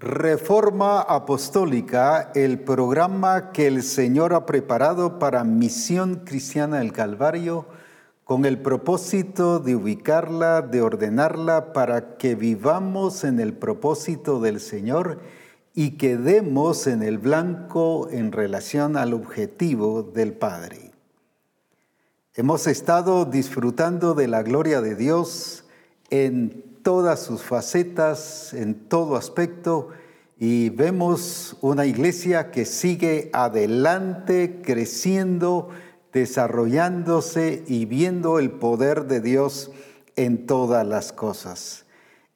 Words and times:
Reforma 0.00 1.02
Apostólica, 1.02 2.32
el 2.34 2.60
programa 2.60 3.52
que 3.52 3.66
el 3.66 3.82
Señor 3.82 4.32
ha 4.32 4.46
preparado 4.46 5.18
para 5.18 5.44
Misión 5.44 6.22
Cristiana 6.24 6.78
del 6.78 6.94
Calvario, 6.94 7.66
con 8.24 8.46
el 8.46 8.62
propósito 8.62 9.58
de 9.58 9.76
ubicarla, 9.76 10.62
de 10.62 10.80
ordenarla 10.80 11.74
para 11.74 12.16
que 12.16 12.34
vivamos 12.34 13.24
en 13.24 13.40
el 13.40 13.52
propósito 13.52 14.40
del 14.40 14.60
Señor 14.60 15.20
y 15.74 15.98
quedemos 15.98 16.86
en 16.86 17.02
el 17.02 17.18
blanco 17.18 18.08
en 18.10 18.32
relación 18.32 18.96
al 18.96 19.12
objetivo 19.12 20.02
del 20.02 20.32
Padre. 20.32 20.92
Hemos 22.36 22.66
estado 22.66 23.26
disfrutando 23.26 24.14
de 24.14 24.28
la 24.28 24.42
gloria 24.42 24.80
de 24.80 24.94
Dios 24.94 25.66
en 26.08 26.69
todas 26.82 27.20
sus 27.20 27.42
facetas, 27.42 28.54
en 28.54 28.74
todo 28.74 29.16
aspecto, 29.16 29.90
y 30.38 30.70
vemos 30.70 31.56
una 31.60 31.84
iglesia 31.84 32.50
que 32.50 32.64
sigue 32.64 33.30
adelante, 33.32 34.62
creciendo, 34.62 35.68
desarrollándose 36.12 37.62
y 37.66 37.84
viendo 37.84 38.38
el 38.38 38.50
poder 38.50 39.06
de 39.06 39.20
Dios 39.20 39.70
en 40.16 40.46
todas 40.46 40.86
las 40.86 41.12
cosas. 41.12 41.84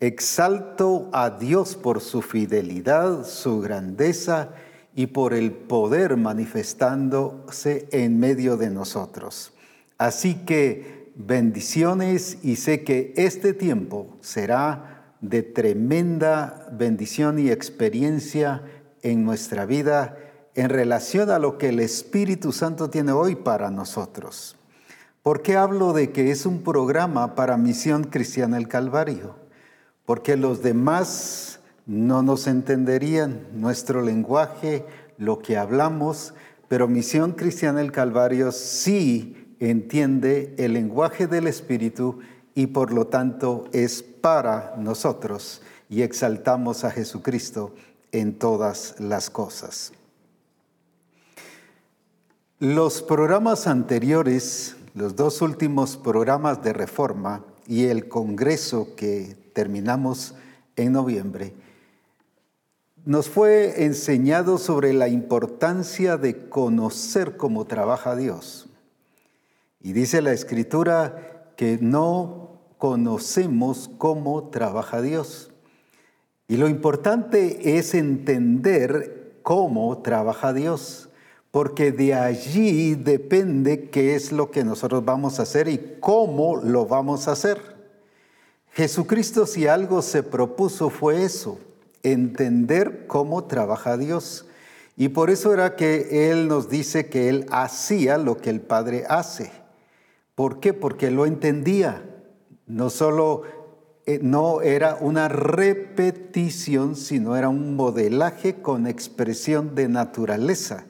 Exalto 0.01 1.09
a 1.13 1.31
Dios 1.31 1.77
por 1.77 2.01
su 2.01 2.21
fidelidad, 2.21 3.25
su 3.25 3.61
grandeza 3.61 4.51
y 4.95 5.07
por 5.07 5.33
el 5.35 5.53
poder 5.53 6.17
manifestándose 6.17 7.89
en 7.91 8.21
medio 8.21 8.57
de 8.57 8.71
nosotros. 8.71 9.53
Así 9.99 10.35
que 10.35 11.04
bendiciones 11.15 12.39
y 12.43 12.57
sé 12.57 12.83
que 12.85 13.13
este 13.17 13.53
tiempo 13.53 14.17
será 14.21 15.15
de 15.21 15.43
tremenda 15.43 16.69
bendición 16.73 17.39
y 17.39 17.51
experiencia 17.51 18.63
en 19.03 19.25
nuestra 19.25 19.65
vida 19.67 20.19
en 20.55 20.69
relación 20.69 21.31
a 21.31 21.39
lo 21.39 21.59
que 21.59 21.71
el 21.71 21.81
Espíritu 21.81 22.53
Santo 22.53 22.91
tiene 22.91 23.13
hoy 23.13 23.35
para 23.35 23.71
nosotros. 23.71 24.57
¿Por 25.23 25.43
qué 25.43 25.57
hablo 25.57 25.93
de 25.93 26.13
que 26.13 26.31
es 26.31 26.47
un 26.47 26.63
programa 26.63 27.35
para 27.35 27.57
Misión 27.57 28.05
Cristiana 28.05 28.59
el 28.59 28.69
Calvario? 28.69 29.37
Porque 30.05 30.37
los 30.37 30.63
demás 30.63 31.61
no 31.87 32.23
nos 32.23 32.47
entenderían 32.47 33.47
nuestro 33.55 34.03
lenguaje, 34.03 34.85
lo 35.17 35.41
que 35.41 35.57
hablamos, 35.57 36.35
pero 36.69 36.89
Misión 36.89 37.33
Cristiana 37.33 37.81
el 37.81 37.93
Calvario 37.93 38.53
sí 38.53 39.44
entiende 39.61 40.55
el 40.59 40.73
lenguaje 40.75 41.27
del 41.27 41.47
Espíritu 41.47 42.21
y 42.55 42.69
por 42.69 42.93
lo 42.93 43.07
tanto 43.07 43.65
es 43.73 44.03
para 44.03 44.75
nosotros 44.79 45.63
y 45.89 46.03
exaltamos 46.03 46.85
a 46.85 46.91
Jesucristo 46.91 47.75
en 48.13 48.39
todas 48.39 48.95
las 49.01 49.31
cosas. 49.31 49.93
Los 52.61 53.03
programas 53.03 53.67
anteriores, 53.67 54.77
los 54.95 55.17
dos 55.17 55.43
últimos 55.43 55.97
programas 55.97 56.63
de 56.63 56.73
reforma 56.73 57.45
y 57.67 57.87
el 57.87 58.09
Congreso 58.09 58.95
que 58.97 59.37
terminamos 59.53 60.35
en 60.77 60.93
noviembre, 60.93 61.53
nos 63.05 63.29
fue 63.29 63.85
enseñado 63.85 64.57
sobre 64.57 64.93
la 64.95 65.09
importancia 65.09 66.17
de 66.17 66.49
conocer 66.49 67.37
cómo 67.37 67.67
trabaja 67.67 68.17
Dios. 68.17 68.67
Y 69.85 69.93
dice 69.93 70.23
la 70.23 70.33
escritura 70.33 71.53
que 71.57 71.77
no 71.79 72.59
conocemos 72.79 73.91
cómo 73.99 74.49
trabaja 74.49 75.03
Dios. 75.03 75.53
Y 76.49 76.57
lo 76.57 76.69
importante 76.69 77.77
es 77.77 77.93
entender 77.93 79.41
cómo 79.43 79.99
trabaja 79.99 80.55
Dios, 80.55 81.11
porque 81.51 81.93
de 81.93 82.15
allí 82.15 82.95
depende 82.95 83.91
qué 83.91 84.15
es 84.15 84.33
lo 84.33 84.51
que 84.51 84.65
nosotros 84.65 85.05
vamos 85.05 85.39
a 85.39 85.43
hacer 85.43 85.69
y 85.69 85.99
cómo 86.01 86.57
lo 86.57 86.87
vamos 86.87 87.29
a 87.29 87.33
hacer. 87.33 87.61
Jesucristo 88.73 89.45
si 89.45 89.67
algo 89.67 90.01
se 90.01 90.23
propuso 90.23 90.89
fue 90.89 91.25
eso, 91.25 91.59
entender 92.03 93.07
cómo 93.07 93.45
trabaja 93.45 93.99
Dios. 93.99 94.47
Y 94.97 95.11
por 95.11 95.29
eso 95.29 95.53
era 95.53 95.77
que 95.77 96.31
Él 96.31 96.49
nos 96.49 96.71
dice 96.71 97.11
que 97.11 97.29
Él 97.29 97.45
hacía 97.51 98.17
lo 98.17 98.39
que 98.39 98.49
el 98.49 98.63
Padre 98.63 99.05
hace. 99.11 99.64
¿Por 100.35 100.61
qué? 100.61 100.73
Porque 100.73 101.11
lo 101.11 101.27
entendía. 101.27 102.03
No 102.67 102.91
solo 102.91 103.43
eh, 104.07 104.19
no 104.23 104.61
era 104.61 104.97
una 105.01 105.29
repetición, 105.29 106.97
sino 106.97 107.37
era 107.37 107.49
un 107.49 107.77
modelaje 107.77 108.61
con 108.61 108.87
expresión 108.87 109.75
de 109.75 109.89
naturaleza. 109.89 110.85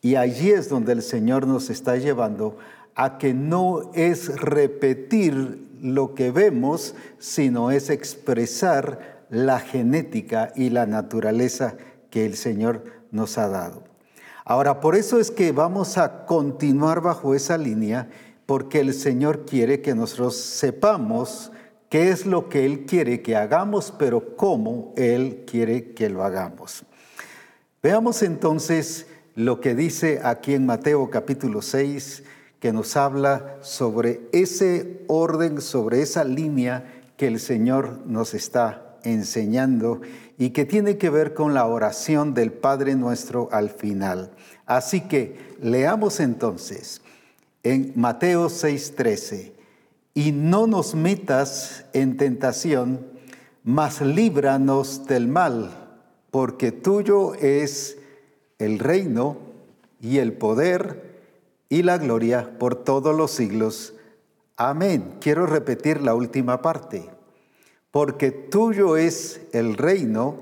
Y 0.00 0.16
allí 0.16 0.50
es 0.50 0.68
donde 0.68 0.92
el 0.92 1.02
Señor 1.02 1.46
nos 1.46 1.70
está 1.70 1.96
llevando 1.96 2.58
a 2.94 3.18
que 3.18 3.34
no 3.34 3.90
es 3.94 4.40
repetir 4.40 5.66
lo 5.80 6.14
que 6.14 6.30
vemos, 6.30 6.94
sino 7.18 7.70
es 7.70 7.90
expresar 7.90 9.24
la 9.30 9.58
genética 9.58 10.52
y 10.54 10.70
la 10.70 10.86
naturaleza 10.86 11.76
que 12.10 12.24
el 12.24 12.36
Señor 12.36 12.84
nos 13.10 13.36
ha 13.38 13.48
dado. 13.48 13.82
Ahora, 14.44 14.80
por 14.80 14.94
eso 14.94 15.18
es 15.18 15.30
que 15.30 15.52
vamos 15.52 15.98
a 15.98 16.26
continuar 16.26 17.00
bajo 17.00 17.34
esa 17.34 17.58
línea 17.58 18.08
porque 18.46 18.80
el 18.80 18.94
Señor 18.94 19.44
quiere 19.46 19.80
que 19.80 19.94
nosotros 19.94 20.36
sepamos 20.36 21.52
qué 21.88 22.10
es 22.10 22.26
lo 22.26 22.48
que 22.48 22.66
Él 22.66 22.86
quiere 22.86 23.22
que 23.22 23.36
hagamos, 23.36 23.92
pero 23.98 24.36
cómo 24.36 24.92
Él 24.96 25.44
quiere 25.46 25.92
que 25.92 26.08
lo 26.08 26.24
hagamos. 26.24 26.84
Veamos 27.82 28.22
entonces 28.22 29.06
lo 29.34 29.60
que 29.60 29.74
dice 29.74 30.20
aquí 30.22 30.54
en 30.54 30.66
Mateo 30.66 31.10
capítulo 31.10 31.62
6, 31.62 32.24
que 32.60 32.72
nos 32.72 32.96
habla 32.96 33.58
sobre 33.60 34.22
ese 34.32 35.04
orden, 35.06 35.60
sobre 35.60 36.02
esa 36.02 36.24
línea 36.24 37.02
que 37.16 37.26
el 37.26 37.38
Señor 37.38 38.00
nos 38.06 38.32
está 38.34 38.96
enseñando 39.04 40.00
y 40.38 40.50
que 40.50 40.64
tiene 40.64 40.96
que 40.96 41.10
ver 41.10 41.34
con 41.34 41.54
la 41.54 41.66
oración 41.66 42.34
del 42.34 42.52
Padre 42.52 42.94
nuestro 42.94 43.48
al 43.52 43.70
final. 43.70 44.30
Así 44.66 45.02
que 45.02 45.56
leamos 45.60 46.20
entonces 46.20 47.02
en 47.64 47.92
Mateo 47.96 48.48
6:13, 48.48 49.52
y 50.12 50.30
no 50.30 50.68
nos 50.68 50.94
metas 50.94 51.86
en 51.92 52.16
tentación, 52.16 53.04
mas 53.64 54.00
líbranos 54.00 55.06
del 55.06 55.26
mal, 55.26 55.70
porque 56.30 56.70
tuyo 56.70 57.34
es 57.34 57.98
el 58.58 58.78
reino 58.78 59.38
y 60.00 60.18
el 60.18 60.34
poder 60.34 61.22
y 61.68 61.82
la 61.82 61.98
gloria 61.98 62.56
por 62.58 62.76
todos 62.76 63.16
los 63.16 63.32
siglos. 63.32 63.94
Amén. 64.56 65.14
Quiero 65.20 65.46
repetir 65.46 66.00
la 66.00 66.14
última 66.14 66.62
parte. 66.62 67.10
Porque 67.90 68.30
tuyo 68.30 68.96
es 68.96 69.40
el 69.52 69.76
reino 69.76 70.36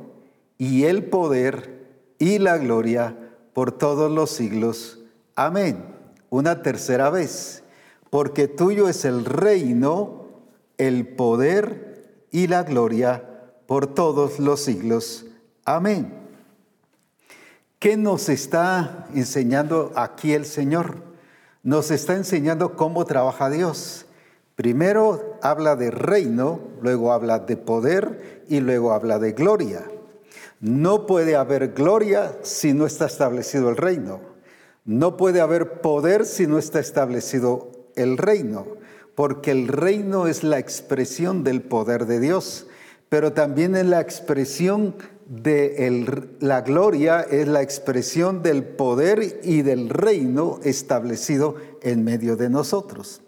y 0.59 0.85
el 0.85 1.05
poder 1.05 1.87
y 2.19 2.39
la 2.39 2.59
gloria 2.59 3.17
por 3.53 3.73
todos 3.73 4.11
los 4.11 4.31
siglos. 4.31 4.99
Amén 5.37 5.92
una 6.33 6.63
tercera 6.63 7.11
vez, 7.11 7.63
porque 8.09 8.49
tuyo 8.49 8.89
es 8.89 9.05
el 9.05 9.27
reino, 9.27 10.29
el 10.79 11.07
poder 11.07 12.25
y 12.31 12.47
la 12.47 12.63
gloria 12.63 13.23
por 13.67 13.87
todos 13.87 14.39
los 14.39 14.61
siglos. 14.61 15.27
Amén. 15.67 16.15
¿Qué 17.79 17.99
nos 17.99 18.31
está 18.31 19.09
enseñando 19.15 19.93
aquí 19.95 20.33
el 20.33 20.47
Señor? 20.47 21.03
Nos 21.63 21.91
está 21.91 22.15
enseñando 22.15 22.77
cómo 22.77 23.05
trabaja 23.05 23.51
Dios. 23.51 24.07
Primero 24.57 25.39
habla 25.43 25.77
de 25.77 25.91
reino, 25.91 26.61
luego 26.81 27.13
habla 27.13 27.41
de 27.41 27.59
poder 27.59 28.43
y 28.49 28.61
luego 28.61 28.95
habla 28.95 29.19
de 29.19 29.33
gloria. 29.33 29.85
No 30.61 31.05
puede 31.07 31.37
haber 31.37 31.75
gloria 31.75 32.39
si 32.41 32.73
no 32.73 32.87
está 32.87 33.05
establecido 33.05 33.69
el 33.69 33.77
reino. 33.77 34.32
No 34.85 35.17
puede 35.17 35.41
haber 35.41 35.81
poder 35.81 36.27
si 36.27 36.47
no 36.49 36.59
está 36.59 36.81
establecido 36.81 37.71
el 37.95 38.19
reino, 38.19 38.67
porque 39.15 39.53
el 39.53 39.69
reino 39.69 40.27
es 40.27 40.43
la 40.43 40.59
expresión 40.59 41.45
del 41.45 41.63
poder 41.63 42.07
de 42.07 42.19
Dios, 42.19 42.67
pero 43.09 43.33
también 43.33 43.77
es 43.77 43.87
la 43.87 44.01
expresión 44.01 44.97
de 45.27 46.35
la 46.41 46.63
gloria, 46.63 47.21
es 47.21 47.47
la 47.47 47.63
expresión 47.63 48.43
del 48.43 48.65
poder 48.65 49.41
y 49.45 49.63
del 49.63 49.89
reino 49.89 50.59
establecido 50.65 51.55
en 51.83 52.03
medio 52.03 52.37
de 52.37 52.51
nosotros. 52.51 53.23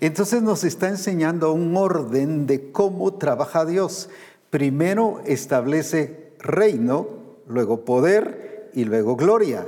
Entonces 0.00 0.42
nos 0.42 0.62
está 0.64 0.88
enseñando 0.88 1.52
un 1.52 1.74
orden 1.76 2.46
de 2.46 2.70
cómo 2.70 3.14
trabaja 3.14 3.64
Dios. 3.64 4.10
Primero 4.50 5.22
establece 5.24 6.32
reino, 6.38 7.08
luego 7.46 7.86
poder 7.86 8.70
y 8.74 8.84
luego 8.84 9.16
gloria. 9.16 9.66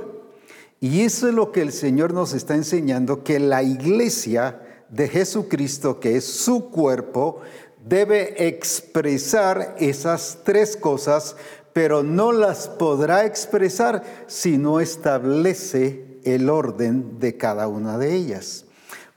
Y 0.83 1.01
eso 1.01 1.27
es 1.27 1.35
lo 1.35 1.51
que 1.51 1.61
el 1.61 1.71
Señor 1.71 2.11
nos 2.11 2.33
está 2.33 2.55
enseñando, 2.55 3.23
que 3.23 3.39
la 3.39 3.61
iglesia 3.61 4.59
de 4.89 5.07
Jesucristo, 5.07 5.99
que 5.99 6.17
es 6.17 6.25
su 6.25 6.71
cuerpo, 6.71 7.39
debe 7.87 8.47
expresar 8.47 9.75
esas 9.77 10.39
tres 10.43 10.75
cosas, 10.75 11.35
pero 11.71 12.01
no 12.01 12.31
las 12.31 12.67
podrá 12.67 13.27
expresar 13.27 14.01
si 14.25 14.57
no 14.57 14.79
establece 14.79 16.19
el 16.23 16.49
orden 16.49 17.19
de 17.19 17.37
cada 17.37 17.67
una 17.67 17.99
de 17.99 18.15
ellas. 18.15 18.65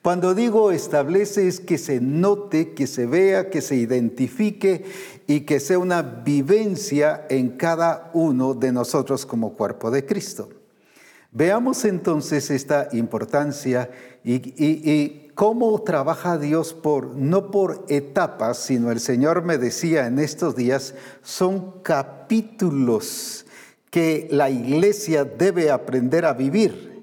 Cuando 0.03 0.35
digo 0.35 0.71
establece 0.71 1.49
es 1.49 1.61
que 1.61 1.79
se 1.79 1.99
note, 1.99 2.75
que 2.75 2.87
se 2.87 3.07
vea, 3.07 3.49
que 3.49 3.63
se 3.63 3.77
identifique 3.77 4.85
y 5.27 5.41
que 5.47 5.61
sea 5.61 5.79
una 5.79 6.03
vivencia 6.03 7.25
en 7.31 7.57
cada 7.57 8.11
uno 8.13 8.53
de 8.53 8.71
nosotros 8.71 9.25
como 9.25 9.55
cuerpo 9.55 9.91
de 9.91 10.05
Cristo. 10.05 10.51
Veamos 11.37 11.85
entonces 11.85 12.49
esta 12.53 12.91
importancia 12.93 13.91
y, 14.23 15.33
cómo 15.35 15.83
trabaja 15.83 16.39
Dios 16.39 16.73
por 16.73 17.17
no 17.17 17.51
por 17.51 17.85
etapas, 17.89 18.57
sino 18.59 18.93
el 18.93 19.01
Señor 19.01 19.43
me 19.43 19.59
decía 19.59 20.07
en 20.07 20.21
estos 20.21 20.55
días, 20.55 20.95
son 21.25 21.83
capítulos 21.83 23.47
que 23.91 24.29
la 24.31 24.49
iglesia 24.49 25.25
debe 25.25 25.73
aprender 25.73 26.25
a 26.25 26.35
vivir. 26.35 27.03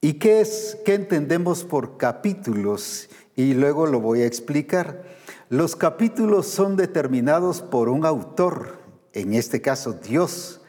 ¿Y 0.00 0.14
qué 0.14 0.40
es 0.40 0.76
qué 0.84 0.94
entendemos 0.94 1.62
por 1.62 1.96
capítulos? 1.96 3.08
Y 3.36 3.54
luego 3.54 3.86
lo 3.86 4.00
voy 4.00 4.22
a 4.22 4.26
explicar. 4.26 5.04
Los 5.48 5.76
capítulos 5.76 6.48
son 6.48 6.74
determinados 6.74 7.62
por 7.62 7.88
un 7.88 8.04
autor, 8.04 8.80
en 9.12 9.34
este 9.34 9.60
caso 9.60 9.92
Dios. 9.92 10.59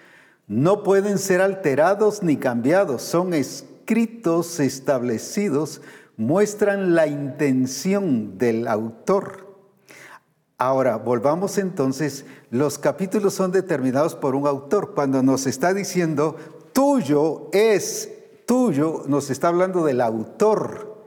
No 0.51 0.83
pueden 0.83 1.17
ser 1.17 1.39
alterados 1.39 2.23
ni 2.23 2.35
cambiados, 2.35 3.03
son 3.03 3.33
escritos 3.33 4.59
establecidos, 4.59 5.81
muestran 6.17 6.93
la 6.93 7.07
intención 7.07 8.37
del 8.37 8.67
autor. 8.67 9.47
Ahora, 10.57 10.97
volvamos 10.97 11.57
entonces, 11.57 12.25
los 12.49 12.77
capítulos 12.77 13.33
son 13.33 13.53
determinados 13.53 14.15
por 14.15 14.35
un 14.35 14.45
autor. 14.45 14.93
Cuando 14.93 15.23
nos 15.23 15.47
está 15.47 15.73
diciendo, 15.73 16.35
tuyo 16.73 17.47
es 17.53 18.09
tuyo 18.45 19.03
nos 19.07 19.29
está 19.29 19.47
hablando 19.47 19.85
del 19.85 20.01
autor, 20.01 21.05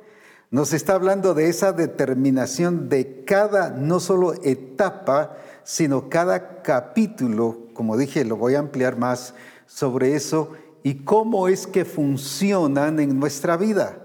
nos 0.50 0.72
está 0.72 0.94
hablando 0.94 1.34
de 1.34 1.50
esa 1.50 1.74
determinación 1.74 2.88
de 2.88 3.24
cada, 3.26 3.68
no 3.68 4.00
solo 4.00 4.32
etapa, 4.42 5.36
sino 5.64 6.08
cada 6.08 6.62
capítulo, 6.62 7.63
como 7.74 7.96
dije, 7.96 8.24
lo 8.24 8.36
voy 8.36 8.54
a 8.54 8.60
ampliar 8.60 8.96
más 8.96 9.34
sobre 9.66 10.14
eso, 10.14 10.52
y 10.82 11.04
cómo 11.04 11.48
es 11.48 11.66
que 11.66 11.84
funcionan 11.84 13.00
en 13.00 13.18
nuestra 13.18 13.56
vida. 13.56 13.98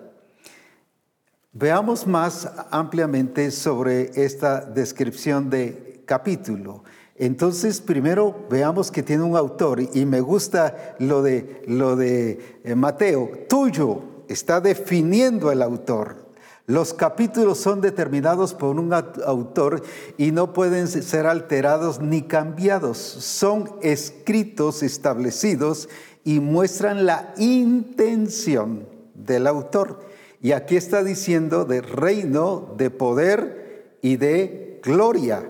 Veamos 1.51 2.07
más 2.07 2.49
ampliamente 2.71 3.51
sobre 3.51 4.11
esta 4.23 4.61
descripción 4.61 5.49
de 5.49 6.03
capítulo. 6.05 6.83
Entonces, 7.15 7.81
primero 7.81 8.47
veamos 8.49 8.91
que 8.91 9.03
tiene 9.03 9.23
un 9.23 9.35
autor 9.35 9.81
y 9.81 10.05
me 10.05 10.21
gusta 10.21 10.95
lo 10.99 11.21
de, 11.21 11.63
lo 11.67 11.97
de 11.97 12.61
eh, 12.63 12.75
Mateo, 12.75 13.29
tuyo, 13.49 14.01
está 14.29 14.61
definiendo 14.61 15.51
el 15.51 15.61
autor. 15.61 16.28
Los 16.69 16.93
capítulos 16.93 17.57
son 17.57 17.81
determinados 17.81 18.53
por 18.53 18.79
un 18.79 18.93
autor 18.93 19.81
y 20.17 20.31
no 20.31 20.53
pueden 20.53 20.87
ser 20.87 21.25
alterados 21.25 21.99
ni 21.99 22.21
cambiados. 22.21 22.99
Son 22.99 23.71
escritos 23.81 24.83
establecidos 24.83 25.89
y 26.23 26.39
muestran 26.39 27.07
la 27.07 27.33
intención 27.37 28.87
del 29.15 29.47
autor. 29.47 30.01
Y 30.43 30.51
aquí 30.51 30.77
está 30.77 31.03
diciendo 31.03 31.65
de 31.65 31.81
reino, 31.81 32.75
de 32.77 32.91
poder 32.91 33.97
y 34.03 34.17
de 34.17 34.79
gloria 34.83 35.49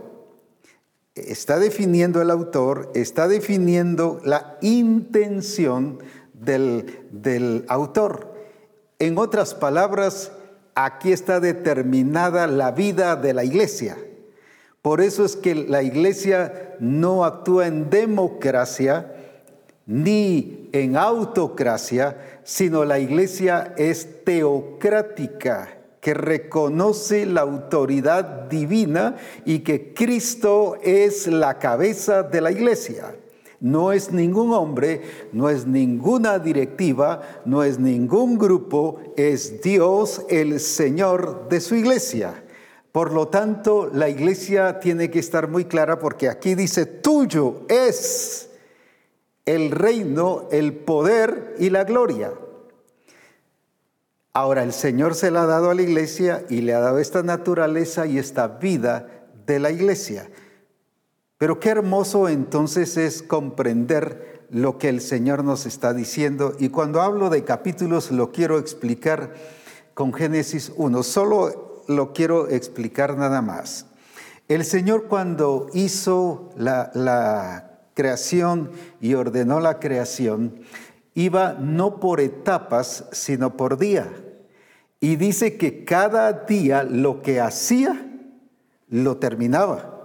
está 1.16 1.60
definiendo 1.60 2.22
el 2.22 2.32
autor, 2.32 2.92
está 2.96 3.28
definiendo 3.28 4.22
la 4.24 4.58
intención 4.62 6.00
del, 6.34 7.66
autor. 7.68 8.34
En 9.00 9.18
otras 9.18 9.54
palabras, 9.54 10.32
aquí 10.86 11.12
está 11.12 11.40
determinada 11.40 12.48
la 12.48 12.72
vida 12.72 13.16
de 13.16 13.34
la 13.34 13.44
iglesia. 13.44 13.98
Por 14.82 15.02
eso 15.02 15.26
es 15.26 15.36
que 15.36 15.56
la 15.56 15.84
iglesia 15.84 16.76
no 16.80 17.26
actúa 17.26 17.68
en 17.68 17.90
democracia 17.90 19.14
ni 19.86 20.70
en 20.72 20.96
autocracia, 20.96 22.40
sino 22.44 22.86
la 22.86 23.00
iglesia 23.00 23.74
es 23.78 24.24
teocrática 24.24 25.76
que 26.00 26.14
reconoce 26.14 27.26
la 27.26 27.42
autoridad 27.42 28.48
divina 28.50 29.18
y 29.46 29.60
que 29.60 29.94
Cristo 29.94 30.78
es 30.82 31.28
la 31.28 31.60
cabeza 31.60 32.24
de 32.24 32.40
la 32.40 32.52
iglesia. 32.52 33.16
No 33.62 33.92
es 33.92 34.12
ningún 34.12 34.54
hombre, 34.54 35.02
no 35.34 35.50
es 35.50 35.68
ninguna 35.68 36.40
directiva, 36.40 37.22
no 37.46 37.64
es 37.64 37.78
ningún 37.78 38.38
grupo, 38.38 39.00
es 39.18 39.62
Dios 39.62 40.26
el 40.30 40.60
Señor 40.60 41.50
de 41.50 41.60
su 41.60 41.76
iglesia. 41.76 42.44
Por 42.92 43.12
lo 43.12 43.28
tanto, 43.28 43.90
la 43.94 44.10
iglesia 44.10 44.80
tiene 44.80 45.12
que 45.12 45.20
estar 45.20 45.48
muy 45.50 45.66
clara 45.66 46.00
porque 46.00 46.30
aquí 46.30 46.56
dice, 46.56 46.86
tuyo 46.86 47.62
es 47.68 48.50
el 49.46 49.72
reino, 49.72 50.48
el 50.52 50.74
poder 50.74 51.56
y 51.60 51.70
la 51.70 51.84
gloria. 51.84 52.32
Ahora 54.34 54.64
el 54.64 54.74
Señor 54.74 55.16
se 55.16 55.32
la 55.32 55.44
ha 55.44 55.48
dado 55.48 55.70
a 55.70 55.76
la 55.76 55.82
iglesia 55.82 56.46
y 56.50 56.62
le 56.62 56.74
ha 56.74 56.80
dado 56.80 57.00
esta 57.00 57.24
naturaleza 57.24 58.06
y 58.06 58.20
esta 58.20 58.48
vida 58.48 59.28
de 59.46 59.60
la 59.60 59.72
iglesia. 59.72 60.30
Pero 61.40 61.58
qué 61.62 61.70
hermoso 61.70 62.28
entonces 62.28 62.98
es 62.98 63.24
comprender 63.24 64.46
lo 64.52 64.78
que 64.78 64.90
el 64.90 65.00
Señor 65.00 65.46
nos 65.46 65.66
está 65.66 65.94
diciendo. 65.94 66.54
Y 66.60 66.68
cuando 66.68 67.02
hablo 67.02 67.30
de 67.30 67.46
capítulos 67.46 68.12
lo 68.12 68.34
quiero 68.34 68.60
explicar 68.60 69.34
con 69.94 70.14
Génesis 70.14 70.74
1. 70.76 71.02
Solo 71.02 71.84
lo 71.88 72.12
quiero 72.12 72.50
explicar 72.50 73.18
nada 73.18 73.42
más. 73.42 73.86
El 74.50 74.66
Señor 74.66 75.06
cuando 75.08 75.68
hizo 75.74 76.50
la, 76.58 76.92
la 76.94 77.84
creación 77.94 78.72
y 79.00 79.14
ordenó 79.14 79.62
la 79.62 79.80
creación, 79.80 80.60
iba 81.14 81.54
no 81.54 82.02
por 82.02 82.20
etapas, 82.20 83.06
sino 83.14 83.56
por 83.56 83.78
día. 83.78 84.12
Y 85.00 85.16
dice 85.16 85.56
que 85.56 85.86
cada 85.86 86.34
día 86.34 86.84
lo 86.84 87.22
que 87.22 87.40
hacía, 87.40 88.10
lo 88.90 89.16
terminaba, 89.18 89.99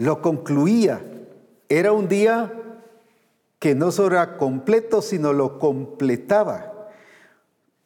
lo 0.00 0.22
concluía. 0.22 1.02
Era 1.68 1.92
un 1.92 2.08
día 2.08 2.50
que 3.58 3.74
no 3.74 3.92
solo 3.92 4.16
era 4.16 4.38
completo, 4.38 5.02
sino 5.02 5.34
lo 5.34 5.58
completaba. 5.58 6.88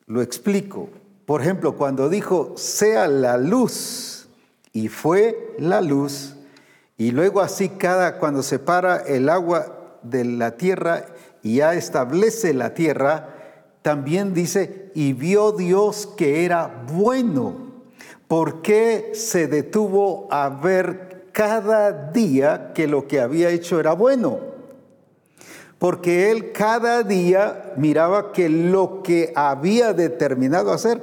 Lo 0.06 0.22
explico. 0.22 0.88
Por 1.26 1.40
ejemplo, 1.40 1.76
cuando 1.76 2.08
dijo, 2.08 2.52
sea 2.56 3.08
la 3.08 3.36
luz, 3.36 4.28
y 4.72 4.86
fue 4.88 5.56
la 5.58 5.80
luz, 5.80 6.36
y 6.96 7.10
luego 7.10 7.40
así 7.40 7.68
cada, 7.68 8.20
cuando 8.20 8.44
separa 8.44 8.98
el 8.98 9.28
agua 9.28 9.98
de 10.02 10.24
la 10.24 10.52
tierra 10.52 11.06
y 11.42 11.56
ya 11.56 11.74
establece 11.74 12.54
la 12.54 12.74
tierra, 12.74 13.34
también 13.82 14.34
dice, 14.34 14.92
y 14.94 15.14
vio 15.14 15.50
Dios 15.50 16.08
que 16.16 16.44
era 16.44 16.84
bueno. 16.92 17.72
¿Por 18.28 18.62
qué 18.62 19.10
se 19.14 19.48
detuvo 19.48 20.28
a 20.30 20.48
ver 20.48 21.14
cada 21.34 22.10
día 22.12 22.72
que 22.74 22.86
lo 22.86 23.08
que 23.08 23.20
había 23.20 23.50
hecho 23.50 23.80
era 23.80 23.92
bueno? 23.92 24.38
Porque 25.78 26.30
él 26.30 26.52
cada 26.52 27.02
día 27.02 27.72
miraba 27.76 28.30
que 28.32 28.48
lo 28.48 29.02
que 29.02 29.32
había 29.34 29.92
determinado 29.92 30.72
hacer 30.72 31.02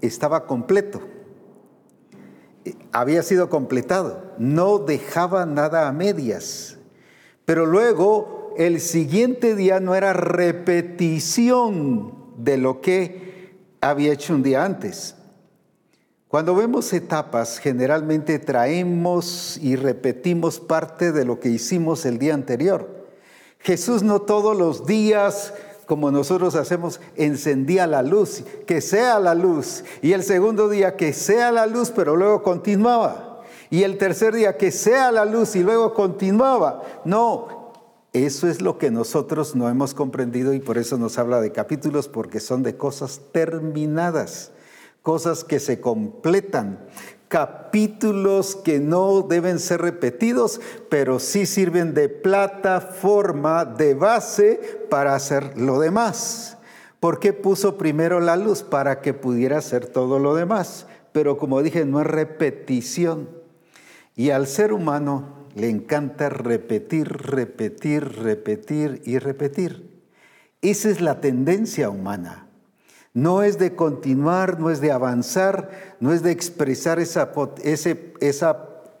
estaba 0.00 0.46
completo. 0.46 1.00
Había 2.92 3.24
sido 3.24 3.50
completado. 3.50 4.32
No 4.38 4.78
dejaba 4.78 5.44
nada 5.44 5.88
a 5.88 5.92
medias. 5.92 6.78
Pero 7.44 7.66
luego 7.66 8.54
el 8.56 8.80
siguiente 8.80 9.56
día 9.56 9.80
no 9.80 9.96
era 9.96 10.12
repetición 10.12 12.14
de 12.38 12.58
lo 12.58 12.80
que 12.80 13.50
había 13.80 14.12
hecho 14.12 14.34
un 14.34 14.44
día 14.44 14.64
antes. 14.64 15.13
Cuando 16.34 16.56
vemos 16.56 16.92
etapas, 16.92 17.60
generalmente 17.60 18.40
traemos 18.40 19.56
y 19.62 19.76
repetimos 19.76 20.58
parte 20.58 21.12
de 21.12 21.24
lo 21.24 21.38
que 21.38 21.48
hicimos 21.48 22.04
el 22.06 22.18
día 22.18 22.34
anterior. 22.34 23.06
Jesús 23.60 24.02
no 24.02 24.20
todos 24.20 24.56
los 24.56 24.84
días, 24.84 25.54
como 25.86 26.10
nosotros 26.10 26.56
hacemos, 26.56 27.00
encendía 27.14 27.86
la 27.86 28.02
luz, 28.02 28.42
que 28.66 28.80
sea 28.80 29.20
la 29.20 29.36
luz. 29.36 29.84
Y 30.02 30.10
el 30.10 30.24
segundo 30.24 30.68
día, 30.68 30.96
que 30.96 31.12
sea 31.12 31.52
la 31.52 31.66
luz, 31.66 31.92
pero 31.94 32.16
luego 32.16 32.42
continuaba. 32.42 33.44
Y 33.70 33.84
el 33.84 33.96
tercer 33.96 34.34
día, 34.34 34.56
que 34.56 34.72
sea 34.72 35.12
la 35.12 35.24
luz 35.26 35.54
y 35.54 35.62
luego 35.62 35.94
continuaba. 35.94 36.82
No, 37.04 37.70
eso 38.12 38.48
es 38.48 38.60
lo 38.60 38.76
que 38.76 38.90
nosotros 38.90 39.54
no 39.54 39.68
hemos 39.68 39.94
comprendido 39.94 40.52
y 40.52 40.58
por 40.58 40.78
eso 40.78 40.98
nos 40.98 41.16
habla 41.16 41.40
de 41.40 41.52
capítulos, 41.52 42.08
porque 42.08 42.40
son 42.40 42.64
de 42.64 42.76
cosas 42.76 43.20
terminadas, 43.30 44.50
cosas 45.04 45.44
que 45.44 45.60
se 45.60 45.82
completan, 45.82 46.80
capítulos 47.28 48.56
que 48.56 48.80
no 48.80 49.20
deben 49.20 49.58
ser 49.58 49.82
repetidos, 49.82 50.62
pero 50.88 51.18
sí 51.18 51.44
sirven 51.44 51.92
de 51.92 52.08
plataforma, 52.08 53.66
de 53.66 53.92
base 53.92 54.58
para 54.88 55.14
hacer 55.14 55.58
lo 55.58 55.78
demás. 55.78 56.56
¿Por 57.00 57.20
qué 57.20 57.34
puso 57.34 57.76
primero 57.76 58.18
la 58.20 58.36
luz? 58.36 58.62
Para 58.62 59.02
que 59.02 59.12
pudiera 59.12 59.58
hacer 59.58 59.84
todo 59.84 60.18
lo 60.18 60.34
demás. 60.34 60.86
Pero 61.12 61.36
como 61.36 61.62
dije, 61.62 61.84
no 61.84 62.00
es 62.00 62.06
repetición. 62.06 63.28
Y 64.16 64.30
al 64.30 64.46
ser 64.46 64.72
humano 64.72 65.44
le 65.54 65.68
encanta 65.68 66.30
repetir, 66.30 67.08
repetir, 67.08 68.22
repetir 68.22 69.02
y 69.04 69.18
repetir. 69.18 70.02
Esa 70.62 70.88
es 70.88 71.02
la 71.02 71.20
tendencia 71.20 71.90
humana. 71.90 72.43
No 73.14 73.44
es 73.44 73.58
de 73.58 73.76
continuar, 73.76 74.58
no 74.58 74.70
es 74.70 74.80
de 74.80 74.90
avanzar, 74.90 75.70
no 76.00 76.12
es 76.12 76.24
de 76.24 76.32
expresar 76.32 76.98
esa, 76.98 77.32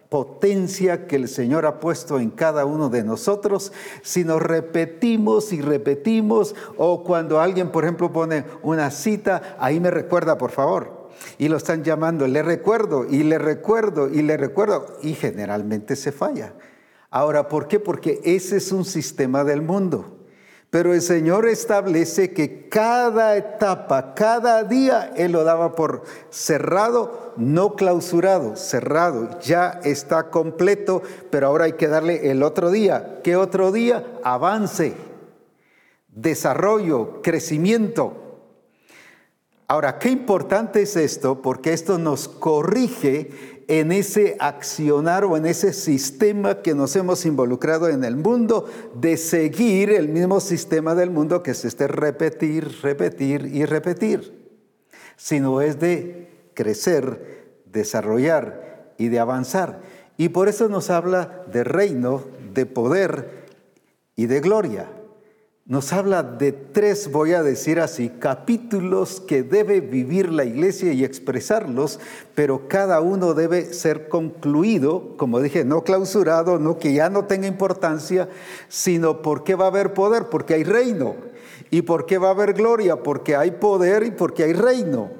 potencia 0.08 1.08
que 1.08 1.16
el 1.16 1.26
Señor 1.26 1.66
ha 1.66 1.80
puesto 1.80 2.20
en 2.20 2.30
cada 2.30 2.64
uno 2.64 2.88
de 2.88 3.02
nosotros, 3.02 3.72
sino 4.02 4.38
repetimos 4.38 5.52
y 5.52 5.60
repetimos, 5.60 6.54
o 6.76 7.02
cuando 7.02 7.40
alguien, 7.40 7.72
por 7.72 7.82
ejemplo, 7.82 8.12
pone 8.12 8.44
una 8.62 8.92
cita, 8.92 9.56
ahí 9.58 9.80
me 9.80 9.90
recuerda, 9.90 10.38
por 10.38 10.52
favor, 10.52 11.08
y 11.36 11.48
lo 11.48 11.56
están 11.56 11.82
llamando, 11.82 12.28
le 12.28 12.44
recuerdo 12.44 13.06
y 13.10 13.24
le 13.24 13.38
recuerdo 13.38 14.08
y 14.08 14.22
le 14.22 14.36
recuerdo, 14.36 14.96
y 15.02 15.14
generalmente 15.14 15.96
se 15.96 16.12
falla. 16.12 16.54
Ahora, 17.10 17.48
¿por 17.48 17.66
qué? 17.66 17.80
Porque 17.80 18.20
ese 18.22 18.58
es 18.58 18.70
un 18.70 18.84
sistema 18.84 19.42
del 19.42 19.62
mundo. 19.62 20.13
Pero 20.74 20.92
el 20.92 21.02
Señor 21.02 21.46
establece 21.46 22.32
que 22.32 22.68
cada 22.68 23.36
etapa, 23.36 24.12
cada 24.12 24.64
día, 24.64 25.12
Él 25.16 25.30
lo 25.30 25.44
daba 25.44 25.76
por 25.76 26.02
cerrado, 26.30 27.32
no 27.36 27.76
clausurado, 27.76 28.56
cerrado. 28.56 29.38
Ya 29.38 29.78
está 29.84 30.30
completo, 30.30 31.00
pero 31.30 31.46
ahora 31.46 31.66
hay 31.66 31.74
que 31.74 31.86
darle 31.86 32.28
el 32.32 32.42
otro 32.42 32.72
día. 32.72 33.20
¿Qué 33.22 33.36
otro 33.36 33.70
día? 33.70 34.04
Avance, 34.24 34.96
desarrollo, 36.08 37.22
crecimiento. 37.22 38.40
Ahora, 39.68 40.00
qué 40.00 40.10
importante 40.10 40.82
es 40.82 40.96
esto, 40.96 41.40
porque 41.40 41.72
esto 41.72 41.98
nos 41.98 42.26
corrige 42.26 43.53
en 43.68 43.92
ese 43.92 44.36
accionar 44.40 45.24
o 45.24 45.36
en 45.36 45.46
ese 45.46 45.72
sistema 45.72 46.62
que 46.62 46.74
nos 46.74 46.94
hemos 46.96 47.24
involucrado 47.26 47.88
en 47.88 48.04
el 48.04 48.16
mundo, 48.16 48.66
de 48.94 49.16
seguir 49.16 49.90
el 49.90 50.08
mismo 50.08 50.40
sistema 50.40 50.94
del 50.94 51.10
mundo 51.10 51.42
que 51.42 51.52
es 51.52 51.64
este 51.64 51.86
repetir, 51.88 52.68
repetir 52.82 53.46
y 53.46 53.64
repetir, 53.64 54.50
sino 55.16 55.60
es 55.60 55.80
de 55.80 56.50
crecer, 56.54 57.62
desarrollar 57.66 58.92
y 58.98 59.08
de 59.08 59.18
avanzar. 59.18 59.82
Y 60.16 60.28
por 60.28 60.48
eso 60.48 60.68
nos 60.68 60.90
habla 60.90 61.44
de 61.52 61.64
reino, 61.64 62.24
de 62.52 62.66
poder 62.66 63.46
y 64.16 64.26
de 64.26 64.40
gloria 64.40 64.88
nos 65.66 65.94
habla 65.94 66.22
de 66.22 66.52
tres, 66.52 67.10
voy 67.10 67.32
a 67.32 67.42
decir 67.42 67.80
así, 67.80 68.10
capítulos 68.10 69.20
que 69.20 69.42
debe 69.42 69.80
vivir 69.80 70.30
la 70.30 70.44
iglesia 70.44 70.92
y 70.92 71.04
expresarlos, 71.04 72.00
pero 72.34 72.68
cada 72.68 73.00
uno 73.00 73.32
debe 73.32 73.72
ser 73.72 74.08
concluido, 74.10 75.16
como 75.16 75.40
dije, 75.40 75.64
no 75.64 75.82
clausurado, 75.82 76.58
no 76.58 76.78
que 76.78 76.92
ya 76.92 77.08
no 77.08 77.24
tenga 77.24 77.46
importancia, 77.46 78.28
sino 78.68 79.22
porque 79.22 79.54
va 79.54 79.64
a 79.64 79.68
haber 79.68 79.94
poder, 79.94 80.28
porque 80.28 80.52
hay 80.52 80.64
reino. 80.64 81.16
¿Y 81.70 81.80
por 81.82 82.04
qué 82.04 82.18
va 82.18 82.28
a 82.28 82.32
haber 82.32 82.52
gloria? 82.52 83.02
Porque 83.02 83.34
hay 83.34 83.52
poder 83.52 84.02
y 84.02 84.10
porque 84.10 84.44
hay 84.44 84.52
reino. 84.52 85.10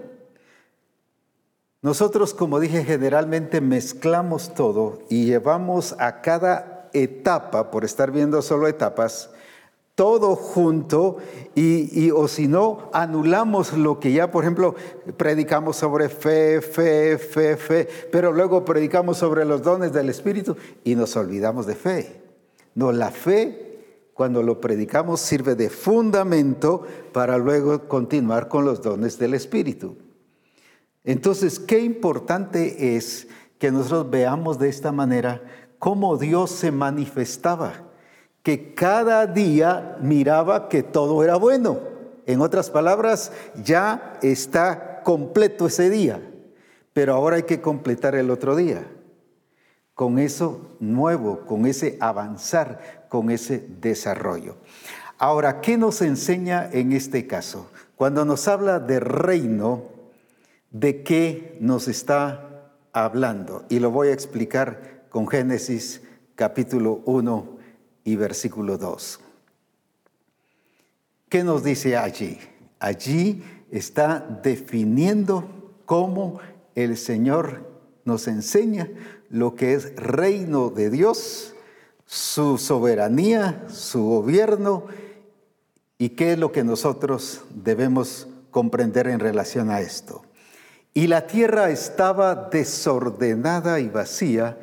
Nosotros, 1.80 2.34
como 2.34 2.60
dije, 2.60 2.84
generalmente 2.84 3.62
mezclamos 3.62 4.52
todo 4.52 5.00
y 5.08 5.24
llevamos 5.24 5.94
a 5.98 6.20
cada 6.20 6.90
etapa, 6.92 7.70
por 7.70 7.84
estar 7.84 8.10
viendo 8.10 8.42
solo 8.42 8.68
etapas, 8.68 9.30
todo 9.94 10.34
junto 10.34 11.18
y, 11.54 12.10
o 12.10 12.26
si 12.26 12.48
no, 12.48 12.90
anulamos 12.92 13.72
lo 13.74 14.00
que 14.00 14.12
ya, 14.12 14.30
por 14.30 14.42
ejemplo, 14.42 14.74
predicamos 15.16 15.76
sobre 15.76 16.08
fe, 16.08 16.60
fe, 16.60 17.16
fe, 17.16 17.56
fe, 17.56 17.88
pero 18.10 18.32
luego 18.32 18.64
predicamos 18.64 19.18
sobre 19.18 19.44
los 19.44 19.62
dones 19.62 19.92
del 19.92 20.08
Espíritu 20.08 20.56
y 20.82 20.96
nos 20.96 21.16
olvidamos 21.16 21.66
de 21.66 21.76
fe. 21.76 22.22
No, 22.74 22.90
la 22.90 23.12
fe, 23.12 24.08
cuando 24.14 24.42
lo 24.42 24.60
predicamos, 24.60 25.20
sirve 25.20 25.54
de 25.54 25.70
fundamento 25.70 26.82
para 27.12 27.38
luego 27.38 27.86
continuar 27.88 28.48
con 28.48 28.64
los 28.64 28.82
dones 28.82 29.16
del 29.18 29.34
Espíritu. 29.34 29.96
Entonces, 31.04 31.60
qué 31.60 31.80
importante 31.80 32.96
es 32.96 33.28
que 33.58 33.70
nosotros 33.70 34.10
veamos 34.10 34.58
de 34.58 34.70
esta 34.70 34.90
manera 34.90 35.42
cómo 35.78 36.16
Dios 36.16 36.50
se 36.50 36.72
manifestaba 36.72 37.93
que 38.44 38.74
cada 38.74 39.26
día 39.26 39.96
miraba 40.02 40.68
que 40.68 40.82
todo 40.82 41.24
era 41.24 41.36
bueno. 41.36 41.80
En 42.26 42.42
otras 42.42 42.70
palabras, 42.70 43.32
ya 43.64 44.18
está 44.22 45.02
completo 45.02 45.66
ese 45.66 45.88
día, 45.88 46.20
pero 46.92 47.14
ahora 47.14 47.36
hay 47.36 47.44
que 47.44 47.62
completar 47.62 48.14
el 48.14 48.30
otro 48.30 48.54
día. 48.54 48.86
Con 49.94 50.18
eso 50.18 50.76
nuevo, 50.78 51.46
con 51.46 51.64
ese 51.64 51.96
avanzar, 52.00 53.06
con 53.08 53.30
ese 53.30 53.66
desarrollo. 53.80 54.56
Ahora, 55.16 55.62
¿qué 55.62 55.78
nos 55.78 56.02
enseña 56.02 56.68
en 56.70 56.92
este 56.92 57.26
caso? 57.26 57.70
Cuando 57.96 58.26
nos 58.26 58.46
habla 58.46 58.78
de 58.78 59.00
reino, 59.00 59.84
¿de 60.70 61.02
qué 61.02 61.56
nos 61.60 61.88
está 61.88 62.68
hablando? 62.92 63.64
Y 63.70 63.78
lo 63.78 63.90
voy 63.90 64.08
a 64.08 64.12
explicar 64.12 65.04
con 65.08 65.28
Génesis 65.28 66.02
capítulo 66.34 67.00
1, 67.06 67.53
y 68.04 68.16
versículo 68.16 68.78
2. 68.78 69.20
¿Qué 71.28 71.42
nos 71.42 71.64
dice 71.64 71.96
allí? 71.96 72.38
Allí 72.78 73.42
está 73.70 74.20
definiendo 74.42 75.74
cómo 75.84 76.38
el 76.74 76.96
Señor 76.96 77.68
nos 78.04 78.28
enseña 78.28 78.88
lo 79.30 79.54
que 79.54 79.74
es 79.74 79.96
reino 79.96 80.70
de 80.70 80.90
Dios, 80.90 81.54
su 82.06 82.58
soberanía, 82.58 83.64
su 83.68 84.04
gobierno 84.04 84.86
y 85.98 86.10
qué 86.10 86.32
es 86.32 86.38
lo 86.38 86.52
que 86.52 86.62
nosotros 86.62 87.42
debemos 87.50 88.28
comprender 88.50 89.08
en 89.08 89.20
relación 89.20 89.70
a 89.70 89.80
esto. 89.80 90.22
Y 90.92 91.08
la 91.08 91.26
tierra 91.26 91.70
estaba 91.70 92.48
desordenada 92.50 93.80
y 93.80 93.88
vacía, 93.88 94.58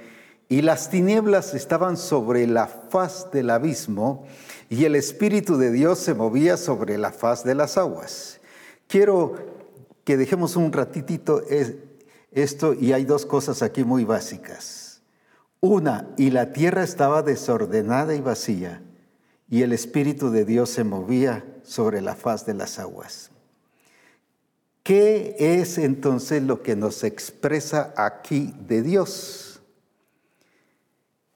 y 0.52 0.62
las 0.64 0.90
tinieblas 0.90 1.54
estaban 1.54 1.96
sobre 1.96 2.46
la 2.46 2.68
faz 2.68 3.32
del 3.32 3.52
abismo 3.52 4.26
y 4.70 4.84
el 4.84 4.98
Espíritu 4.98 5.56
de 5.56 5.72
Dios 5.72 6.00
se 6.00 6.14
movía 6.14 6.58
sobre 6.58 6.98
la 6.98 7.14
faz 7.14 7.46
de 7.46 7.56
las 7.56 7.78
aguas. 7.78 8.42
Quiero 8.86 9.36
que 10.04 10.18
dejemos 10.18 10.58
un 10.58 10.74
ratitito 10.74 11.42
esto 12.32 12.74
y 12.74 12.92
hay 12.92 13.06
dos 13.06 13.26
cosas 13.26 13.62
aquí 13.62 13.86
muy 13.86 14.04
básicas. 14.04 15.02
Una, 15.62 16.10
y 16.18 16.32
la 16.32 16.52
tierra 16.52 16.84
estaba 16.84 17.22
desordenada 17.22 18.14
y 18.14 18.20
vacía 18.20 18.82
y 19.50 19.62
el 19.62 19.72
Espíritu 19.72 20.32
de 20.32 20.44
Dios 20.44 20.70
se 20.70 20.84
movía 20.84 21.46
sobre 21.64 22.02
la 22.02 22.14
faz 22.14 22.46
de 22.46 22.56
las 22.56 22.78
aguas. 22.78 23.32
¿Qué 24.84 25.34
es 25.40 25.78
entonces 25.78 26.44
lo 26.44 26.62
que 26.62 26.76
nos 26.76 27.06
expresa 27.06 27.94
aquí 27.96 28.54
de 28.68 28.82
Dios? 28.82 29.51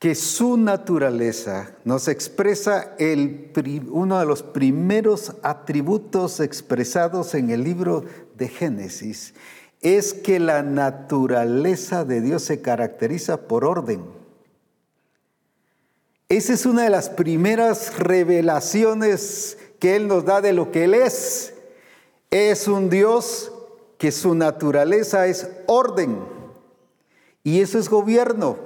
Que 0.06 0.14
su 0.14 0.56
naturaleza 0.56 1.72
nos 1.84 2.08
expresa 2.08 2.94
el, 3.00 3.52
uno 3.90 4.20
de 4.20 4.28
los 4.28 4.44
primeros 4.44 5.34
atributos 5.42 6.40
expresados 6.42 7.34
en 7.34 7.50
el 7.50 7.64
libro 7.64 8.06
de 8.36 8.48
Génesis, 8.48 9.34
es 9.82 10.14
que 10.14 10.40
la 10.40 10.62
naturaleza 10.62 12.06
de 12.06 12.22
Dios 12.22 12.44
se 12.44 12.62
caracteriza 12.62 13.48
por 13.48 13.66
orden. 13.66 14.04
Esa 16.30 16.54
es 16.54 16.68
una 16.68 16.84
de 16.84 16.92
las 16.92 17.10
primeras 17.10 17.98
revelaciones 17.98 19.58
que 19.80 19.96
Él 19.96 20.08
nos 20.08 20.24
da 20.24 20.40
de 20.40 20.54
lo 20.54 20.72
que 20.72 20.84
Él 20.84 20.94
es. 20.94 21.56
Es 22.30 22.68
un 22.68 22.92
Dios 22.92 23.52
que 23.98 24.12
su 24.12 24.36
naturaleza 24.36 25.26
es 25.26 25.50
orden. 25.66 26.20
Y 27.44 27.62
eso 27.62 27.80
es 27.80 27.90
gobierno. 27.90 28.65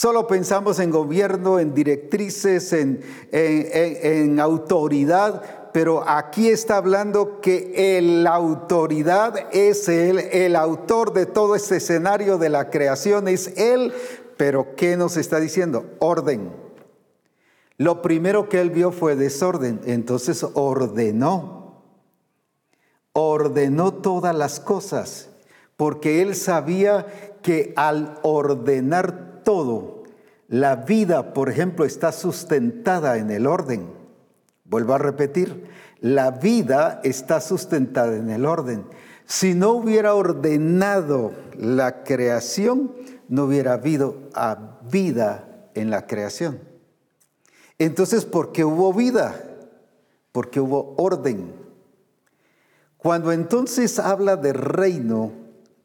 Solo 0.00 0.26
pensamos 0.26 0.78
en 0.78 0.90
gobierno, 0.90 1.58
en 1.58 1.74
directrices, 1.74 2.72
en, 2.72 4.40
autoridad, 4.40 5.70
pero 5.74 6.08
aquí 6.08 6.48
está 6.48 6.78
hablando 6.78 7.42
que 7.42 8.00
la 8.00 8.34
autoridad 8.34 9.34
es 9.52 9.90
Él, 9.90 10.18
el 10.18 10.56
autor 10.56 11.12
de 11.12 11.26
todo 11.26 11.54
este 11.54 11.76
escenario 11.76 12.38
de 12.38 12.48
la 12.48 12.70
creación 12.70 13.28
es 13.28 13.48
Él, 13.58 13.92
pero 14.38 14.74
¿qué 14.74 14.96
nos 14.96 15.18
está 15.18 15.38
diciendo? 15.38 15.84
Orden. 15.98 16.50
Lo 17.76 18.00
primero 18.00 18.48
que 18.48 18.62
Él 18.62 18.70
vio 18.70 18.92
fue 18.92 19.16
desorden, 19.16 19.82
entonces 19.84 20.46
ordenó, 20.54 21.82
ordenó 23.12 23.92
todas 23.92 24.34
las 24.34 24.60
cosas. 24.60 25.28
porque 25.76 26.22
Él 26.22 26.34
sabía 26.36 27.06
que 27.42 27.74
al 27.76 28.18
ordenar 28.22 29.29
todo, 29.50 30.04
la 30.46 30.76
vida, 30.76 31.34
por 31.34 31.48
ejemplo, 31.48 31.84
está 31.84 32.12
sustentada 32.12 33.16
en 33.16 33.32
el 33.32 33.48
orden. 33.48 33.90
Vuelvo 34.62 34.94
a 34.94 34.98
repetir, 34.98 35.66
la 35.98 36.30
vida 36.30 37.00
está 37.02 37.40
sustentada 37.40 38.14
en 38.14 38.30
el 38.30 38.46
orden. 38.46 38.84
Si 39.26 39.54
no 39.54 39.72
hubiera 39.72 40.14
ordenado 40.14 41.32
la 41.58 42.04
creación, 42.04 42.94
no 43.28 43.46
hubiera 43.46 43.72
habido 43.72 44.18
vida 44.88 45.48
en 45.74 45.90
la 45.90 46.06
creación. 46.06 46.60
Entonces, 47.80 48.24
¿por 48.24 48.52
qué 48.52 48.64
hubo 48.64 48.94
vida? 48.94 49.34
Porque 50.30 50.60
hubo 50.60 50.94
orden. 50.96 51.52
Cuando 52.98 53.32
entonces 53.32 53.98
habla 53.98 54.36
de 54.36 54.52
reino, 54.52 55.32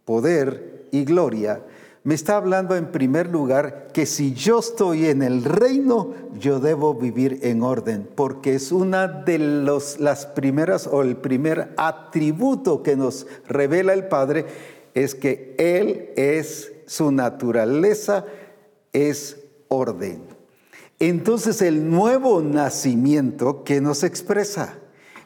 poder 0.05 0.87
y 0.91 1.03
gloria, 1.03 1.63
me 2.05 2.13
está 2.13 2.37
hablando 2.37 2.75
en 2.75 2.91
primer 2.91 3.31
lugar 3.31 3.87
que 3.91 4.05
si 4.05 4.35
yo 4.35 4.59
estoy 4.59 5.07
en 5.07 5.23
el 5.23 5.43
reino, 5.43 6.13
yo 6.39 6.59
debo 6.59 6.93
vivir 6.93 7.39
en 7.41 7.63
orden, 7.63 8.07
porque 8.13 8.53
es 8.53 8.71
una 8.71 9.07
de 9.07 9.39
los, 9.39 9.99
las 9.99 10.27
primeras 10.27 10.85
o 10.85 11.01
el 11.01 11.17
primer 11.17 11.73
atributo 11.77 12.83
que 12.83 12.95
nos 12.95 13.25
revela 13.47 13.93
el 13.93 14.07
Padre, 14.07 14.45
es 14.93 15.15
que 15.15 15.55
Él 15.57 16.11
es 16.15 16.73
su 16.85 17.11
naturaleza, 17.11 18.25
es 18.93 19.41
orden. 19.67 20.21
Entonces 20.99 21.59
el 21.63 21.89
nuevo 21.89 22.39
nacimiento 22.43 23.63
que 23.63 23.81
nos 23.81 24.03
expresa, 24.03 24.77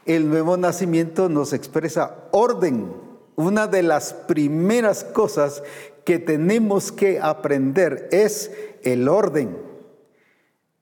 el 0.06 0.30
nuevo 0.30 0.56
nacimiento 0.56 1.28
nos 1.28 1.52
expresa 1.52 2.30
orden 2.32 3.10
una 3.36 3.68
de 3.68 3.84
las 3.84 4.14
primeras 4.14 5.04
cosas 5.04 5.62
que 6.10 6.18
tenemos 6.18 6.92
que 6.92 7.20
aprender 7.20 8.10
es 8.12 8.50
el 8.82 9.08
orden. 9.08 9.56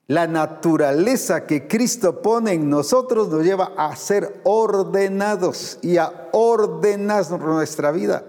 La 0.07 0.25
naturaleza 0.25 1.45
que 1.45 1.67
Cristo 1.67 2.21
pone 2.21 2.53
en 2.53 2.69
nosotros 2.69 3.27
nos 3.27 3.43
lleva 3.43 3.73
a 3.75 3.93
ser 3.97 4.39
ordenados 4.45 5.79
y 5.81 5.97
a 5.97 6.29
ordenar 6.31 7.29
nuestra 7.41 7.91
vida, 7.91 8.23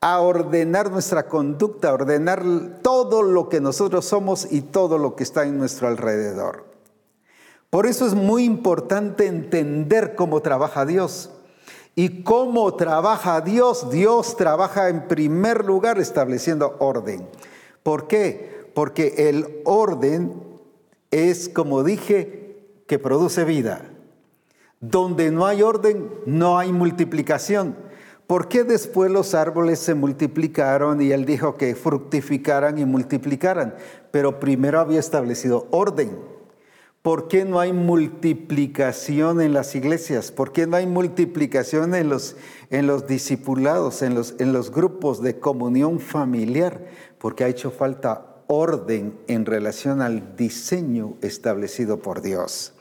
a 0.00 0.20
ordenar 0.20 0.92
nuestra 0.92 1.26
conducta, 1.26 1.90
a 1.90 1.94
ordenar 1.94 2.44
todo 2.80 3.24
lo 3.24 3.48
que 3.48 3.60
nosotros 3.60 4.04
somos 4.04 4.46
y 4.52 4.60
todo 4.60 4.98
lo 4.98 5.16
que 5.16 5.24
está 5.24 5.42
en 5.42 5.58
nuestro 5.58 5.88
alrededor. 5.88 6.64
Por 7.70 7.86
eso 7.86 8.06
es 8.06 8.14
muy 8.14 8.44
importante 8.44 9.26
entender 9.26 10.14
cómo 10.14 10.42
trabaja 10.42 10.86
Dios. 10.86 11.30
¿Y 12.00 12.22
cómo 12.22 12.76
trabaja 12.76 13.42
Dios? 13.42 13.90
Dios 13.90 14.34
trabaja 14.34 14.88
en 14.88 15.06
primer 15.06 15.66
lugar 15.66 15.98
estableciendo 15.98 16.76
orden. 16.78 17.28
¿Por 17.82 18.06
qué? 18.06 18.70
Porque 18.74 19.28
el 19.28 19.60
orden 19.66 20.42
es, 21.10 21.50
como 21.50 21.84
dije, 21.84 22.64
que 22.86 22.98
produce 22.98 23.44
vida. 23.44 23.82
Donde 24.80 25.30
no 25.30 25.44
hay 25.44 25.60
orden, 25.60 26.10
no 26.24 26.58
hay 26.58 26.72
multiplicación. 26.72 27.76
¿Por 28.26 28.48
qué 28.48 28.64
después 28.64 29.10
los 29.10 29.34
árboles 29.34 29.78
se 29.78 29.92
multiplicaron 29.92 31.02
y 31.02 31.12
él 31.12 31.26
dijo 31.26 31.58
que 31.58 31.74
fructificaran 31.74 32.78
y 32.78 32.86
multiplicaran? 32.86 33.74
Pero 34.10 34.40
primero 34.40 34.80
había 34.80 35.00
establecido 35.00 35.66
orden. 35.70 36.16
¿Por 37.02 37.28
qué 37.28 37.46
no 37.46 37.58
hay 37.58 37.72
multiplicación 37.72 39.40
en 39.40 39.54
las 39.54 39.74
iglesias? 39.74 40.30
¿Por 40.30 40.52
qué 40.52 40.66
no 40.66 40.76
hay 40.76 40.86
multiplicación 40.86 41.94
en 41.94 42.10
los, 42.10 42.36
en 42.68 42.86
los 42.86 43.06
discipulados, 43.06 44.02
en 44.02 44.14
los, 44.14 44.34
en 44.38 44.52
los 44.52 44.70
grupos 44.70 45.22
de 45.22 45.38
comunión 45.38 45.98
familiar? 45.98 46.86
Porque 47.18 47.44
ha 47.44 47.48
hecho 47.48 47.70
falta 47.70 48.42
orden 48.48 49.18
en 49.28 49.46
relación 49.46 50.02
al 50.02 50.36
diseño 50.36 51.14
establecido 51.22 52.02
por 52.02 52.20
Dios. 52.20 52.74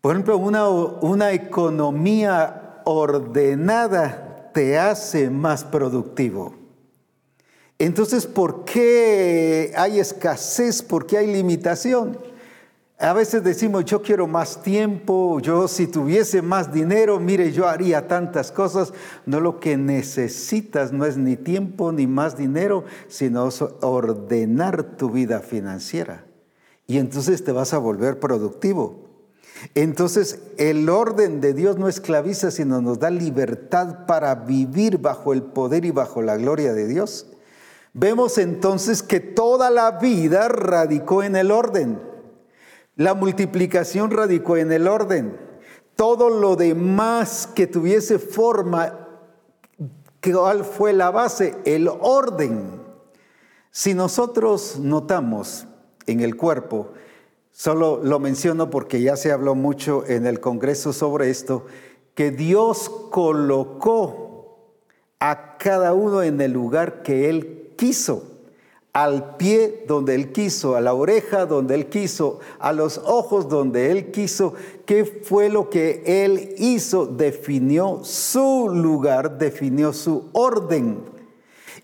Por 0.00 0.12
ejemplo, 0.14 0.36
una, 0.36 0.68
una 0.68 1.32
economía 1.32 2.82
ordenada 2.84 4.50
te 4.52 4.78
hace 4.78 5.30
más 5.30 5.64
productivo. 5.64 6.63
Entonces, 7.78 8.26
¿por 8.26 8.64
qué 8.64 9.72
hay 9.76 9.98
escasez? 9.98 10.82
¿Por 10.82 11.06
qué 11.06 11.18
hay 11.18 11.32
limitación? 11.32 12.18
A 12.98 13.12
veces 13.12 13.42
decimos, 13.42 13.84
yo 13.84 14.02
quiero 14.02 14.28
más 14.28 14.62
tiempo, 14.62 15.40
yo 15.40 15.66
si 15.66 15.88
tuviese 15.88 16.42
más 16.42 16.72
dinero, 16.72 17.18
mire, 17.18 17.50
yo 17.50 17.68
haría 17.68 18.06
tantas 18.06 18.52
cosas. 18.52 18.92
No 19.26 19.40
lo 19.40 19.58
que 19.58 19.76
necesitas 19.76 20.92
no 20.92 21.04
es 21.04 21.16
ni 21.16 21.36
tiempo 21.36 21.90
ni 21.90 22.06
más 22.06 22.36
dinero, 22.36 22.84
sino 23.08 23.48
ordenar 23.80 24.96
tu 24.96 25.10
vida 25.10 25.40
financiera. 25.40 26.24
Y 26.86 26.98
entonces 26.98 27.42
te 27.42 27.50
vas 27.50 27.74
a 27.74 27.78
volver 27.78 28.20
productivo. 28.20 29.04
Entonces 29.74 30.38
el 30.56 30.88
orden 30.88 31.40
de 31.40 31.52
Dios 31.52 31.78
no 31.78 31.88
esclaviza, 31.88 32.52
sino 32.52 32.80
nos 32.80 33.00
da 33.00 33.10
libertad 33.10 34.06
para 34.06 34.34
vivir 34.34 34.98
bajo 34.98 35.32
el 35.32 35.42
poder 35.42 35.84
y 35.84 35.90
bajo 35.90 36.22
la 36.22 36.36
gloria 36.36 36.74
de 36.74 36.86
Dios. 36.86 37.26
Vemos 37.96 38.38
entonces 38.38 39.04
que 39.04 39.20
toda 39.20 39.70
la 39.70 39.92
vida 39.92 40.48
radicó 40.48 41.22
en 41.22 41.36
el 41.36 41.52
orden. 41.52 42.02
La 42.96 43.14
multiplicación 43.14 44.10
radicó 44.10 44.56
en 44.56 44.72
el 44.72 44.88
orden. 44.88 45.38
Todo 45.94 46.28
lo 46.28 46.56
demás 46.56 47.48
que 47.54 47.68
tuviese 47.68 48.18
forma, 48.18 49.08
¿cuál 50.20 50.64
fue 50.64 50.92
la 50.92 51.12
base? 51.12 51.54
El 51.64 51.86
orden. 51.86 52.82
Si 53.70 53.94
nosotros 53.94 54.80
notamos 54.80 55.68
en 56.06 56.20
el 56.20 56.36
cuerpo, 56.36 56.94
solo 57.52 58.00
lo 58.02 58.18
menciono 58.18 58.70
porque 58.70 59.02
ya 59.02 59.16
se 59.16 59.30
habló 59.30 59.54
mucho 59.54 60.04
en 60.08 60.26
el 60.26 60.40
Congreso 60.40 60.92
sobre 60.92 61.30
esto, 61.30 61.66
que 62.16 62.32
Dios 62.32 62.90
colocó 63.12 64.74
a 65.20 65.58
cada 65.58 65.94
uno 65.94 66.24
en 66.24 66.40
el 66.40 66.52
lugar 66.52 67.04
que 67.04 67.30
Él 67.30 67.63
quiso, 67.76 68.22
al 68.92 69.36
pie 69.36 69.84
donde 69.88 70.14
Él 70.14 70.32
quiso, 70.32 70.76
a 70.76 70.80
la 70.80 70.94
oreja 70.94 71.46
donde 71.46 71.74
Él 71.74 71.86
quiso, 71.86 72.38
a 72.58 72.72
los 72.72 72.98
ojos 73.04 73.48
donde 73.48 73.90
Él 73.90 74.10
quiso. 74.12 74.54
¿Qué 74.86 75.04
fue 75.04 75.48
lo 75.48 75.68
que 75.68 76.02
Él 76.06 76.54
hizo? 76.58 77.06
Definió 77.06 78.00
su 78.02 78.70
lugar, 78.72 79.38
definió 79.38 79.92
su 79.92 80.28
orden. 80.32 81.13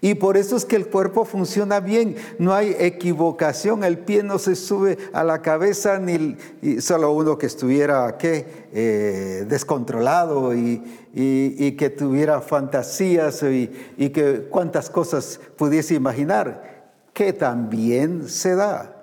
Y 0.02 0.14
por 0.14 0.38
eso 0.38 0.56
es 0.56 0.64
que 0.64 0.76
el 0.76 0.86
cuerpo 0.86 1.26
funciona 1.26 1.80
bien, 1.80 2.16
no 2.38 2.54
hay 2.54 2.74
equivocación, 2.78 3.84
el 3.84 3.98
pie 3.98 4.22
no 4.22 4.38
se 4.38 4.56
sube 4.56 4.96
a 5.12 5.22
la 5.24 5.42
cabeza, 5.42 5.98
ni 5.98 6.36
solo 6.80 7.12
uno 7.12 7.36
que 7.36 7.46
estuviera 7.46 8.16
eh, 8.22 9.44
descontrolado 9.46 10.54
y, 10.54 10.82
que 11.12 11.90
tuviera 11.90 12.40
fantasías 12.40 13.42
y, 13.42 13.70
y 13.98 14.10
que 14.10 14.46
cuántas 14.48 14.88
cosas 14.88 15.38
pudiese 15.56 15.94
imaginar, 15.94 16.92
que 17.12 17.32
también 17.34 18.28
se 18.28 18.54
da. 18.54 18.99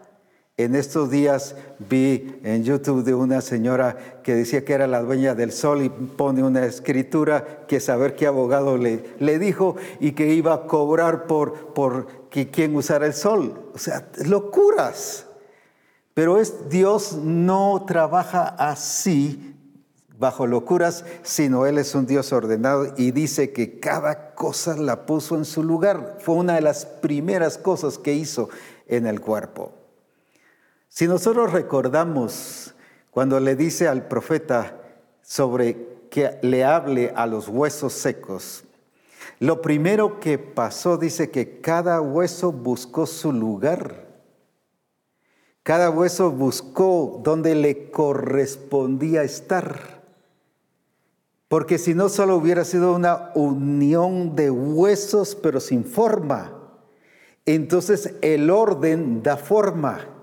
En 0.59 0.73
estos 0.73 1.11
días 1.11 1.55
vi 1.77 2.39
en 2.43 2.63
YouTube 2.63 3.03
de 3.03 3.13
una 3.13 3.41
señora 3.41 3.95
que 4.23 4.33
decía 4.33 4.65
que 4.65 4.73
era 4.73 4.87
la 4.87 5.03
dueña 5.03 5.35
del 5.35 5.51
sol 5.51 5.83
y 5.83 5.89
pone 5.89 6.41
una 6.41 6.65
escritura 6.65 7.67
que 7.67 7.79
saber 7.79 8.15
qué 8.15 8.25
abogado 8.25 8.75
le, 8.75 9.03
le 9.19 9.37
dijo 9.37 9.75
y 9.99 10.13
que 10.13 10.33
iba 10.33 10.55
a 10.55 10.65
cobrar 10.65 11.27
por, 11.27 11.75
por 11.75 12.07
quien 12.29 12.75
usara 12.75 13.05
el 13.05 13.13
sol. 13.13 13.69
O 13.75 13.77
sea, 13.77 14.09
locuras. 14.25 15.27
Pero 16.15 16.39
es, 16.39 16.67
Dios 16.69 17.13
no 17.13 17.85
trabaja 17.87 18.47
así 18.47 19.55
bajo 20.17 20.47
locuras, 20.47 21.05
sino 21.21 21.67
Él 21.67 21.77
es 21.77 21.93
un 21.93 22.07
Dios 22.07 22.33
ordenado 22.33 22.95
y 22.97 23.11
dice 23.11 23.53
que 23.53 23.79
cada 23.79 24.33
cosa 24.33 24.75
la 24.75 25.05
puso 25.05 25.35
en 25.35 25.45
su 25.45 25.61
lugar. 25.61 26.17
Fue 26.19 26.33
una 26.33 26.55
de 26.55 26.61
las 26.61 26.87
primeras 26.87 27.59
cosas 27.59 27.99
que 27.99 28.15
hizo 28.15 28.49
en 28.87 29.05
el 29.05 29.21
cuerpo. 29.21 29.86
Si 30.97 31.07
nosotros 31.07 31.53
recordamos 31.53 32.73
cuando 33.11 33.39
le 33.39 33.55
dice 33.55 33.87
al 33.87 34.07
profeta 34.07 34.81
sobre 35.21 36.07
que 36.09 36.39
le 36.41 36.65
hable 36.65 37.13
a 37.15 37.27
los 37.27 37.47
huesos 37.47 37.93
secos, 37.93 38.63
lo 39.37 39.61
primero 39.61 40.19
que 40.19 40.39
pasó 40.39 40.97
dice 40.97 41.29
que 41.29 41.61
cada 41.61 42.01
hueso 42.01 42.51
buscó 42.51 43.05
su 43.05 43.31
lugar. 43.31 44.07
Cada 45.61 45.91
hueso 45.91 46.31
buscó 46.31 47.21
donde 47.23 47.53
le 47.53 47.91
correspondía 47.91 49.21
estar. 49.21 50.01
Porque 51.47 51.77
si 51.77 51.93
no, 51.93 52.09
solo 52.09 52.37
hubiera 52.37 52.65
sido 52.65 52.95
una 52.95 53.33
unión 53.35 54.35
de 54.35 54.49
huesos, 54.49 55.35
pero 55.35 55.59
sin 55.59 55.85
forma. 55.85 56.53
Entonces 57.45 58.15
el 58.23 58.49
orden 58.49 59.21
da 59.21 59.37
forma. 59.37 60.16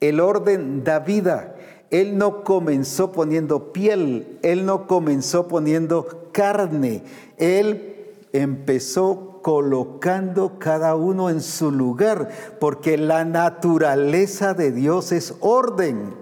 El 0.00 0.18
orden 0.18 0.82
da 0.82 1.00
vida. 1.00 1.56
Él 1.90 2.16
no 2.16 2.42
comenzó 2.42 3.12
poniendo 3.12 3.72
piel, 3.72 4.38
Él 4.42 4.64
no 4.64 4.86
comenzó 4.86 5.46
poniendo 5.46 6.30
carne. 6.32 7.02
Él 7.36 8.06
empezó 8.32 9.40
colocando 9.42 10.58
cada 10.58 10.94
uno 10.94 11.28
en 11.28 11.42
su 11.42 11.70
lugar, 11.70 12.30
porque 12.60 12.96
la 12.96 13.26
naturaleza 13.26 14.54
de 14.54 14.72
Dios 14.72 15.12
es 15.12 15.34
orden. 15.40 16.14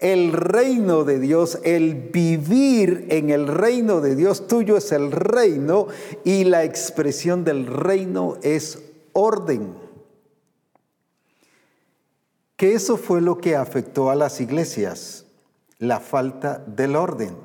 El 0.00 0.32
reino 0.32 1.04
de 1.04 1.18
Dios, 1.18 1.60
el 1.64 2.10
vivir 2.12 3.06
en 3.08 3.30
el 3.30 3.48
reino 3.48 4.02
de 4.02 4.16
Dios 4.16 4.46
tuyo 4.46 4.76
es 4.76 4.92
el 4.92 5.12
reino 5.12 5.88
y 6.24 6.44
la 6.44 6.62
expresión 6.62 7.42
del 7.42 7.66
reino 7.66 8.36
es 8.42 8.80
orden. 9.12 9.87
Que 12.58 12.74
eso 12.74 12.96
fue 12.96 13.20
lo 13.20 13.38
que 13.38 13.54
afectó 13.54 14.10
a 14.10 14.16
las 14.16 14.40
iglesias, 14.40 15.26
la 15.78 16.00
falta 16.00 16.58
del 16.66 16.96
orden. 16.96 17.36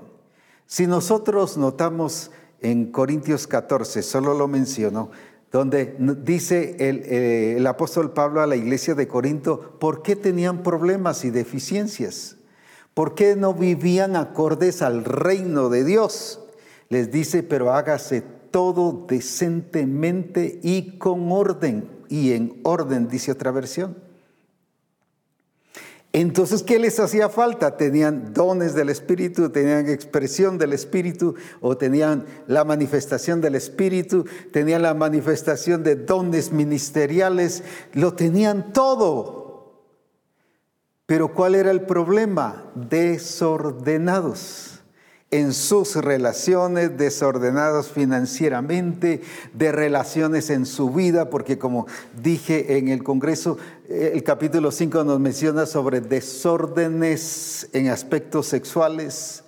Si 0.65 0.87
nosotros 0.87 1.55
notamos 1.55 2.31
en 2.61 2.91
Corintios 2.91 3.45
14, 3.45 4.01
solo 4.01 4.33
lo 4.33 4.47
menciono, 4.47 5.11
donde 5.51 5.95
dice 6.23 6.77
el, 6.79 7.03
eh, 7.03 7.57
el, 7.57 7.67
apóstol 7.67 8.11
Pablo 8.13 8.41
a 8.41 8.47
la 8.47 8.55
iglesia 8.55 8.95
de 8.95 9.07
Corinto, 9.07 9.77
¿por 9.79 10.01
qué 10.01 10.15
tenían 10.15 10.63
problemas 10.63 11.23
y 11.25 11.29
deficiencias? 11.29 12.37
¿Por 12.95 13.13
qué 13.13 13.35
no 13.35 13.53
vivían 13.53 14.15
acordes 14.15 14.81
al 14.81 15.05
reino 15.05 15.69
de 15.69 15.83
Dios? 15.83 16.39
Les 16.89 17.11
dice, 17.11 17.43
pero 17.43 17.71
hágase 17.71 18.23
todo 18.49 19.05
decentemente 19.07 20.59
y 20.63 20.97
con 20.97 21.31
orden, 21.31 21.87
y 22.09 22.31
en 22.31 22.59
orden, 22.63 23.07
dice 23.07 23.31
otra 23.31 23.51
versión. 23.51 24.02
Entonces, 26.15 26.61
¿qué 26.61 26.77
les 26.77 26.99
hacía 26.99 27.27
falta? 27.27 27.75
Tenían 27.75 28.33
dones 28.33 28.75
del 28.75 28.89
Espíritu, 28.89 29.49
tenían 29.49 29.89
expresión 29.89 30.59
del 30.59 30.73
Espíritu 30.73 31.33
o 31.59 31.75
tenían 31.75 32.27
la 32.45 32.63
manifestación 32.63 33.41
del 33.41 33.55
Espíritu, 33.55 34.23
tenían 34.51 34.83
la 34.83 34.93
manifestación 34.93 35.83
de 35.83 35.95
dones 35.95 36.51
ministeriales, 36.51 37.63
lo 37.93 38.13
tenían 38.13 38.73
todo. 38.73 39.73
Pero 41.07 41.33
¿cuál 41.33 41.55
era 41.55 41.71
el 41.71 41.81
problema? 41.81 42.71
Desordenados 42.75 44.72
en 45.33 45.51
sus 45.51 45.95
relaciones, 45.95 46.95
desordenados 46.95 47.87
financieramente, 47.87 49.21
de 49.55 49.71
relaciones 49.71 50.51
en 50.51 50.67
su 50.67 50.91
vida, 50.91 51.31
porque 51.31 51.57
como 51.57 51.87
dije 52.21 52.77
en 52.77 52.89
el 52.89 53.03
Congreso, 53.03 53.57
el 53.89 54.23
capítulo 54.23 54.71
5 54.71 55.03
nos 55.03 55.19
menciona 55.19 55.65
sobre 55.65 56.01
desórdenes 56.01 57.67
en 57.73 57.87
aspectos 57.87 58.45
sexuales, 58.45 59.43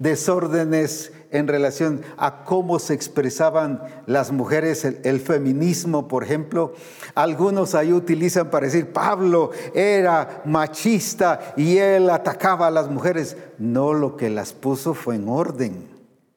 desórdenes 0.00 1.12
en 1.34 1.48
relación 1.48 2.02
a 2.16 2.44
cómo 2.44 2.78
se 2.78 2.94
expresaban 2.94 3.82
las 4.06 4.30
mujeres, 4.30 4.84
el, 4.84 5.20
feminismo, 5.20 6.06
por 6.06 6.22
ejemplo. 6.22 6.74
Algunos 7.16 7.74
ahí 7.74 7.92
utilizan 7.92 8.50
para 8.50 8.66
decir, 8.66 8.92
Pablo 8.92 9.50
era 9.74 10.42
machista 10.44 11.54
y 11.56 11.78
él 11.78 12.08
atacaba 12.08 12.68
a 12.68 12.70
las 12.70 12.88
mujeres. 12.88 13.36
No, 13.58 13.94
lo 13.94 14.16
que 14.16 14.30
las 14.30 14.52
puso 14.52 14.94
fue 14.94 15.16
en 15.16 15.28
orden, 15.28 15.88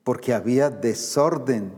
porque 0.04 0.34
había 0.34 0.72
desorden. 0.72 1.72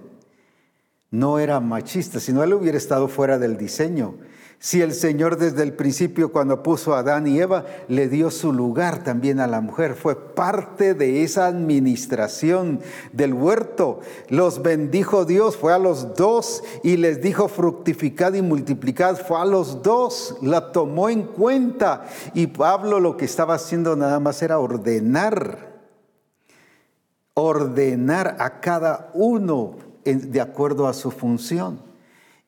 No 1.12 1.40
era 1.40 1.60
machista, 1.60 2.22
si 2.22 2.32
no 2.32 2.42
él 2.42 2.54
hubiera 2.54 2.78
estado 2.78 3.10
fuera 3.10 3.38
del 3.38 3.58
diseño. 3.58 4.16
Si 4.62 4.82
el 4.82 4.93
Señor 4.93 5.38
desde 5.38 5.63
el 5.63 5.72
principio, 5.72 6.34
cuando 6.34 6.62
puso 6.63 6.93
a 6.93 7.00
Adán 7.00 7.28
y 7.28 7.39
Eva, 7.39 7.63
le 7.88 8.10
dio 8.10 8.30
su 8.30 8.52
lugar 8.52 9.06
también 9.06 9.39
a 9.39 9.48
la 9.48 9.62
mujer, 9.62 9.95
fue 9.95 10.34
parte 10.36 10.93
de 10.93 11.24
esa 11.24 11.48
administración 11.48 12.82
del 13.13 13.34
huerto. 13.34 14.02
Los 14.28 14.62
bendijo 14.62 15.24
Dios, 15.24 15.56
fue 15.56 15.74
a 15.74 15.80
los 15.80 16.13
dos 16.15 16.62
y 16.84 16.98
les 16.98 17.22
dijo 17.22 17.48
fructificad 17.48 18.34
y 18.34 18.41
multiplicad, 18.41 19.15
fue 19.15 19.39
a 19.39 19.45
los 19.45 19.82
dos, 19.82 20.36
la 20.41 20.74
tomó 20.74 21.08
en 21.08 21.24
cuenta. 21.24 22.06
Y 22.34 22.48
Pablo 22.48 23.00
lo 23.00 23.15
que 23.15 23.24
estaba 23.24 23.54
haciendo 23.54 23.95
nada 23.95 24.19
más 24.19 24.41
era 24.41 24.60
ordenar, 24.60 25.80
ordenar 27.34 28.36
a 28.39 28.60
cada 28.60 29.10
uno 29.13 29.78
de 30.04 30.41
acuerdo 30.41 30.86
a 30.86 30.93
su 30.93 31.12
función. 31.12 31.80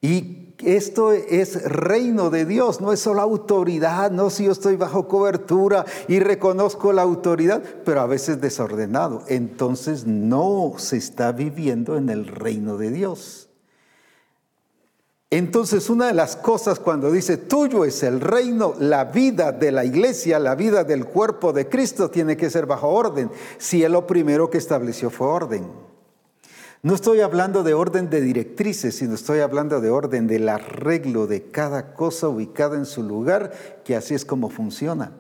Y 0.01 0.40
esto 0.65 1.11
es 1.11 1.63
reino 1.63 2.29
de 2.29 2.45
Dios, 2.45 2.81
no 2.81 2.93
es 2.93 2.99
solo 2.99 3.21
autoridad, 3.21 4.11
no 4.11 4.29
si 4.29 4.45
yo 4.45 4.51
estoy 4.51 4.75
bajo 4.75 5.07
cobertura 5.07 5.85
y 6.07 6.19
reconozco 6.19 6.93
la 6.93 7.01
autoridad, 7.01 7.63
pero 7.83 8.01
a 8.01 8.05
veces 8.07 8.41
desordenado. 8.41 9.23
Entonces 9.27 10.05
no 10.05 10.73
se 10.77 10.97
está 10.97 11.31
viviendo 11.31 11.97
en 11.97 12.09
el 12.09 12.27
reino 12.27 12.77
de 12.77 12.91
Dios. 12.91 13.49
Entonces 15.29 15.89
una 15.89 16.07
de 16.07 16.13
las 16.13 16.35
cosas 16.35 16.77
cuando 16.79 17.09
dice 17.09 17.37
tuyo 17.37 17.85
es 17.85 18.03
el 18.03 18.19
reino, 18.19 18.73
la 18.79 19.05
vida 19.05 19.53
de 19.53 19.71
la 19.71 19.85
iglesia, 19.85 20.39
la 20.39 20.55
vida 20.55 20.83
del 20.83 21.05
cuerpo 21.05 21.53
de 21.53 21.69
Cristo 21.69 22.09
tiene 22.09 22.35
que 22.35 22.49
ser 22.49 22.65
bajo 22.65 22.89
orden, 22.89 23.31
si 23.57 23.81
él 23.81 23.93
lo 23.93 24.05
primero 24.05 24.49
que 24.49 24.57
estableció 24.57 25.09
fue 25.09 25.27
orden. 25.27 25.90
No 26.83 26.95
estoy 26.95 27.21
hablando 27.21 27.61
de 27.61 27.75
orden 27.75 28.09
de 28.09 28.21
directrices, 28.21 28.95
sino 28.95 29.13
estoy 29.13 29.39
hablando 29.39 29.81
de 29.81 29.91
orden 29.91 30.25
del 30.25 30.49
arreglo 30.49 31.27
de 31.27 31.43
cada 31.43 31.93
cosa 31.93 32.27
ubicada 32.27 32.75
en 32.75 32.87
su 32.87 33.03
lugar, 33.03 33.51
que 33.83 33.95
así 33.95 34.15
es 34.15 34.25
como 34.25 34.49
funciona. 34.49 35.11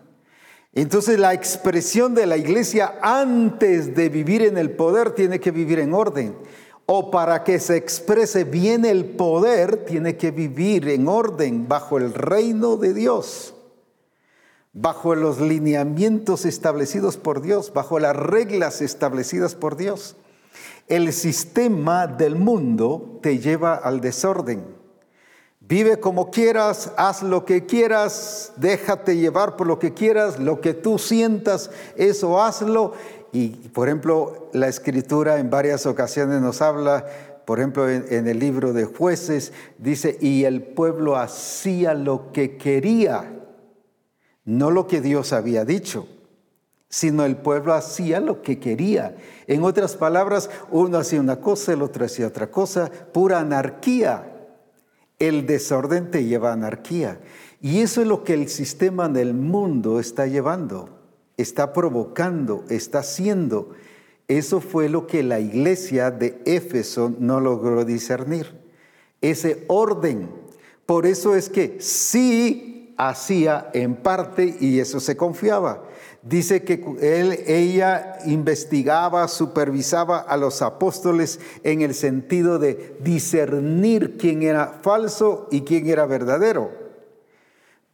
Entonces 0.73 1.19
la 1.19 1.35
expresión 1.35 2.15
de 2.15 2.25
la 2.25 2.37
iglesia 2.37 2.95
antes 3.03 3.93
de 3.95 4.09
vivir 4.09 4.41
en 4.41 4.57
el 4.57 4.71
poder 4.71 5.11
tiene 5.11 5.39
que 5.39 5.51
vivir 5.51 5.77
en 5.77 5.93
orden. 5.93 6.35
O 6.87 7.11
para 7.11 7.43
que 7.43 7.59
se 7.59 7.75
exprese 7.75 8.43
bien 8.43 8.83
el 8.83 9.05
poder, 9.05 9.85
tiene 9.85 10.17
que 10.17 10.31
vivir 10.31 10.89
en 10.89 11.07
orden 11.07 11.67
bajo 11.67 11.99
el 11.99 12.11
reino 12.13 12.75
de 12.75 12.95
Dios, 12.95 13.53
bajo 14.73 15.13
los 15.13 15.39
lineamientos 15.39 16.45
establecidos 16.45 17.17
por 17.17 17.43
Dios, 17.43 17.71
bajo 17.71 17.99
las 17.99 18.15
reglas 18.15 18.81
establecidas 18.81 19.53
por 19.53 19.77
Dios. 19.77 20.15
El 20.91 21.13
sistema 21.13 22.05
del 22.05 22.35
mundo 22.35 23.17
te 23.21 23.39
lleva 23.39 23.75
al 23.75 24.01
desorden. 24.01 24.61
Vive 25.61 26.01
como 26.01 26.29
quieras, 26.31 26.91
haz 26.97 27.23
lo 27.23 27.45
que 27.45 27.65
quieras, 27.65 28.51
déjate 28.57 29.15
llevar 29.15 29.55
por 29.55 29.67
lo 29.67 29.79
que 29.79 29.93
quieras, 29.93 30.37
lo 30.37 30.59
que 30.59 30.73
tú 30.73 30.99
sientas, 30.99 31.71
eso 31.95 32.41
hazlo. 32.41 32.91
Y, 33.31 33.69
por 33.69 33.87
ejemplo, 33.87 34.49
la 34.51 34.67
escritura 34.67 35.39
en 35.39 35.49
varias 35.49 35.85
ocasiones 35.85 36.41
nos 36.41 36.61
habla, 36.61 37.05
por 37.45 37.59
ejemplo, 37.59 37.89
en, 37.89 38.27
el 38.27 38.37
libro 38.37 38.73
de 38.73 38.83
jueces, 38.83 39.53
dice, 39.77 40.17
y 40.19 40.43
el 40.43 40.61
pueblo 40.61 41.15
hacía 41.15 41.93
lo 41.93 42.33
que 42.33 42.57
quería, 42.57 43.31
no 44.43 44.69
lo 44.69 44.87
que 44.87 44.99
Dios 44.99 45.31
había 45.31 45.63
dicho 45.63 46.05
sino 46.91 47.23
el 47.23 47.37
pueblo 47.37 47.73
hacía 47.73 48.19
lo 48.19 48.41
que 48.41 48.59
quería. 48.59 49.15
En 49.47 49.63
otras 49.63 49.95
palabras, 49.95 50.49
uno 50.69 50.97
hacía 50.97 51.21
una 51.21 51.39
cosa, 51.39 51.71
el 51.71 51.81
otro 51.81 52.05
hacía 52.05 52.27
otra 52.27 52.51
cosa, 52.51 52.91
pura 53.13 53.39
anarquía. 53.39 54.29
El 55.17 55.45
desorden 55.45 56.11
te 56.11 56.25
lleva 56.25 56.49
a 56.49 56.53
anarquía. 56.53 57.21
Y 57.61 57.79
eso 57.79 58.01
es 58.01 58.07
lo 58.07 58.25
que 58.25 58.33
el 58.33 58.49
sistema 58.49 59.07
del 59.07 59.33
mundo 59.33 60.01
está 60.01 60.27
llevando, 60.27 60.89
está 61.37 61.71
provocando, 61.71 62.65
está 62.69 62.99
haciendo. 62.99 63.69
Eso 64.27 64.59
fue 64.59 64.89
lo 64.89 65.07
que 65.07 65.23
la 65.23 65.39
iglesia 65.39 66.11
de 66.11 66.41
Éfeso 66.45 67.13
no 67.17 67.39
logró 67.39 67.85
discernir. 67.85 68.53
Ese 69.21 69.63
orden. 69.69 70.29
Por 70.85 71.05
eso 71.05 71.37
es 71.37 71.47
que 71.47 71.77
sí 71.79 72.93
hacía 72.97 73.69
en 73.73 73.95
parte 73.95 74.57
y 74.59 74.79
eso 74.79 74.99
se 74.99 75.15
confiaba 75.15 75.83
dice 76.23 76.63
que 76.63 76.83
él, 77.01 77.39
ella 77.47 78.19
investigaba, 78.25 79.27
supervisaba 79.27 80.19
a 80.19 80.37
los 80.37 80.61
apóstoles 80.61 81.39
en 81.63 81.81
el 81.81 81.93
sentido 81.93 82.59
de 82.59 82.97
discernir 83.01 84.17
quién 84.17 84.43
era 84.43 84.79
falso 84.81 85.47
y 85.51 85.61
quién 85.61 85.87
era 85.87 86.05
verdadero. 86.05 86.71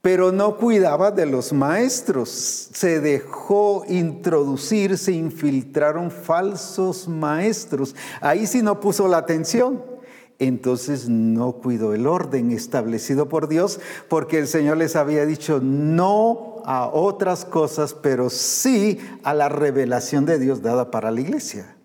Pero 0.02 0.32
no 0.32 0.58
cuidaba 0.58 1.12
de 1.12 1.26
los 1.26 1.52
maestros, 1.52 2.30
se 2.30 3.02
dejó 3.02 3.84
introducir, 3.88 4.98
se 4.98 5.12
infiltraron 5.12 6.12
falsos 6.12 7.08
maestros. 7.08 7.96
Ahí 8.22 8.48
sí 8.48 8.62
no 8.62 8.80
puso 8.80 9.08
la 9.08 9.18
atención 9.18 9.97
entonces 10.40 11.10
no 11.10 11.54
cuidó 11.54 11.94
el 11.94 12.06
orden 12.06 12.52
establecido 12.52 13.28
por 13.28 13.48
Dios, 13.48 13.80
porque 14.08 14.40
el 14.40 14.48
Señor 14.48 14.78
les 14.78 14.96
había 14.96 15.26
dicho 15.26 15.60
no 15.62 16.62
a 16.66 16.88
otras 16.88 17.46
cosas, 17.46 17.94
pero 17.94 18.30
sí 18.30 19.00
a 19.24 19.34
la 19.34 19.50
revelación 19.50 20.26
de 20.26 20.38
Dios 20.38 20.62
dada 20.62 20.92
para 20.92 21.12
la 21.12 21.22
iglesia. 21.22 21.78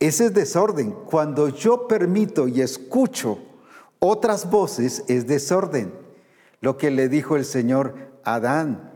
Ese 0.00 0.26
es 0.26 0.34
desorden. 0.34 0.90
Cuando 0.90 1.48
yo 1.48 1.86
permito 1.88 2.48
y 2.48 2.60
escucho 2.60 3.38
otras 4.00 4.50
voces, 4.50 5.04
es 5.08 5.26
desorden. 5.26 5.94
Lo 6.60 6.76
que 6.76 6.90
le 6.90 7.08
dijo 7.08 7.36
el 7.36 7.44
Señor 7.44 7.94
a 8.24 8.34
Adán, 8.34 8.93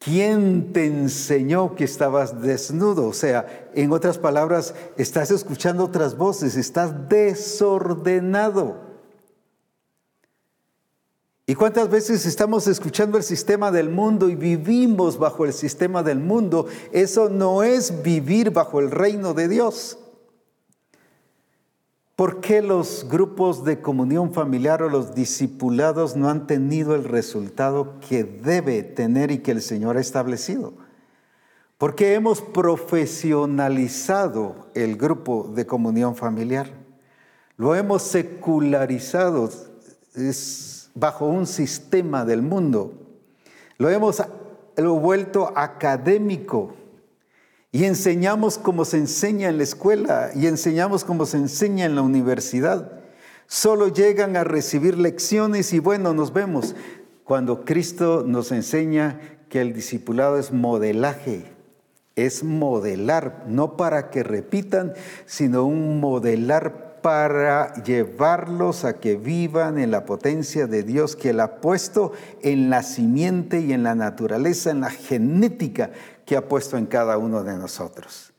¿Quién 0.00 0.72
te 0.72 0.86
enseñó 0.86 1.74
que 1.74 1.84
estabas 1.84 2.40
desnudo? 2.40 3.06
O 3.06 3.12
sea, 3.12 3.70
en 3.74 3.92
otras 3.92 4.16
palabras, 4.16 4.74
estás 4.96 5.30
escuchando 5.30 5.84
otras 5.84 6.16
voces, 6.16 6.56
estás 6.56 7.10
desordenado. 7.10 8.78
¿Y 11.44 11.54
cuántas 11.54 11.90
veces 11.90 12.24
estamos 12.24 12.66
escuchando 12.66 13.18
el 13.18 13.24
sistema 13.24 13.70
del 13.70 13.90
mundo 13.90 14.30
y 14.30 14.36
vivimos 14.36 15.18
bajo 15.18 15.44
el 15.44 15.52
sistema 15.52 16.02
del 16.02 16.18
mundo? 16.18 16.66
Eso 16.92 17.28
no 17.28 17.62
es 17.62 18.02
vivir 18.02 18.52
bajo 18.52 18.80
el 18.80 18.90
reino 18.90 19.34
de 19.34 19.48
Dios. 19.48 19.98
¿Por 22.20 22.42
qué 22.42 22.60
los 22.60 23.06
grupos 23.08 23.64
de 23.64 23.80
comunión 23.80 24.34
familiar 24.34 24.82
o 24.82 24.90
los 24.90 25.14
discipulados 25.14 26.16
no 26.16 26.28
han 26.28 26.46
tenido 26.46 26.94
el 26.94 27.04
resultado 27.04 27.98
que 28.06 28.24
debe 28.24 28.82
tener 28.82 29.30
y 29.30 29.38
que 29.38 29.52
el 29.52 29.62
Señor 29.62 29.96
ha 29.96 30.02
establecido? 30.02 30.74
Porque 31.78 32.12
hemos 32.12 32.42
profesionalizado 32.42 34.68
el 34.74 34.98
grupo 34.98 35.50
de 35.54 35.64
comunión 35.64 36.14
familiar. 36.14 36.68
Lo 37.56 37.74
hemos 37.74 38.02
secularizado 38.02 39.48
es 40.14 40.90
bajo 40.94 41.26
un 41.26 41.46
sistema 41.46 42.26
del 42.26 42.42
mundo. 42.42 42.92
Lo 43.78 43.88
hemos 43.88 44.22
vuelto 44.76 45.54
académico 45.56 46.74
y 47.72 47.84
enseñamos 47.84 48.58
como 48.58 48.84
se 48.84 48.96
enseña 48.96 49.48
en 49.48 49.58
la 49.58 49.62
escuela 49.62 50.30
y 50.34 50.46
enseñamos 50.46 51.04
como 51.04 51.24
se 51.26 51.36
enseña 51.36 51.84
en 51.84 51.94
la 51.94 52.02
universidad. 52.02 52.92
Solo 53.46 53.88
llegan 53.88 54.36
a 54.36 54.44
recibir 54.44 54.98
lecciones 54.98 55.72
y 55.72 55.78
bueno, 55.78 56.12
nos 56.14 56.32
vemos. 56.32 56.74
Cuando 57.24 57.64
Cristo 57.64 58.24
nos 58.26 58.50
enseña 58.50 59.20
que 59.48 59.60
el 59.60 59.72
discipulado 59.72 60.38
es 60.38 60.52
modelaje, 60.52 61.44
es 62.16 62.42
modelar, 62.42 63.44
no 63.46 63.76
para 63.76 64.10
que 64.10 64.24
repitan, 64.24 64.94
sino 65.26 65.64
un 65.64 66.00
modelar 66.00 67.00
para 67.02 67.72
llevarlos 67.82 68.84
a 68.84 69.00
que 69.00 69.16
vivan 69.16 69.78
en 69.78 69.90
la 69.90 70.04
potencia 70.04 70.66
de 70.66 70.82
Dios 70.82 71.16
que 71.16 71.30
Él 71.30 71.40
ha 71.40 71.60
puesto 71.60 72.12
en 72.42 72.68
la 72.68 72.82
simiente 72.82 73.60
y 73.60 73.72
en 73.72 73.84
la 73.84 73.94
naturaleza, 73.94 74.70
en 74.70 74.80
la 74.80 74.90
genética 74.90 75.90
que 76.30 76.36
ha 76.36 76.46
puesto 76.46 76.76
en 76.78 76.86
cada 76.86 77.18
uno 77.18 77.42
de 77.42 77.56
nosotros. 77.56 78.32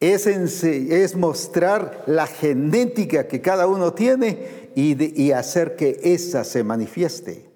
Es, 0.00 0.26
es 0.26 1.16
mostrar 1.16 2.02
la 2.06 2.26
genética 2.26 3.28
que 3.28 3.42
cada 3.42 3.66
uno 3.66 3.92
tiene 3.92 4.70
y, 4.74 5.22
y 5.22 5.32
hacer 5.32 5.76
que 5.76 6.00
esa 6.02 6.44
se 6.44 6.64
manifieste. 6.64 7.50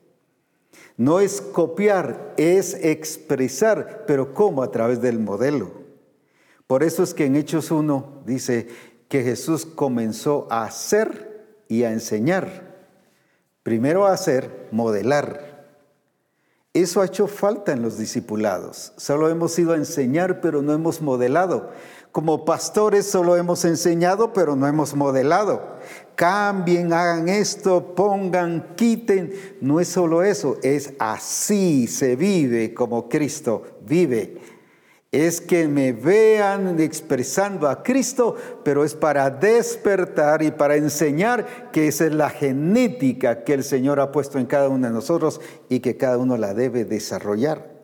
No 0.98 1.18
es 1.18 1.40
copiar, 1.40 2.34
es 2.36 2.74
expresar, 2.74 4.04
pero 4.06 4.34
¿cómo? 4.34 4.62
A 4.62 4.70
través 4.70 5.00
del 5.00 5.18
modelo. 5.18 5.70
Por 6.66 6.82
eso 6.82 7.02
es 7.02 7.14
que 7.14 7.24
en 7.24 7.36
Hechos 7.36 7.70
1 7.70 8.24
dice 8.26 8.68
que 9.08 9.22
Jesús 9.22 9.64
comenzó 9.64 10.46
a 10.50 10.64
hacer 10.64 11.64
y 11.68 11.84
a 11.84 11.92
enseñar. 11.92 12.76
Primero 13.62 14.06
a 14.06 14.12
hacer, 14.12 14.68
modelar. 14.72 15.49
Eso 16.72 17.00
ha 17.00 17.06
hecho 17.06 17.26
falta 17.26 17.72
en 17.72 17.82
los 17.82 17.98
discipulados. 17.98 18.92
Solo 18.96 19.28
hemos 19.28 19.58
ido 19.58 19.72
a 19.72 19.76
enseñar, 19.76 20.40
pero 20.40 20.62
no 20.62 20.72
hemos 20.72 21.02
modelado. 21.02 21.72
Como 22.12 22.44
pastores 22.44 23.06
solo 23.06 23.36
hemos 23.36 23.64
enseñado, 23.64 24.32
pero 24.32 24.54
no 24.54 24.68
hemos 24.68 24.94
modelado. 24.94 25.78
Cambien, 26.14 26.92
hagan 26.92 27.28
esto, 27.28 27.96
pongan, 27.96 28.76
quiten. 28.76 29.32
No 29.60 29.80
es 29.80 29.88
solo 29.88 30.22
eso, 30.22 30.58
es 30.62 30.92
así 31.00 31.88
se 31.88 32.14
vive 32.14 32.72
como 32.72 33.08
Cristo 33.08 33.64
vive 33.84 34.39
es 35.12 35.40
que 35.40 35.66
me 35.66 35.92
vean 35.92 36.78
expresando 36.78 37.68
a 37.68 37.82
Cristo, 37.82 38.36
pero 38.62 38.84
es 38.84 38.94
para 38.94 39.28
despertar 39.28 40.42
y 40.42 40.52
para 40.52 40.76
enseñar 40.76 41.70
que 41.72 41.88
esa 41.88 42.06
es 42.06 42.14
la 42.14 42.30
genética 42.30 43.42
que 43.42 43.54
el 43.54 43.64
Señor 43.64 43.98
ha 43.98 44.12
puesto 44.12 44.38
en 44.38 44.46
cada 44.46 44.68
uno 44.68 44.86
de 44.86 44.92
nosotros 44.92 45.40
y 45.68 45.80
que 45.80 45.96
cada 45.96 46.16
uno 46.16 46.36
la 46.36 46.54
debe 46.54 46.84
desarrollar. 46.84 47.80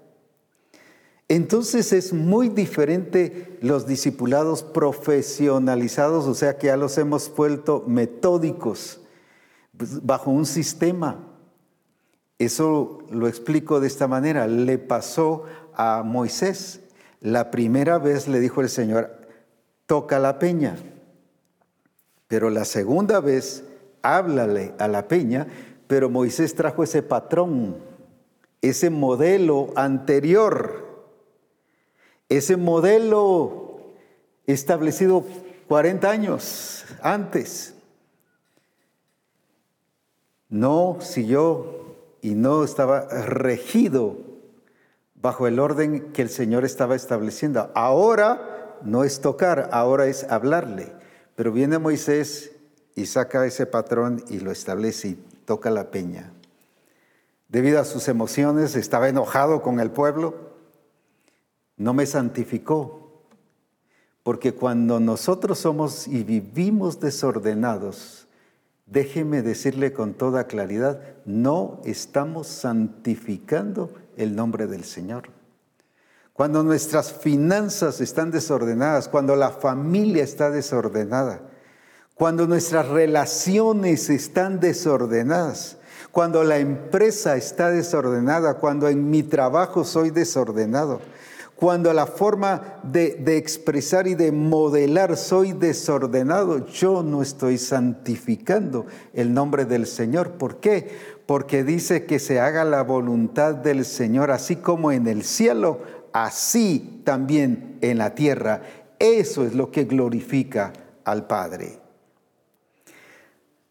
Entonces 1.29 1.93
es 1.93 2.13
muy 2.13 2.49
diferente 2.49 3.59
los 3.61 3.89
discipulados 3.89 4.63
profesionalizados, 4.63 6.27
o 6.27 6.35
sea 6.35 6.57
que 6.57 6.69
ya 6.69 6.77
los 6.77 6.97
hemos 6.99 7.35
vuelto 7.35 7.83
metódicos, 7.89 9.01
pues, 9.77 10.07
bajo 10.07 10.31
un 10.31 10.47
sistema. 10.47 11.27
Eso 12.39 13.01
lo 13.11 13.27
explico 13.27 13.81
de 13.81 13.89
esta 13.89 14.07
manera. 14.07 14.47
Le 14.47 14.79
pasó 14.79 15.45
a 15.75 16.05
Moisés. 16.05 16.86
La 17.21 17.51
primera 17.51 17.99
vez 17.99 18.29
le 18.29 18.41
dijo 18.41 18.61
el 18.61 18.69
Señor, 18.69 19.17
toca 19.87 20.19
la 20.19 20.39
peña. 20.39 20.77
Pero 22.29 22.51
la 22.51 22.65
segunda 22.65 23.21
vez, 23.21 23.65
háblale 24.03 24.75
a 24.79 24.89
la 24.89 25.09
peña, 25.09 25.47
pero 25.87 26.11
Moisés 26.11 26.55
trajo 26.55 26.83
ese 26.83 27.03
patrón, 27.03 27.77
ese 28.61 28.91
modelo 28.91 29.73
anterior, 29.77 30.85
ese 32.29 32.57
modelo 32.57 33.81
establecido 34.47 35.25
40 35.69 36.11
años 36.11 36.85
antes. 37.03 37.75
No 40.49 40.99
siguió 41.01 41.97
y 42.23 42.35
no 42.35 42.65
estaba 42.65 43.07
regido 43.09 44.17
bajo 45.21 45.47
el 45.47 45.59
orden 45.59 46.13
que 46.13 46.23
el 46.23 46.31
Señor 46.31 46.65
estaba 46.65 46.95
estableciendo. 46.95 47.71
Ahora 47.75 48.79
no 48.83 49.05
es 49.05 49.21
tocar, 49.21 49.71
ahora 49.73 50.07
es 50.07 50.25
hablarle. 50.25 50.93
Pero 51.35 51.53
viene 51.53 51.79
Moisés 51.79 52.53
y 52.95 53.07
saca 53.07 53.45
ese 53.47 53.67
patrón 53.67 54.25
y 54.29 54.41
lo 54.41 54.51
establece 54.51 55.09
y 55.09 55.15
toca 55.45 55.71
la 55.71 55.91
peña. 55.91 56.33
Debido 57.49 57.81
a 57.81 57.85
sus 57.85 58.09
emociones, 58.09 58.75
estaba 58.75 59.09
enojado 59.09 59.63
con 59.63 59.81
el 59.81 59.91
pueblo, 59.91 60.35
no 61.77 61.95
me 61.95 62.07
santificó. 62.07 63.23
Porque 64.23 64.55
cuando 64.55 64.99
nosotros 64.99 65.61
somos 65.61 66.09
y 66.09 66.25
vivimos 66.25 66.99
desordenados, 66.99 68.27
déjeme 68.87 69.43
decirle 69.43 69.93
con 69.93 70.15
toda 70.15 70.49
claridad, 70.49 71.01
no 71.25 71.81
estamos 71.85 72.49
santificando 72.49 73.93
el 74.17 74.35
nombre 74.35 74.67
del 74.67 74.85
Señor. 74.85 75.31
Cuando 76.33 76.63
nuestras 76.63 77.13
finanzas 77.13 78.01
están 78.01 78.31
desordenadas, 78.31 79.09
cuando 79.09 79.37
la 79.37 79.51
familia 79.51 80.23
está 80.23 80.51
desordenada, 80.51 81.41
cuando 82.15 82.47
nuestras 82.47 82.89
relaciones 82.89 84.11
están 84.11 84.61
desordenadas, 84.61 85.79
cuando 86.13 86.45
la 86.45 86.59
empresa 86.59 87.37
está 87.37 87.71
desordenada, 87.71 88.55
cuando 88.55 88.89
en 88.89 89.09
mi 89.11 89.23
trabajo 89.23 89.85
soy 89.85 90.11
desordenado, 90.11 91.01
cuando 91.57 91.93
la 91.95 92.05
forma 92.05 92.81
de, 92.83 93.15
de, 93.15 93.39
expresar 93.39 94.07
y 94.07 94.15
de 94.15 94.31
modelar 94.31 95.17
soy 95.17 95.53
desordenado, 95.53 96.67
yo 96.67 97.03
no 97.03 97.23
estoy 97.23 97.57
santificando 97.57 98.85
el 99.15 99.33
nombre 99.33 99.65
del 99.65 99.87
Señor. 99.87 100.33
¿Por 100.33 100.61
qué? 100.61 101.16
Porque 101.27 101.65
dice 101.65 102.07
que 102.07 102.19
se 102.19 102.41
haga 102.41 102.65
la 102.65 102.83
voluntad 102.83 103.55
del 103.55 103.85
Señor, 103.85 104.31
así 104.31 104.57
como 104.57 104.93
en 104.93 105.09
el 105.09 105.25
cielo, 105.25 105.81
así 106.13 107.03
también 107.05 107.79
en 107.81 107.99
la 107.99 108.15
tierra. 108.15 108.63
Eso 108.99 109.45
es 109.45 109.55
lo 109.55 109.71
que 109.71 109.85
glorifica 109.85 110.73
al 111.05 111.27
Padre. 111.27 111.81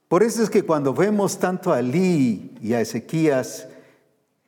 Por 0.09 0.21
eso 0.21 0.43
es 0.43 0.49
que 0.49 0.63
cuando 0.63 0.93
vemos 0.93 1.39
tanto 1.39 1.73
a 1.73 1.81
Lee 1.81 2.55
y 2.61 2.73
a 2.73 2.81
Ezequías, 2.81 3.67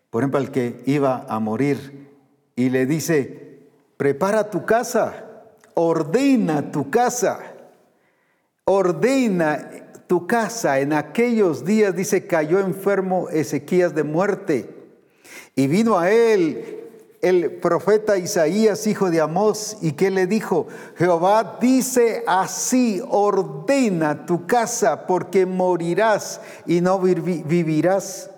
por 0.09 0.21
ejemplo, 0.21 0.39
al 0.39 0.51
que 0.51 0.81
iba 0.85 1.25
a 1.27 1.39
morir, 1.39 2.07
y 2.55 2.69
le 2.69 2.85
dice, 2.85 3.67
prepara 3.97 4.49
tu 4.49 4.65
casa, 4.65 5.25
ordena 5.75 6.71
tu 6.71 6.89
casa, 6.89 7.39
ordena 8.65 9.86
tu 10.07 10.25
casa 10.25 10.79
en 10.79 10.93
aquellos 10.93 11.65
días, 11.65 11.95
dice, 11.95 12.25
cayó 12.25 12.59
enfermo 12.59 13.29
Ezequías 13.29 13.93
de 13.93 14.03
muerte. 14.03 14.69
Y 15.55 15.67
vino 15.67 15.99
a 15.99 16.09
él 16.11 16.77
el 17.21 17.51
profeta 17.55 18.17
Isaías, 18.17 18.87
hijo 18.87 19.09
de 19.09 19.21
Amós, 19.21 19.77
y 19.81 19.93
que 19.93 20.11
le 20.11 20.27
dijo, 20.27 20.67
Jehová 20.97 21.57
dice 21.59 22.23
así, 22.27 23.01
ordena 23.09 24.25
tu 24.25 24.45
casa 24.45 25.07
porque 25.07 25.45
morirás 25.45 26.41
y 26.65 26.81
no 26.81 26.99
vivirás. 26.99 28.29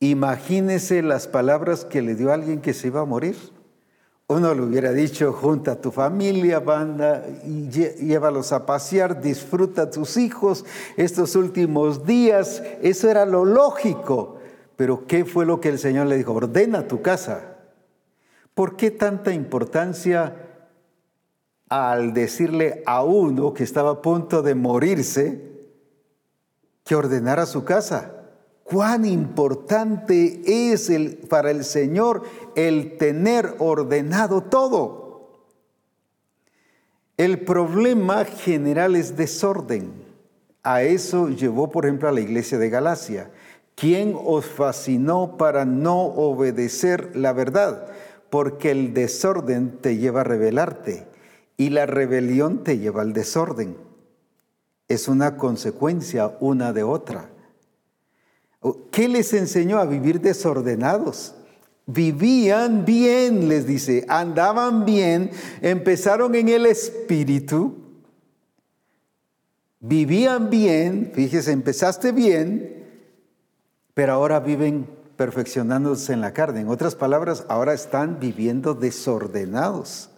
Imagínese 0.00 1.02
las 1.02 1.26
palabras 1.26 1.84
que 1.84 2.02
le 2.02 2.14
dio 2.14 2.32
alguien 2.32 2.60
que 2.60 2.74
se 2.74 2.88
iba 2.88 3.00
a 3.00 3.06
morir. 3.06 3.36
Uno 4.28 4.54
le 4.54 4.62
hubiera 4.62 4.92
dicho, 4.92 5.32
junta 5.32 5.72
a 5.72 5.80
tu 5.80 5.92
familia, 5.92 6.58
banda, 6.58 7.24
y 7.44 7.68
llévalos 7.68 8.50
a 8.52 8.66
pasear, 8.66 9.20
disfruta 9.20 9.82
a 9.82 9.90
tus 9.90 10.16
hijos 10.16 10.64
estos 10.96 11.36
últimos 11.36 12.04
días. 12.04 12.60
Eso 12.82 13.08
era 13.08 13.24
lo 13.24 13.44
lógico. 13.44 14.38
Pero 14.74 15.06
¿qué 15.06 15.24
fue 15.24 15.46
lo 15.46 15.60
que 15.60 15.68
el 15.68 15.78
Señor 15.78 16.08
le 16.08 16.16
dijo? 16.16 16.32
Ordena 16.32 16.88
tu 16.88 17.02
casa. 17.02 17.56
¿Por 18.52 18.74
qué 18.74 18.90
tanta 18.90 19.32
importancia 19.32 20.34
al 21.68 22.12
decirle 22.12 22.82
a 22.84 23.04
uno 23.04 23.54
que 23.54 23.62
estaba 23.62 23.90
a 23.90 24.02
punto 24.02 24.42
de 24.42 24.56
morirse 24.56 25.40
que 26.82 26.96
ordenara 26.96 27.46
su 27.46 27.64
casa? 27.64 28.15
Cuán 28.68 29.04
importante 29.04 30.42
es 30.44 30.90
el, 30.90 31.18
para 31.28 31.52
el 31.52 31.64
Señor 31.64 32.24
el 32.56 32.96
tener 32.96 33.54
ordenado 33.58 34.42
todo. 34.42 35.06
El 37.16 37.44
problema 37.44 38.24
general 38.24 38.96
es 38.96 39.16
desorden. 39.16 39.92
A 40.64 40.82
eso 40.82 41.28
llevó, 41.28 41.70
por 41.70 41.86
ejemplo, 41.86 42.08
a 42.08 42.12
la 42.12 42.20
iglesia 42.20 42.58
de 42.58 42.68
Galacia. 42.68 43.30
¿Quién 43.76 44.16
os 44.20 44.46
fascinó 44.46 45.36
para 45.36 45.64
no 45.64 46.02
obedecer 46.02 47.14
la 47.14 47.32
verdad? 47.32 47.86
Porque 48.30 48.72
el 48.72 48.92
desorden 48.94 49.78
te 49.78 49.96
lleva 49.96 50.22
a 50.22 50.24
rebelarte 50.24 51.06
y 51.56 51.70
la 51.70 51.86
rebelión 51.86 52.64
te 52.64 52.78
lleva 52.78 53.02
al 53.02 53.12
desorden. 53.12 53.76
Es 54.88 55.06
una 55.06 55.36
consecuencia 55.36 56.36
una 56.40 56.72
de 56.72 56.82
otra. 56.82 57.30
¿Qué 58.90 59.08
les 59.08 59.32
enseñó 59.32 59.78
a 59.78 59.86
vivir 59.86 60.20
desordenados? 60.20 61.34
Vivían 61.86 62.84
bien, 62.84 63.48
les 63.48 63.66
dice, 63.66 64.04
andaban 64.08 64.84
bien, 64.84 65.30
empezaron 65.60 66.34
en 66.34 66.48
el 66.48 66.66
espíritu, 66.66 67.76
vivían 69.78 70.50
bien, 70.50 71.12
fíjese, 71.14 71.52
empezaste 71.52 72.10
bien, 72.10 72.84
pero 73.94 74.14
ahora 74.14 74.40
viven 74.40 74.88
perfeccionándose 75.16 76.12
en 76.12 76.20
la 76.20 76.32
carne. 76.32 76.62
En 76.62 76.68
otras 76.68 76.96
palabras, 76.96 77.44
ahora 77.48 77.72
están 77.72 78.18
viviendo 78.18 78.74
desordenados 78.74 80.10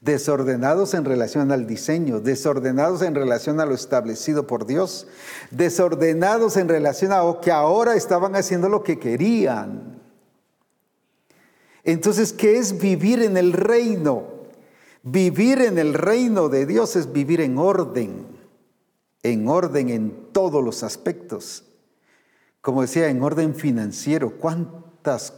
desordenados 0.00 0.94
en 0.94 1.04
relación 1.04 1.50
al 1.50 1.66
diseño, 1.66 2.20
desordenados 2.20 3.02
en 3.02 3.14
relación 3.14 3.60
a 3.60 3.66
lo 3.66 3.74
establecido 3.74 4.46
por 4.46 4.66
Dios, 4.66 5.08
desordenados 5.50 6.56
en 6.56 6.68
relación 6.68 7.12
a 7.12 7.22
que 7.42 7.50
ahora 7.50 7.94
estaban 7.96 8.36
haciendo 8.36 8.68
lo 8.68 8.82
que 8.82 8.98
querían. 8.98 10.00
Entonces, 11.82 12.32
¿qué 12.32 12.58
es 12.58 12.78
vivir 12.78 13.22
en 13.22 13.36
el 13.36 13.52
reino? 13.52 14.38
Vivir 15.02 15.62
en 15.62 15.78
el 15.78 15.94
reino 15.94 16.48
de 16.48 16.66
Dios 16.66 16.96
es 16.96 17.12
vivir 17.12 17.40
en 17.40 17.56
orden, 17.56 18.26
en 19.22 19.48
orden 19.48 19.88
en 19.88 20.28
todos 20.32 20.62
los 20.62 20.82
aspectos. 20.82 21.64
Como 22.60 22.82
decía, 22.82 23.08
en 23.08 23.22
orden 23.22 23.54
financiero. 23.54 24.36
¿Cuánto? 24.38 24.87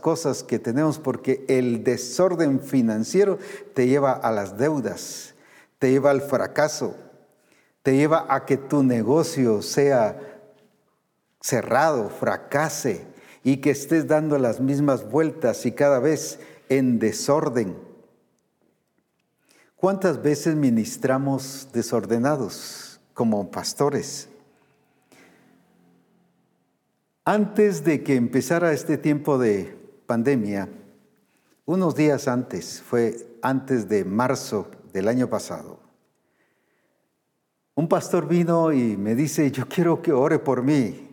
Cosas 0.00 0.42
que 0.42 0.58
tenemos 0.58 0.98
porque 0.98 1.44
el 1.48 1.84
desorden 1.84 2.60
financiero 2.60 3.38
te 3.74 3.86
lleva 3.86 4.12
a 4.12 4.32
las 4.32 4.58
deudas, 4.58 5.34
te 5.78 5.90
lleva 5.90 6.10
al 6.10 6.22
fracaso, 6.22 6.96
te 7.82 7.96
lleva 7.96 8.26
a 8.28 8.44
que 8.46 8.56
tu 8.56 8.82
negocio 8.82 9.62
sea 9.62 10.18
cerrado, 11.40 12.10
fracase 12.10 13.06
y 13.44 13.58
que 13.58 13.70
estés 13.70 14.08
dando 14.08 14.38
las 14.38 14.60
mismas 14.60 15.08
vueltas 15.08 15.64
y 15.64 15.72
cada 15.72 16.00
vez 16.00 16.40
en 16.68 16.98
desorden. 16.98 17.76
¿Cuántas 19.76 20.20
veces 20.20 20.56
ministramos 20.56 21.68
desordenados 21.72 23.00
como 23.14 23.50
pastores? 23.50 24.29
Antes 27.24 27.84
de 27.84 28.02
que 28.02 28.16
empezara 28.16 28.72
este 28.72 28.96
tiempo 28.96 29.38
de 29.38 29.76
pandemia, 30.06 30.68
unos 31.66 31.94
días 31.94 32.28
antes, 32.28 32.82
fue 32.82 33.38
antes 33.42 33.88
de 33.88 34.04
marzo 34.04 34.70
del 34.92 35.06
año 35.06 35.28
pasado, 35.28 35.80
un 37.74 37.88
pastor 37.88 38.26
vino 38.26 38.72
y 38.72 38.96
me 38.96 39.14
dice, 39.14 39.50
yo 39.50 39.68
quiero 39.68 40.02
que 40.02 40.12
ore 40.12 40.38
por 40.38 40.62
mí. 40.62 41.08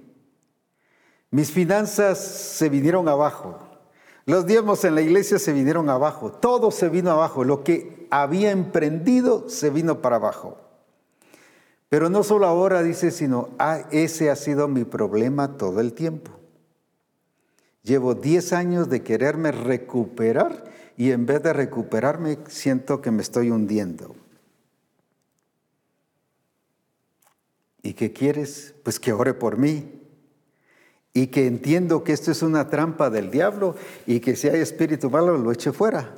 Mis 1.30 1.52
finanzas 1.52 2.18
se 2.20 2.70
vinieron 2.70 3.08
abajo. 3.08 3.60
Los 4.26 4.46
diezmos 4.46 4.84
en 4.84 4.96
la 4.96 5.02
iglesia 5.02 5.40
se 5.40 5.54
vinieron 5.54 5.90
abajo. 5.90 6.32
Todo 6.32 6.72
se 6.72 6.90
vino 6.90 7.12
abajo. 7.12 7.44
Lo 7.46 7.64
que 7.64 8.08
había 8.12 8.52
emprendido 8.52 9.48
se 9.48 9.70
vino 9.70 10.02
para 10.02 10.18
abajo. 10.18 10.67
Pero 11.90 12.10
no 12.10 12.24
solo 12.24 12.48
ahora 12.48 12.84
dice, 12.84 13.12
sino 13.12 13.50
ah, 13.60 13.88
ese 13.92 14.30
ha 14.30 14.36
sido 14.36 14.68
mi 14.68 14.84
problema 14.84 15.58
todo 15.58 15.80
el 15.80 15.94
tiempo. 15.94 16.32
Llevo 17.84 18.16
10 18.16 18.52
años 18.52 18.90
de 18.90 19.02
quererme 19.04 19.52
recuperar 19.54 20.66
y 20.98 21.12
en 21.12 21.26
vez 21.26 21.42
de 21.44 21.54
recuperarme 21.54 22.40
siento 22.48 23.02
que 23.02 23.12
me 23.12 23.22
estoy 23.22 23.52
hundiendo. 23.52 24.16
¿Y 27.82 27.94
qué 27.94 28.12
quieres? 28.12 28.76
Pues 28.84 29.00
que 29.00 29.14
ore 29.14 29.34
por 29.34 29.58
mí. 29.58 29.94
Y 31.14 31.28
que 31.28 31.48
entiendo 31.48 32.04
que 32.04 32.12
esto 32.12 32.32
es 32.32 32.42
una 32.42 32.70
trampa 32.70 33.10
del 33.10 33.32
diablo 33.32 33.76
y 34.06 34.20
que 34.20 34.36
si 34.36 34.50
hay 34.50 34.60
espíritu 34.60 35.10
malo 35.10 35.38
lo 35.38 35.54
eche 35.54 35.72
fuera. 35.72 36.14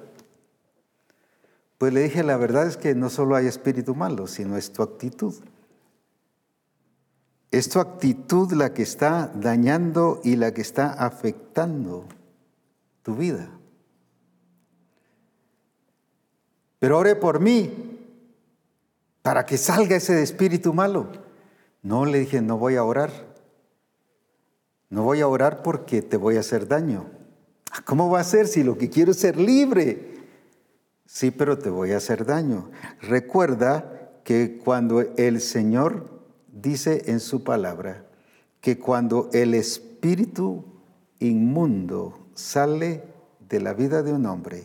Pues 1.78 1.94
le 1.94 2.02
dije, 2.02 2.24
la 2.24 2.38
verdad 2.38 2.66
es 2.66 2.76
que 2.76 2.96
no 2.96 3.10
solo 3.12 3.36
hay 3.36 3.46
espíritu 3.46 3.94
malo, 3.94 4.26
sino 4.26 4.58
es 4.58 4.74
tu 4.74 4.82
actitud. 4.82 5.36
Es 7.52 7.70
tu 7.70 7.80
actitud 7.80 8.52
la 8.54 8.74
que 8.74 8.84
está 8.84 9.32
dañando 9.34 10.22
y 10.24 10.36
la 10.36 10.54
que 10.54 10.62
está 10.62 10.94
afectando 10.94 12.06
tu 13.02 13.16
vida. 13.16 13.50
Pero 16.80 16.98
ore 16.98 17.16
por 17.16 17.40
mí 17.40 17.98
para 19.22 19.46
que 19.46 19.58
salga 19.58 19.96
ese 19.96 20.22
espíritu 20.22 20.74
malo. 20.74 21.08
No 21.82 22.06
le 22.06 22.20
dije, 22.20 22.42
no 22.42 22.58
voy 22.58 22.76
a 22.76 22.84
orar. 22.84 23.12
No 24.90 25.04
voy 25.04 25.22
a 25.22 25.28
orar 25.28 25.62
porque 25.62 26.02
te 26.02 26.18
voy 26.18 26.38
a 26.38 26.42
hacer 26.42 26.68
daño. 26.68 27.06
¿Cómo 27.86 28.10
va 28.10 28.22
a 28.22 28.24
ser 28.24 28.48
si 28.48 28.64
lo 28.64 28.78
que 28.78 28.90
quiero 28.90 29.12
es 29.12 29.20
ser 29.20 29.38
libre? 29.38 30.20
Sí, 31.06 31.32
pero 31.32 31.58
te 31.58 31.70
voy 31.70 31.92
a 31.92 31.98
hacer 31.98 32.26
daño. 32.26 32.70
Recuerda 33.02 34.12
que 34.24 34.60
cuando 34.64 35.02
el 35.02 35.42
Señor 35.42 36.19
dice 36.62 37.12
en 37.12 37.20
su 37.20 37.44
palabra 37.44 38.06
que 38.62 38.78
cuando 38.78 39.30
el 39.34 39.54
espíritu 39.54 40.64
inmundo 41.20 42.28
sale 42.34 43.04
de 43.48 43.60
la 43.60 43.74
vida 43.74 44.04
de 44.04 44.14
un 44.14 44.26
hombre 44.26 44.64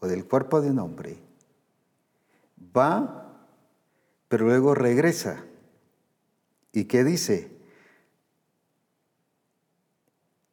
o 0.00 0.06
del 0.06 0.26
cuerpo 0.26 0.60
de 0.60 0.70
un 0.70 0.78
hombre, 0.78 1.16
va, 2.76 3.46
pero 4.28 4.46
luego 4.46 4.74
regresa. 4.74 5.44
¿Y 6.72 6.84
qué 6.84 7.04
dice? 7.04 7.50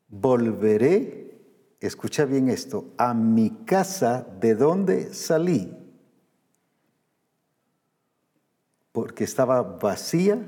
Volveré, 0.08 1.38
escucha 1.80 2.26
bien 2.26 2.50
esto, 2.50 2.94
a 2.98 3.14
mi 3.14 3.50
casa 3.66 4.26
de 4.40 4.56
donde 4.56 5.14
salí, 5.14 5.76
porque 8.92 9.24
estaba 9.24 9.62
vacía 9.62 10.48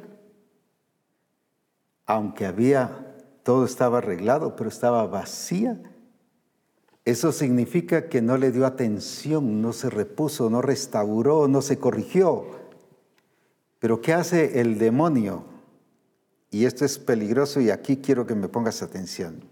aunque 2.05 2.45
había, 2.45 3.15
todo 3.43 3.65
estaba 3.65 3.99
arreglado, 3.99 4.55
pero 4.55 4.69
estaba 4.69 5.05
vacía, 5.07 5.81
eso 7.05 7.31
significa 7.31 8.09
que 8.09 8.21
no 8.21 8.35
le 8.37 8.51
dio 8.51 8.65
atención, 8.65 9.61
no 9.61 9.73
se 9.73 9.91
repuso, 9.91 10.49
no 10.49 10.63
restauró, 10.63 11.47
no 11.47 11.61
se 11.61 11.77
corrigió. 11.77 12.47
Pero 13.77 14.01
¿qué 14.01 14.13
hace 14.13 14.59
el 14.59 14.79
demonio? 14.79 15.45
Y 16.49 16.65
esto 16.65 16.83
es 16.83 16.97
peligroso 16.97 17.61
y 17.61 17.69
aquí 17.69 17.97
quiero 17.97 18.25
que 18.25 18.33
me 18.33 18.47
pongas 18.47 18.81
atención. 18.81 19.43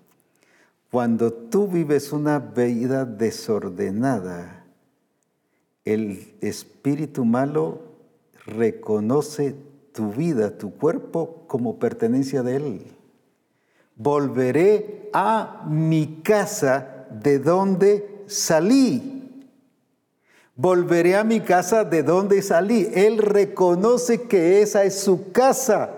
Cuando 0.89 1.32
tú 1.32 1.68
vives 1.68 2.12
una 2.12 2.39
vida 2.39 3.06
desordenada, 3.06 4.66
el 5.86 6.36
espíritu 6.42 7.26
malo 7.26 7.82
reconoce 8.46 9.56
tu 9.94 10.12
vida, 10.12 10.58
tu 10.58 10.76
cuerpo 10.76 11.46
como 11.48 11.80
pertenencia 11.80 12.44
de 12.44 12.56
Él. 12.56 12.88
Volveré 13.96 15.10
a 15.14 15.66
mi 15.70 16.22
casa 16.24 17.06
de 17.12 17.39
donde 17.39 18.24
salí. 18.28 19.46
Volveré 20.56 21.16
a 21.16 21.24
mi 21.24 21.41
casa 21.41 21.84
de 21.84 22.04
donde 22.04 22.41
salí. 22.41 22.89
Él 22.94 23.20
reconoce 23.20 24.24
que 24.24 24.62
esa 24.62 24.84
es 24.84 25.00
su 25.00 25.32
casa, 25.32 25.91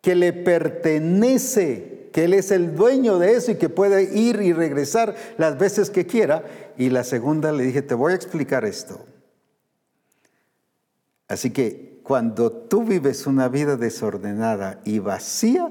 que 0.00 0.14
le 0.14 0.32
pertenece, 0.32 2.08
que 2.12 2.24
Él 2.24 2.34
es 2.34 2.50
el 2.50 2.74
dueño 2.74 3.18
de 3.18 3.32
eso 3.32 3.52
y 3.52 3.56
que 3.56 3.68
puede 3.68 4.16
ir 4.16 4.40
y 4.40 4.52
regresar 4.52 5.14
las 5.36 5.58
veces 5.58 5.90
que 5.90 6.06
quiera. 6.06 6.44
Y 6.76 6.90
la 6.90 7.04
segunda 7.04 7.52
le 7.52 7.64
dije, 7.64 7.82
te 7.82 7.94
voy 7.94 8.12
a 8.12 8.16
explicar 8.16 8.64
esto. 8.64 9.00
Así 11.28 11.50
que 11.50 11.97
cuando 12.08 12.50
tú 12.50 12.84
vives 12.84 13.26
una 13.26 13.48
vida 13.48 13.76
desordenada 13.76 14.80
y 14.86 14.98
vacía, 14.98 15.70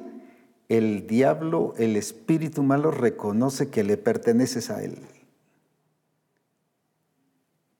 el 0.70 1.08
diablo, 1.08 1.74
el 1.80 1.96
espíritu 1.96 2.62
malo 2.62 2.92
reconoce 2.92 3.72
que 3.72 3.84
le 3.84 3.98
perteneces 3.98 4.70
a 4.70 4.84
él. 4.84 5.00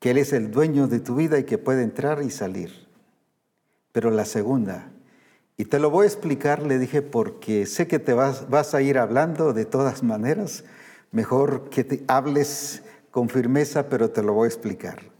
que 0.00 0.10
Él 0.10 0.18
es 0.18 0.32
el 0.32 0.50
dueño 0.50 0.88
de 0.88 0.98
tu 0.98 1.14
vida 1.14 1.38
y 1.38 1.44
que 1.44 1.56
puede 1.56 1.84
entrar 1.84 2.20
y 2.22 2.30
salir. 2.30 2.88
Pero 3.92 4.10
la 4.10 4.24
segunda, 4.24 4.90
y 5.56 5.64
te 5.66 5.78
lo 5.78 5.90
voy 5.90 6.04
a 6.04 6.08
explicar, 6.08 6.64
le 6.64 6.80
dije, 6.80 7.00
porque 7.00 7.64
sé 7.64 7.86
que 7.86 8.00
te 8.00 8.12
vas, 8.12 8.50
vas 8.50 8.74
a 8.74 8.82
ir 8.82 8.98
hablando 8.98 9.52
de 9.52 9.66
todas 9.66 10.02
maneras, 10.02 10.64
mejor 11.12 11.70
que 11.70 11.84
te 11.84 12.04
hables 12.08 12.82
con 13.12 13.28
firmeza, 13.28 13.88
pero 13.88 14.10
te 14.10 14.24
lo 14.24 14.32
voy 14.32 14.46
a 14.46 14.48
explicar. 14.48 15.17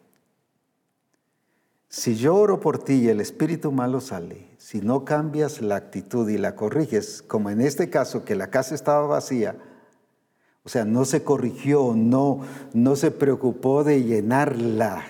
Si 1.89 2.16
yo 2.16 2.34
oro 2.34 2.61
por 2.61 2.84
ti 2.84 2.95
y 2.95 3.09
el 3.09 3.20
espíritu 3.20 3.72
malo 3.72 4.01
sale, 4.01 4.47
si 4.59 4.80
no 4.80 5.07
cambias 5.07 5.62
la 5.62 5.76
actitud 5.76 6.28
y 6.28 6.36
la 6.36 6.55
corriges, 6.55 7.22
como 7.22 7.49
en 7.49 7.62
este 7.62 7.89
caso 7.89 8.24
que 8.24 8.34
la 8.34 8.51
casa 8.51 8.74
estaba 8.74 9.07
vacía, 9.07 9.57
o 10.64 10.68
sea, 10.68 10.84
no 10.84 11.07
se 11.07 11.24
corrigió, 11.24 11.95
no, 11.97 12.41
no 12.74 12.95
se 12.95 13.11
preocupó 13.11 13.84
de 13.84 14.05
llenarla 14.05 15.03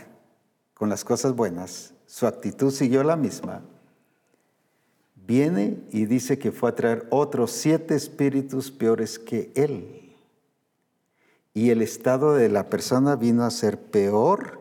con 0.73 0.89
las 0.89 1.05
cosas 1.05 1.35
buenas, 1.35 1.95
su 2.07 2.29
actitud 2.29 2.71
siguió 2.71 3.03
la 3.03 3.17
misma. 3.17 3.63
Viene 5.27 5.83
y 5.91 6.07
dice 6.07 6.39
que 6.39 6.53
fue 6.53 6.71
a 6.71 6.75
traer 6.77 7.09
otros 7.11 7.51
siete 7.51 7.97
espíritus 7.97 8.71
peores 8.71 9.19
que 9.19 9.51
él. 9.57 10.15
Y 11.53 11.71
el 11.71 11.83
estado 11.83 12.35
de 12.35 12.49
la 12.49 12.71
persona 12.71 13.17
vino 13.17 13.43
a 13.43 13.51
ser 13.51 13.79
peor 13.81 14.61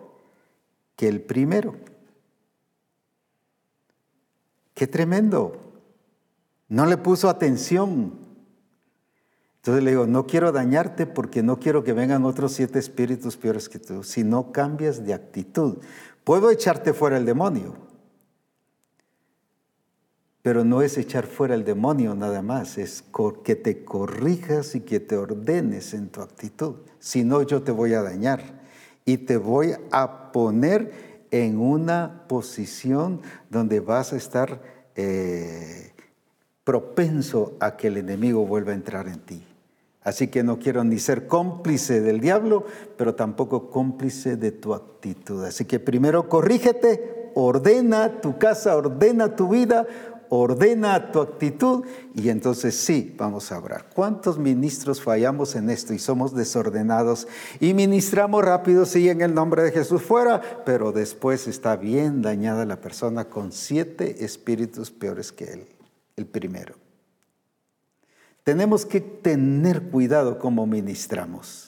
que 0.96 1.08
el 1.08 1.22
primero. 1.22 1.76
Qué 4.78 4.86
tremendo. 4.86 5.58
No 6.68 6.86
le 6.86 6.98
puso 6.98 7.30
atención. 7.30 8.14
Entonces 9.56 9.84
le 9.84 9.90
digo, 9.90 10.06
no 10.06 10.28
quiero 10.28 10.52
dañarte 10.52 11.08
porque 11.08 11.42
no 11.42 11.58
quiero 11.58 11.84
que 11.84 11.94
vengan 11.94 12.26
otros 12.26 12.52
siete 12.52 12.78
espíritus 12.78 13.38
peores 13.38 13.70
que 13.70 13.80
tú, 13.80 14.04
si 14.04 14.24
no 14.24 14.52
cambias 14.52 15.04
de 15.04 15.16
actitud. 15.16 15.80
Puedo 16.24 16.52
echarte 16.52 16.94
fuera 16.94 17.18
el 17.18 17.26
demonio, 17.26 17.76
pero 20.44 20.64
no 20.64 20.84
es 20.84 21.00
echar 21.00 21.26
fuera 21.26 21.56
el 21.56 21.66
demonio 21.66 22.14
nada 22.14 22.44
más, 22.44 22.78
es 22.78 23.04
que 23.44 23.56
te 23.56 23.84
corrijas 23.84 24.76
y 24.76 24.82
que 24.82 25.00
te 25.00 25.18
ordenes 25.18 25.96
en 25.96 26.10
tu 26.10 26.22
actitud. 26.22 26.76
Si 27.00 27.24
no, 27.24 27.42
yo 27.42 27.64
te 27.64 27.72
voy 27.72 27.96
a 27.96 28.04
dañar 28.04 28.62
y 29.06 29.18
te 29.18 29.38
voy 29.38 29.74
a 29.92 30.32
poner 30.32 31.07
en 31.32 31.60
una 31.60 32.24
posición 32.28 33.22
donde 33.50 33.80
vas 33.80 34.14
a 34.14 34.18
estar 34.18 34.62
eh, 34.96 35.92
propenso 36.64 37.56
a 37.60 37.78
que 37.78 37.88
el 37.88 37.98
enemigo 37.98 38.46
vuelva 38.46 38.72
a 38.72 38.76
entrar 38.76 39.08
en 39.08 39.20
ti. 39.20 39.44
Así 40.02 40.28
que 40.30 40.42
no 40.42 40.58
quiero 40.58 40.84
ni 40.86 41.00
ser 41.00 41.28
cómplice 41.28 42.00
del 42.00 42.22
diablo, 42.22 42.66
pero 42.98 43.16
tampoco 43.16 43.70
cómplice 43.70 44.38
de 44.38 44.52
tu 44.52 44.74
actitud. 44.74 45.44
Así 45.44 45.66
que 45.66 45.82
primero 45.82 46.30
corrígete, 46.30 47.32
ordena 47.36 48.22
tu 48.22 48.38
casa, 48.38 48.76
ordena 48.78 49.36
tu 49.36 49.50
vida, 49.50 49.86
ordena 50.30 51.12
tu 51.12 51.22
actitud 51.22 51.86
y 52.14 52.30
entonces 52.30 52.76
sí, 52.76 53.16
vamos 53.18 53.52
a 53.52 53.60
orar. 53.60 53.90
¿Cuántos 53.94 54.38
ministros 54.38 55.02
fallamos 55.02 55.56
en 55.56 55.70
esto 55.70 55.94
y 55.94 56.00
somos 56.00 56.36
desordenados 56.36 57.28
y 57.60 57.74
ministramos 57.74 58.44
rápido, 58.44 58.86
sí, 58.86 59.10
en 59.10 59.22
el 59.22 59.34
nombre 59.34 59.64
de 59.64 59.72
Jesús 59.72 60.02
fuera, 60.02 60.64
pero 60.66 60.92
después 60.92 61.48
está 61.48 61.76
bien 61.76 62.22
dañada 62.22 62.66
la 62.66 62.82
persona 62.82 63.26
con 63.26 63.52
siete 63.52 64.24
espíritus 64.24 64.92
peores 64.92 65.32
que 65.32 65.46
él, 65.46 65.68
el 66.16 66.26
primero? 66.26 66.76
Tenemos 68.44 68.86
que 68.86 69.02
tener 69.02 69.90
cuidado 69.90 70.40
como 70.40 70.66
ministramos. 70.66 71.67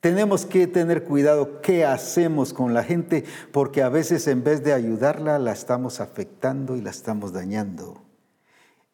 Tenemos 0.00 0.46
que 0.46 0.68
tener 0.68 1.02
cuidado 1.04 1.60
qué 1.60 1.84
hacemos 1.84 2.52
con 2.52 2.72
la 2.72 2.84
gente 2.84 3.24
porque 3.50 3.82
a 3.82 3.88
veces 3.88 4.28
en 4.28 4.44
vez 4.44 4.62
de 4.62 4.72
ayudarla 4.72 5.38
la 5.40 5.52
estamos 5.52 6.00
afectando 6.00 6.76
y 6.76 6.80
la 6.80 6.90
estamos 6.90 7.32
dañando. 7.32 8.00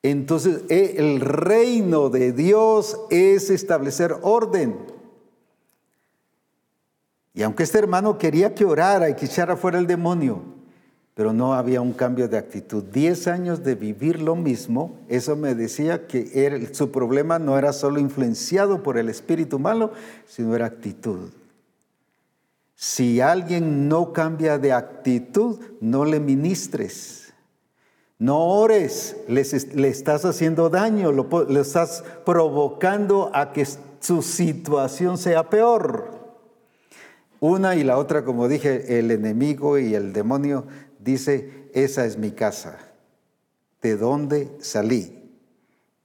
Entonces 0.03 0.63
eh, 0.71 0.95
el 0.97 1.21
reino 1.21 2.09
de 2.09 2.33
Dios 2.33 2.99
es 3.11 3.51
establecer 3.51 4.17
orden. 4.23 4.79
Y 7.35 7.43
aunque 7.43 7.65
este 7.65 7.79
hermano 7.79 8.17
quería 8.17 8.55
que 8.55 8.65
orara 8.65 9.11
y 9.11 9.15
que 9.15 9.27
echara 9.27 9.57
fuera 9.57 9.79
el 9.79 9.87
demonio, 9.87 10.54
pero 11.15 11.33
no 11.33 11.55
había 11.55 11.81
un 11.81 11.93
cambio 11.93 12.29
de 12.29 12.39
actitud. 12.39 12.83
Diez 12.83 13.29
años 13.29 13.63
de 13.63 13.77
vivir 13.77 14.21
lo 14.21 14.35
mismo, 14.35 14.99
eso 15.09 15.37
me 15.37 15.55
decía 15.55 16.09
que 16.09 16.69
su 16.73 16.91
problema 16.91 17.39
no 17.39 17.57
era 17.57 17.73
solo 17.73 18.01
influenciado 18.01 18.83
por 18.83 18.99
el 18.99 19.09
espíritu 19.09 19.61
malo, 19.61 19.93
sino 20.27 20.57
era 20.57 20.67
actitud. 20.67 21.31
Si 22.75 23.21
alguien 23.21 23.89
no 23.89 24.13
cambia 24.13 24.59
de 24.59 24.73
actitud, 24.73 25.61
no 25.81 26.05
le 26.05 26.19
ministres. 26.19 27.33
No 28.19 28.47
ores, 28.47 29.17
le 29.29 29.89
estás 29.89 30.25
haciendo 30.25 30.69
daño, 30.69 31.13
lo, 31.13 31.29
le 31.49 31.61
estás 31.61 32.03
provocando 32.25 33.31
a 33.33 33.53
que 33.53 33.67
su 34.01 34.23
situación 34.23 35.17
sea 35.17 35.49
peor. 35.49 36.15
Una 37.41 37.77
y 37.77 37.85
la 37.85 37.99
otra, 37.99 38.25
como 38.25 38.49
dije, 38.49 38.99
el 38.99 39.11
enemigo 39.11 39.79
y 39.79 39.95
el 39.95 40.13
demonio 40.13 40.65
dice, 41.05 41.69
esa 41.75 42.07
es 42.07 42.19
mi 42.19 42.31
casa, 42.31 42.79
de 43.83 43.97
dónde 43.97 44.51
salí. 44.61 45.21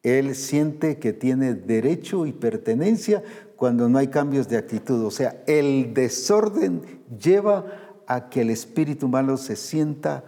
Él 0.03 0.35
siente 0.35 0.97
que 0.97 1.13
tiene 1.13 1.53
derecho 1.53 2.25
y 2.25 2.31
pertenencia 2.31 3.23
cuando 3.55 3.89
no 3.89 3.97
hay 3.97 4.07
cambios 4.07 4.47
de 4.47 4.57
actitud. 4.57 5.03
O 5.05 5.11
sea, 5.11 5.41
el 5.47 5.93
desorden 5.93 6.81
lleva 7.21 7.65
a 8.07 8.29
que 8.29 8.41
el 8.41 8.49
espíritu 8.49 9.07
malo 9.07 9.37
se 9.37 9.55
sienta 9.55 10.23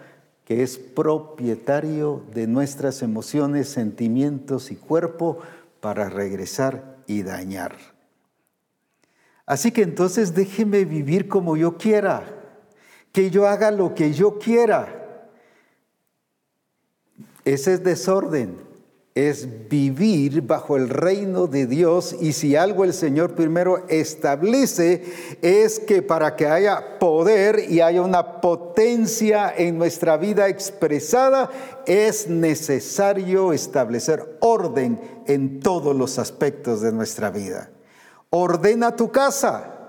que 0.46 0.64
es 0.64 0.78
propietario 0.78 2.24
de 2.34 2.48
nuestras 2.48 3.02
emociones, 3.02 3.70
sentimientos 3.70 4.72
y 4.72 4.76
cuerpo 4.76 5.40
para 5.80 6.10
regresar 6.10 6.98
y 7.08 7.24
dañar. 7.24 7.76
Así 9.46 9.72
que 9.72 9.84
entonces 9.84 10.34
déjeme 10.34 10.86
vivir 10.86 11.28
como 11.28 11.58
yo 11.58 11.78
quiera 11.78 12.41
que 13.12 13.30
yo 13.30 13.48
haga 13.48 13.72
lo 13.72 13.94
que 13.94 14.14
yo 14.14 14.40
quiera. 14.40 14.98
Ese 17.44 17.74
es 17.74 17.84
desorden, 17.84 18.58
es 19.14 19.68
vivir 19.68 20.44
bajo 20.44 20.78
el 20.78 20.88
reino 20.88 21.48
de 21.48 21.66
Dios 21.66 22.16
y 22.22 22.32
si 22.32 22.56
algo 22.56 22.86
el 22.86 22.94
Señor 22.94 23.36
primero 23.36 23.84
establece 23.90 25.04
es 25.42 25.80
que 25.80 26.02
para 26.02 26.36
que 26.36 26.48
haya 26.48 26.98
poder 27.00 27.66
y 27.70 27.82
haya 27.82 28.02
una 28.04 28.40
potencia 28.40 29.54
en 29.56 29.78
nuestra 29.78 30.16
vida 30.16 30.48
expresada, 30.48 31.50
es 31.86 32.30
necesario 32.30 33.52
establecer 33.52 34.38
orden 34.40 35.02
en 35.28 35.60
todos 35.60 35.96
los 35.96 36.18
aspectos 36.18 36.82
de 36.82 36.94
nuestra 36.94 37.32
vida. 37.32 37.70
Ordena 38.30 38.96
tu 38.96 39.12
casa. 39.12 39.81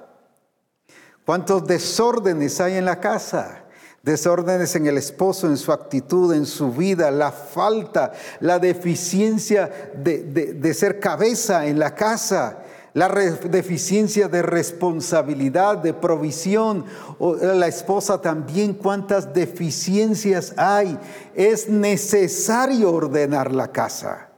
¿Cuántos 1.25 1.67
desórdenes 1.67 2.61
hay 2.61 2.75
en 2.75 2.85
la 2.85 2.99
casa? 2.99 3.63
Desórdenes 4.03 4.75
en 4.75 4.87
el 4.87 4.99
esposo, 4.99 5.47
en 5.47 5.57
su 5.57 5.71
actitud, 5.71 6.35
en 6.35 6.45
su 6.45 6.73
vida, 6.73 7.13
la 7.13 7.31
falta, 7.31 8.13
la 8.41 8.59
deficiencia 8.59 9.93
de, 9.95 10.75
ser 10.75 10.99
cabeza 10.99 11.67
en 11.67 11.79
la 11.79 11.95
casa, 11.95 12.65
la 12.95 13.09
deficiencia 13.09 14.27
de 14.27 14.43
responsabilidad, 14.43 15.79
de 15.79 15.95
provisión. 15.95 16.85
O 17.21 17.37
la 17.37 17.69
esposa 17.69 18.21
también, 18.21 18.75
cuántas 18.75 19.33
deficiencias 19.33 20.55
hay. 20.57 20.99
Es 21.37 21.69
necesario 21.69 22.93
ordenar 22.93 23.53
la 23.53 23.71
casa. 23.71 24.32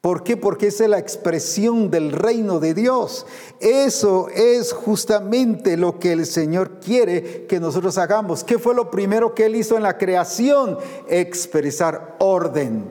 ¿Por 0.00 0.22
qué? 0.22 0.36
Porque 0.36 0.68
esa 0.68 0.84
es 0.84 0.90
la 0.90 0.98
expresión 0.98 1.90
del 1.90 2.12
reino 2.12 2.60
de 2.60 2.72
Dios. 2.72 3.26
Eso 3.58 4.28
es 4.28 4.72
justamente 4.72 5.76
lo 5.76 5.98
que 5.98 6.12
el 6.12 6.24
Señor 6.24 6.78
quiere 6.78 7.46
que 7.46 7.58
nosotros 7.58 7.98
hagamos. 7.98 8.44
¿Qué 8.44 8.58
fue 8.58 8.76
lo 8.76 8.92
primero 8.92 9.34
que 9.34 9.46
Él 9.46 9.56
hizo 9.56 9.76
en 9.76 9.82
la 9.82 9.98
creación? 9.98 10.78
Expresar 11.08 12.16
orden. 12.20 12.84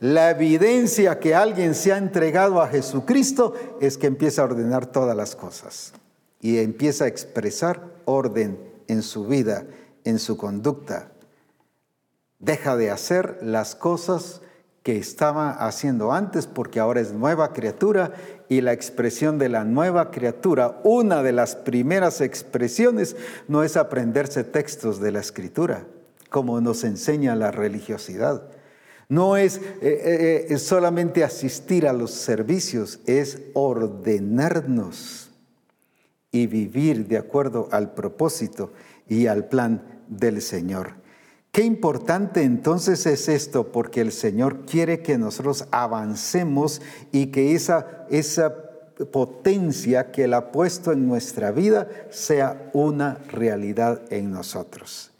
La 0.00 0.30
evidencia 0.30 1.18
que 1.18 1.34
alguien 1.34 1.74
se 1.74 1.92
ha 1.92 1.98
entregado 1.98 2.62
a 2.62 2.68
Jesucristo 2.68 3.54
es 3.80 3.98
que 3.98 4.06
empieza 4.06 4.42
a 4.42 4.46
ordenar 4.46 4.86
todas 4.86 5.16
las 5.16 5.36
cosas 5.36 5.92
y 6.40 6.58
empieza 6.58 7.04
a 7.04 7.08
expresar 7.08 7.92
orden 8.06 8.58
en 8.88 9.02
su 9.02 9.26
vida, 9.26 9.66
en 10.04 10.18
su 10.18 10.36
conducta. 10.36 11.10
Deja 12.38 12.76
de 12.76 12.90
hacer 12.90 13.38
las 13.40 13.74
cosas 13.74 14.42
que 14.84 14.98
estaba 14.98 15.50
haciendo 15.50 16.12
antes 16.12 16.46
porque 16.46 16.78
ahora 16.78 17.00
es 17.00 17.14
nueva 17.14 17.54
criatura 17.54 18.12
y 18.50 18.60
la 18.60 18.74
expresión 18.74 19.38
de 19.38 19.48
la 19.48 19.64
nueva 19.64 20.10
criatura, 20.10 20.78
una 20.84 21.22
de 21.22 21.32
las 21.32 21.56
primeras 21.56 22.20
expresiones 22.20 23.16
no 23.48 23.64
es 23.64 23.78
aprenderse 23.78 24.44
textos 24.44 25.00
de 25.00 25.10
la 25.10 25.20
escritura, 25.20 25.86
como 26.28 26.60
nos 26.60 26.84
enseña 26.84 27.34
la 27.34 27.50
religiosidad. 27.50 28.42
No 29.08 29.38
es, 29.38 29.56
eh, 29.56 29.62
eh, 29.80 30.46
eh, 30.50 30.58
solamente 30.58 31.24
asistir 31.24 31.88
a 31.88 31.94
los 31.94 32.10
servicios, 32.10 33.00
es 33.06 33.40
ordenarnos 33.54 35.30
y 36.30 36.46
vivir 36.46 37.08
de 37.08 37.16
acuerdo 37.16 37.68
al 37.72 37.94
propósito 37.94 38.74
y 39.08 39.28
al 39.28 39.48
plan 39.48 39.82
del 40.08 40.42
Señor. 40.42 41.03
Qué 41.54 41.62
importante 41.62 42.42
entonces 42.42 43.06
es 43.06 43.28
esto, 43.28 43.70
porque 43.70 44.00
el 44.00 44.10
Señor 44.10 44.66
quiere 44.66 45.02
que 45.02 45.18
nosotros 45.18 45.66
avancemos 45.70 46.82
y 47.12 47.26
que 47.26 47.54
esa, 47.54 48.06
esa 48.10 48.52
potencia 49.12 50.10
que 50.10 50.24
Él 50.24 50.34
ha 50.34 50.50
puesto 50.50 50.90
en 50.90 51.06
nuestra 51.06 51.52
vida 51.52 51.86
sea 52.10 52.72
una 52.72 53.18
realidad 53.30 54.02
en 54.10 54.32
nosotros. 54.32 55.12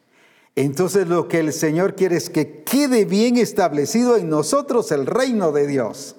Entonces 0.56 1.06
lo 1.06 1.28
que 1.28 1.38
el 1.38 1.52
Señor 1.52 1.94
quiere 1.94 2.16
es 2.16 2.30
que 2.30 2.64
quede 2.64 3.04
bien 3.04 3.36
establecido 3.36 4.16
en 4.16 4.28
nosotros 4.28 4.90
el 4.90 5.06
reino 5.06 5.52
de 5.52 5.68
Dios. 5.68 6.16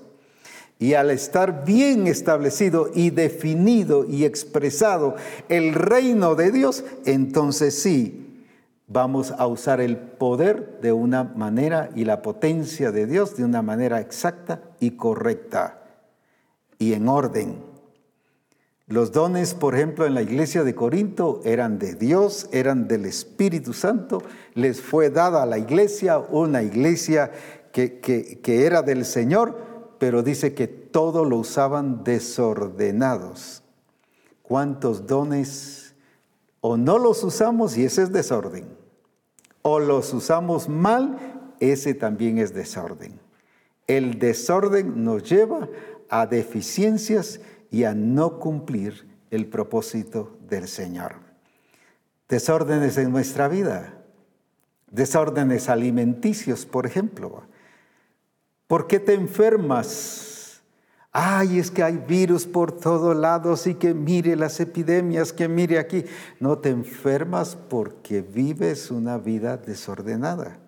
Y 0.79 0.93
al 0.93 1.11
estar 1.11 1.65
bien 1.65 2.07
establecido 2.07 2.89
y 2.95 3.09
definido 3.09 4.05
y 4.05 4.23
expresado 4.23 5.17
el 5.49 5.73
reino 5.73 6.35
de 6.35 6.53
Dios, 6.53 6.85
entonces 7.03 7.77
sí, 7.77 8.24
vamos 8.87 9.31
a 9.31 9.47
usar 9.47 9.81
el 9.81 9.97
poder 9.97 10.79
de 10.81 10.91
una 10.91 11.23
manera 11.23 11.89
y 11.95 12.05
la 12.05 12.21
potencia 12.21 12.91
de 12.91 13.07
Dios 13.07 13.35
de 13.35 13.43
una 13.43 13.61
manera 13.61 13.99
exacta 13.99 14.61
y 14.79 14.91
correcta 14.91 15.81
y 16.77 16.93
en 16.93 17.07
orden. 17.07 17.63
Los 18.87 19.11
dones, 19.11 19.55
por 19.55 19.73
ejemplo, 19.73 20.05
en 20.05 20.13
la 20.13 20.21
iglesia 20.21 20.63
de 20.63 20.75
Corinto 20.75 21.41
eran 21.43 21.79
de 21.79 21.95
Dios, 21.95 22.47
eran 22.51 22.87
del 22.87 23.05
Espíritu 23.05 23.73
Santo. 23.73 24.21
Les 24.53 24.79
fue 24.79 25.09
dada 25.09 25.41
a 25.41 25.47
la 25.47 25.57
iglesia 25.57 26.19
una 26.19 26.61
iglesia 26.61 27.31
que, 27.71 27.99
que 27.99 28.65
era 28.65 28.83
del 28.83 29.05
Señor, 29.05 29.57
pero 29.97 30.21
dice 30.21 30.53
que 30.53 30.67
todo 30.67 31.25
lo 31.25 31.37
usaban 31.37 32.03
desordenados. 32.03 33.63
¿Cuántos 34.43 35.07
dones 35.07 35.84
o 36.67 36.77
no 36.77 36.97
los 36.97 37.23
usamos 37.23 37.77
y 37.77 37.85
ese 37.85 38.01
es 38.01 38.11
desorden? 38.11 38.65
O 39.61 39.79
los 39.79 40.11
usamos 40.15 40.67
mal, 40.67 41.53
ese 41.59 41.93
también 41.93 42.39
es 42.39 42.55
desorden. 42.55 43.19
El 43.85 44.17
desorden 44.17 45.03
nos 45.03 45.21
lleva 45.29 45.69
a 46.09 46.25
deficiencias 46.25 47.39
y 47.69 47.83
a 47.83 47.93
no 47.93 48.39
cumplir 48.39 49.07
el 49.29 49.45
propósito 49.45 50.39
del 50.49 50.67
Señor. 50.67 51.17
Desórdenes 52.29 52.97
en 52.97 53.11
nuestra 53.11 53.47
vida, 53.47 54.01
desórdenes 54.89 55.69
alimenticios, 55.69 56.65
por 56.65 56.87
ejemplo. 56.87 57.43
¿Por 58.65 58.87
qué 58.87 58.99
te 58.99 59.13
enfermas? 59.13 60.34
Ay, 61.17 61.59
es 61.59 61.71
que 61.71 61.81
hay 61.81 61.97
virus 61.97 62.45
por 62.45 62.73
todos 62.73 63.15
lados 63.15 63.67
y 63.67 63.75
que 63.75 63.93
mire 63.93 64.35
las 64.35 64.59
epidemias, 64.59 65.31
que 65.31 65.47
mire 65.47 65.79
aquí. 65.79 66.03
No 66.41 66.57
te 66.57 66.69
enfermas 66.69 67.57
porque 67.69 68.21
vives 68.21 68.91
una 68.91 69.17
vida 69.17 69.55
desordenada 69.55 70.59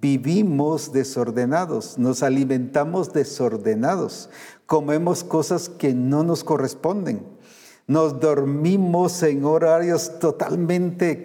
vivimos 0.00 0.92
desordenados, 0.92 1.98
nos 1.98 2.22
alimentamos 2.22 3.12
desordenados, 3.12 4.30
comemos 4.66 5.22
cosas 5.24 5.68
que 5.68 5.92
no 5.92 6.24
nos 6.24 6.42
corresponden, 6.42 7.26
nos 7.86 8.18
dormimos 8.20 9.22
en 9.22 9.44
horarios 9.44 10.18
totalmente 10.18 11.20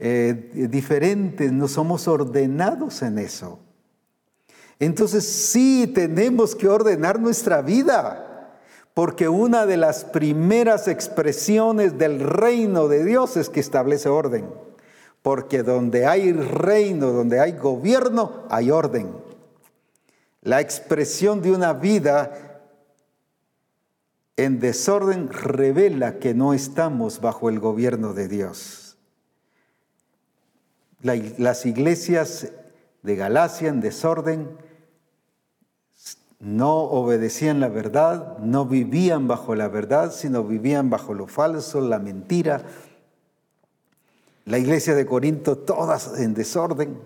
eh, 0.00 0.68
diferentes, 0.68 1.52
no 1.52 1.68
somos 1.68 2.08
ordenados 2.08 3.02
en 3.02 3.18
eso. 3.18 3.60
Entonces 4.80 5.24
sí 5.24 5.90
tenemos 5.92 6.54
que 6.54 6.68
ordenar 6.68 7.20
nuestra 7.20 7.62
vida, 7.62 8.50
porque 8.94 9.28
una 9.28 9.66
de 9.66 9.76
las 9.76 10.04
primeras 10.04 10.88
expresiones 10.88 11.98
del 11.98 12.20
reino 12.20 12.88
de 12.88 13.04
Dios 13.04 13.36
es 13.36 13.48
que 13.48 13.60
establece 13.60 14.08
orden 14.08 14.46
porque 15.22 15.62
donde 15.62 16.06
hay 16.06 16.32
reino, 16.32 17.12
donde 17.12 17.40
hay 17.40 17.52
gobierno, 17.52 18.44
hay 18.48 18.70
orden. 18.70 19.12
La 20.40 20.60
expresión 20.60 21.42
de 21.42 21.52
una 21.52 21.72
vida 21.72 22.62
en 24.36 24.60
desorden 24.60 25.30
revela 25.30 26.18
que 26.18 26.32
no 26.32 26.54
estamos 26.54 27.20
bajo 27.20 27.48
el 27.48 27.58
gobierno 27.58 28.14
de 28.14 28.28
Dios. 28.28 28.96
las 31.02 31.66
iglesias 31.66 32.50
de 33.02 33.14
Galacia 33.14 33.68
en 33.68 33.80
desorden 33.80 34.48
no 36.40 36.76
obedecían 36.76 37.60
la 37.60 37.68
verdad, 37.68 38.38
no 38.38 38.64
vivían 38.66 39.26
bajo 39.26 39.54
la 39.54 39.68
verdad, 39.68 40.12
sino 40.12 40.44
vivían 40.44 40.88
bajo 40.88 41.14
lo 41.14 41.26
falso, 41.26 41.80
la 41.80 41.98
mentira, 41.98 42.62
la 44.44 44.58
iglesia 44.58 44.94
de 44.94 45.04
Corinto, 45.04 45.58
todas 45.58 46.18
en 46.18 46.34
desorden. 46.34 46.98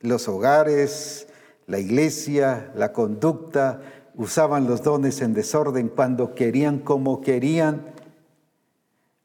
Los 0.00 0.28
hogares, 0.28 1.26
la 1.66 1.78
iglesia, 1.78 2.72
la 2.76 2.92
conducta, 2.92 3.82
usaban 4.14 4.66
los 4.66 4.82
dones 4.82 5.20
en 5.20 5.34
desorden 5.34 5.88
cuando 5.88 6.34
querían, 6.34 6.78
como 6.78 7.20
querían. 7.20 7.92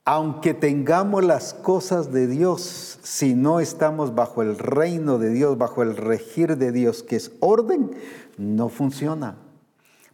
Aunque 0.03 0.53
tengamos 0.55 1.23
las 1.23 1.53
cosas 1.53 2.11
de 2.11 2.27
Dios, 2.27 2.99
si 3.03 3.35
no 3.35 3.59
estamos 3.59 4.15
bajo 4.15 4.41
el 4.41 4.57
reino 4.57 5.19
de 5.19 5.29
Dios, 5.29 5.57
bajo 5.57 5.83
el 5.83 5.95
regir 5.95 6.57
de 6.57 6.71
Dios, 6.71 7.03
que 7.03 7.15
es 7.15 7.31
orden, 7.39 7.91
no 8.37 8.69
funciona. 8.69 9.37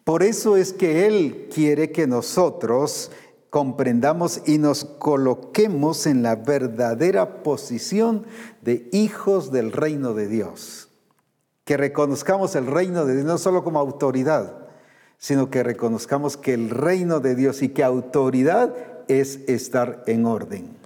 Por 0.03 0.23
eso 0.23 0.55
es 0.55 0.71
que 0.71 1.05
Él 1.05 1.49
quiere 1.53 1.91
que 1.91 2.07
nosotros 2.07 3.11
comprendamos 3.49 4.41
y 4.45 4.57
nos 4.57 4.85
coloquemos 4.85 6.05
en 6.05 6.23
la 6.23 6.35
verdadera 6.35 7.43
posición 7.43 8.25
de 8.61 8.87
hijos 8.91 9.51
del 9.51 9.71
reino 9.71 10.13
de 10.13 10.27
Dios. 10.27 10.89
Que 11.65 11.75
reconozcamos 11.75 12.55
el 12.55 12.67
reino 12.67 13.05
de 13.05 13.15
Dios 13.15 13.25
no 13.25 13.37
solo 13.37 13.63
como 13.63 13.79
autoridad, 13.79 14.67
sino 15.17 15.49
que 15.49 15.63
reconozcamos 15.63 16.37
que 16.37 16.53
el 16.53 16.69
reino 16.69 17.19
de 17.19 17.35
Dios 17.35 17.61
y 17.61 17.69
que 17.69 17.83
autoridad 17.83 18.73
es 19.07 19.41
estar 19.47 20.03
en 20.07 20.25
orden. 20.25 20.76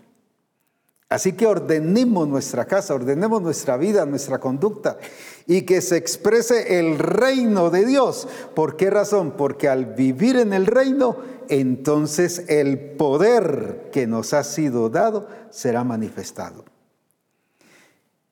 Así 1.11 1.33
que 1.33 1.45
ordenemos 1.45 2.25
nuestra 2.25 2.63
casa, 2.63 2.95
ordenemos 2.95 3.41
nuestra 3.41 3.75
vida, 3.75 4.05
nuestra 4.05 4.39
conducta 4.39 4.97
y 5.45 5.63
que 5.63 5.81
se 5.81 5.97
exprese 5.97 6.79
el 6.79 6.97
reino 6.97 7.69
de 7.69 7.85
Dios. 7.85 8.29
¿Por 8.55 8.77
qué 8.77 8.89
razón? 8.89 9.31
Porque 9.31 9.67
al 9.67 9.87
vivir 9.87 10.37
en 10.37 10.53
el 10.53 10.65
reino, 10.65 11.17
entonces 11.49 12.45
el 12.47 12.79
poder 12.91 13.89
que 13.91 14.07
nos 14.07 14.33
ha 14.33 14.45
sido 14.45 14.89
dado 14.89 15.27
será 15.49 15.83
manifestado. 15.83 16.63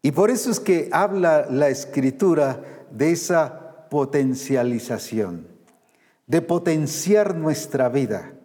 Y 0.01 0.13
por 0.13 0.31
eso 0.31 0.49
es 0.49 0.61
que 0.61 0.87
habla 0.93 1.47
la 1.51 1.67
escritura 1.67 2.63
de 2.91 3.11
esa 3.11 3.89
potencialización, 3.89 5.47
de 6.27 6.41
potenciar 6.41 7.35
nuestra 7.35 7.89
vida 7.89 8.38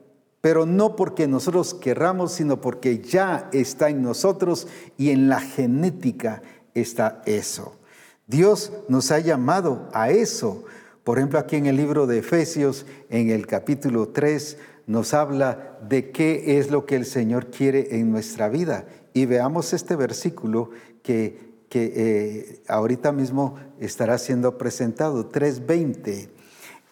pero 0.44 0.66
no 0.66 0.94
porque 0.94 1.26
nosotros 1.26 1.72
querramos, 1.72 2.32
sino 2.32 2.60
porque 2.60 2.98
ya 2.98 3.48
está 3.54 3.88
en 3.88 4.02
nosotros 4.02 4.68
y 4.98 5.08
en 5.08 5.30
la 5.30 5.40
genética 5.40 6.42
está 6.74 7.22
eso. 7.24 7.78
Dios 8.26 8.70
nos 8.90 9.10
ha 9.10 9.20
llamado 9.20 9.88
a 9.94 10.10
eso. 10.10 10.66
Por 11.02 11.16
ejemplo, 11.16 11.38
aquí 11.38 11.56
en 11.56 11.64
el 11.64 11.78
libro 11.78 12.06
de 12.06 12.18
Efesios, 12.18 12.84
en 13.08 13.30
el 13.30 13.46
capítulo 13.46 14.08
3, 14.08 14.58
nos 14.86 15.14
habla 15.14 15.78
de 15.88 16.10
qué 16.10 16.58
es 16.58 16.70
lo 16.70 16.84
que 16.84 16.96
el 16.96 17.06
Señor 17.06 17.46
quiere 17.46 17.98
en 17.98 18.12
nuestra 18.12 18.50
vida. 18.50 18.84
Y 19.14 19.24
veamos 19.24 19.72
este 19.72 19.96
versículo 19.96 20.72
que, 21.02 21.54
eh, 21.72 22.62
ahorita 22.68 23.12
mismo 23.12 23.56
estará 23.80 24.18
siendo 24.18 24.58
presentado, 24.58 25.30
3.20, 25.30 26.28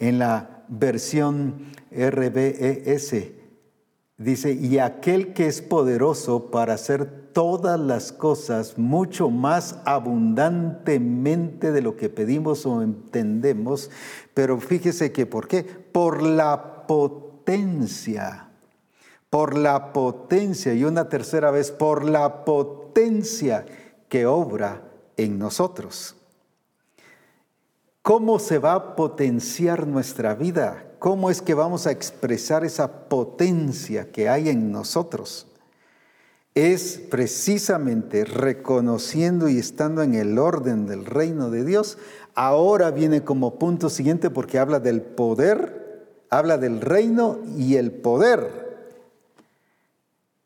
en 0.01 0.19
la 0.19 0.65
versión 0.69 1.67
RBES. 1.91 3.42
Dice, 4.23 4.53
y 4.53 4.79
aquel 4.79 5.33
que 5.33 5.47
es 5.47 5.61
poderoso 5.61 6.51
para 6.51 6.75
hacer 6.75 7.33
todas 7.33 7.81
las 7.81 8.13
cosas 8.13 8.79
mucho 8.79 9.31
más 9.31 9.81
abundantemente 9.85 11.73
de 11.73 11.83
lo 11.83 11.97
que 11.97 12.09
pedimos 12.09 12.65
o 12.65 12.83
entendemos, 12.83 13.91
pero 14.33 14.61
fíjese 14.61 15.11
que 15.11 15.27
¿por 15.27 15.49
qué? 15.49 15.65
Por 15.65 16.23
la 16.23 16.87
potencia, 16.87 18.49
por 19.29 19.57
la 19.57 19.93
potencia, 19.93 20.73
y 20.73 20.85
una 20.85 21.09
tercera 21.09 21.51
vez, 21.51 21.73
por 21.73 22.05
la 22.05 22.45
potencia 22.45 23.67
que 24.09 24.27
obra 24.27 24.83
en 25.17 25.39
nosotros. 25.39 26.15
¿Cómo 28.03 28.39
se 28.39 28.59
va 28.59 28.75
a 28.75 28.95
potenciar 28.95 29.87
nuestra 29.87 30.35
vida? 30.35 30.92
¿Cómo 31.03 31.31
es 31.31 31.43
que 31.43 31.55
vamos 31.55 31.89
a 31.89 31.91
expresar 31.91 32.65
esa 32.65 33.09
potencia 33.09 34.13
que 34.13 34.29
hay 34.29 34.49
en 34.49 34.71
nosotros? 34.71 35.49
Es 36.55 37.03
precisamente 37.11 38.25
reconociendo 38.25 39.49
y 39.49 39.59
estando 39.59 40.05
en 40.05 40.15
el 40.15 40.39
orden 40.39 40.87
del 40.87 41.05
reino 41.05 41.51
de 41.51 41.65
Dios. 41.65 41.99
Ahora 42.37 42.93
viene 42.93 43.25
como 43.25 43.59
punto 43.59 43.91
siguiente 43.91 44.31
porque 44.31 44.61
habla 44.61 44.79
del 44.79 45.03
poder, 45.03 46.07
habla 46.31 46.57
del 46.57 46.81
reino 46.81 47.41
y 47.59 47.75
el 47.75 47.91
poder. 47.91 48.95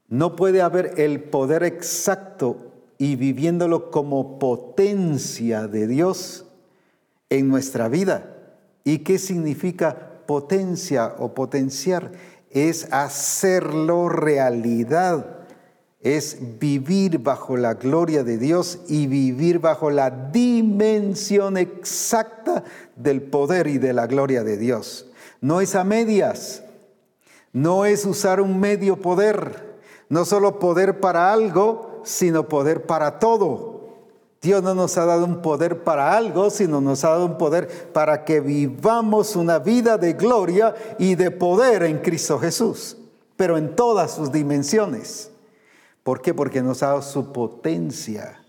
No 0.09 0.37
puede 0.37 0.63
haber 0.63 0.99
el 0.99 1.23
poder 1.23 1.65
exacto 1.65 2.73
y 2.97 3.17
viviéndolo 3.17 3.91
como 3.91 4.39
potencia 4.39 5.69
de 5.69 5.87
Dios 5.87 6.47
en 7.29 7.47
nuestra 7.47 7.91
vida. 7.91 8.33
¿Y 8.85 9.01
qué 9.01 9.19
significa 9.19 10.16
potencia 10.27 11.15
o 11.19 11.35
potenciar? 11.35 12.13
Es 12.51 12.93
hacerlo 12.93 14.09
realidad 14.09 15.37
es 16.07 16.39
vivir 16.61 17.19
bajo 17.19 17.57
la 17.57 17.75
gloria 17.75 18.23
de 18.23 18.39
Dios 18.39 18.79
y 18.87 19.09
vivir 19.09 19.59
bajo 19.59 19.91
la 19.91 20.11
dimensión 20.11 21.57
exacta 21.57 22.63
del 22.95 23.23
poder 23.23 23.67
y 23.67 23.79
de 23.79 23.93
la 23.93 24.07
gloria 24.07 24.45
de 24.45 24.57
Dios. 24.57 25.07
No 25.41 25.61
es 25.61 25.75
a 25.75 25.83
medias, 25.83 26.63
no 27.53 27.87
es 27.87 28.07
usar 28.07 28.41
un 28.41 28.61
medio 28.61 29.01
poder, 29.01 29.81
no 30.09 30.25
solo 30.25 30.61
poder 30.61 31.01
para 31.01 31.33
algo, 31.33 32.03
sino 32.05 32.49
poder 32.49 32.87
para 32.87 33.19
todo. 33.19 33.76
Dios 34.47 34.63
no 34.63 34.77
nos 34.77 34.97
ha 34.97 35.05
dado 35.05 35.25
un 35.25 35.43
poder 35.43 35.83
para 35.83 36.17
algo, 36.17 36.51
sino 36.51 36.81
nos 36.81 37.03
ha 37.03 37.09
dado 37.09 37.27
un 37.27 37.37
poder 37.37 37.91
para 37.93 38.25
que 38.25 38.39
vivamos 38.39 39.35
una 39.35 39.59
vida 39.59 39.99
de 39.99 40.13
gloria 40.13 40.73
y 41.01 41.17
de 41.17 41.33
poder 41.33 41.83
en 41.83 41.99
Cristo 41.99 42.39
Jesús, 42.39 42.97
pero 43.37 43.59
en 43.59 43.75
todas 43.75 44.13
sus 44.13 44.31
dimensiones. 44.31 45.33
¿Por 46.05 46.23
qué? 46.23 46.33
Porque 46.33 46.63
nos 46.63 46.85
ha 46.85 46.91
dado 46.91 47.03
su 47.03 47.33
potencia 47.33 48.41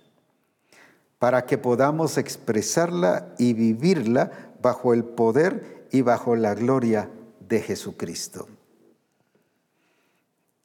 para 1.18 1.48
que 1.48 1.58
podamos 1.58 2.20
expresarla 2.20 3.34
y 3.40 3.54
vivirla 3.54 4.54
bajo 4.62 4.94
el 4.94 5.04
poder 5.04 5.88
y 5.92 6.04
bajo 6.04 6.36
la 6.36 6.54
gloria 6.54 7.10
de 7.40 7.60
Jesucristo. 7.60 8.48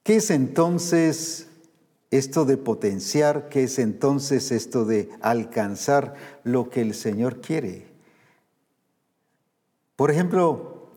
¿Qué 0.03 0.17
es 0.17 0.29
entonces 0.29 1.47
esto 2.17 2.45
de 2.45 2.57
potenciar? 2.57 3.49
¿Qué 3.49 3.63
es 3.63 3.79
entonces 3.79 4.51
esto 4.51 4.85
de 4.85 5.09
alcanzar 5.21 6.15
lo 6.43 6.69
que 6.69 6.81
el 6.81 6.93
Señor 6.93 7.41
quiere? 7.41 7.87
Por 9.95 10.11
ejemplo, 10.11 10.89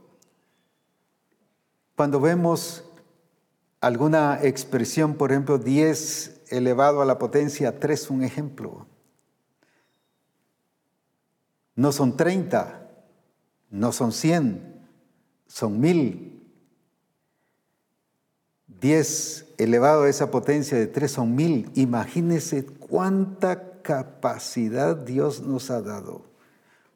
cuando 1.94 2.20
vemos 2.20 2.84
alguna 3.80 4.40
expresión, 4.42 5.14
por 5.14 5.32
ejemplo, 5.32 5.58
10 5.58 6.42
elevado 6.48 7.02
a 7.02 7.06
la 7.06 7.18
potencia 7.18 7.78
3, 7.80 8.10
un 8.10 8.22
ejemplo. 8.22 8.86
No 11.74 11.92
son 11.92 12.16
30, 12.16 12.90
no 13.70 13.92
son 13.92 14.12
100, 14.12 14.88
son 15.46 15.80
1000. 15.80 16.32
10 18.80 19.45
elevado 19.58 20.04
a 20.04 20.08
esa 20.08 20.30
potencia 20.30 20.78
de 20.78 20.86
3 20.86 21.10
son 21.10 21.34
1000. 21.34 21.70
Imagínense 21.74 22.64
cuánta 22.66 23.80
capacidad 23.82 24.96
Dios 24.96 25.42
nos 25.42 25.70
ha 25.70 25.80
dado 25.80 26.22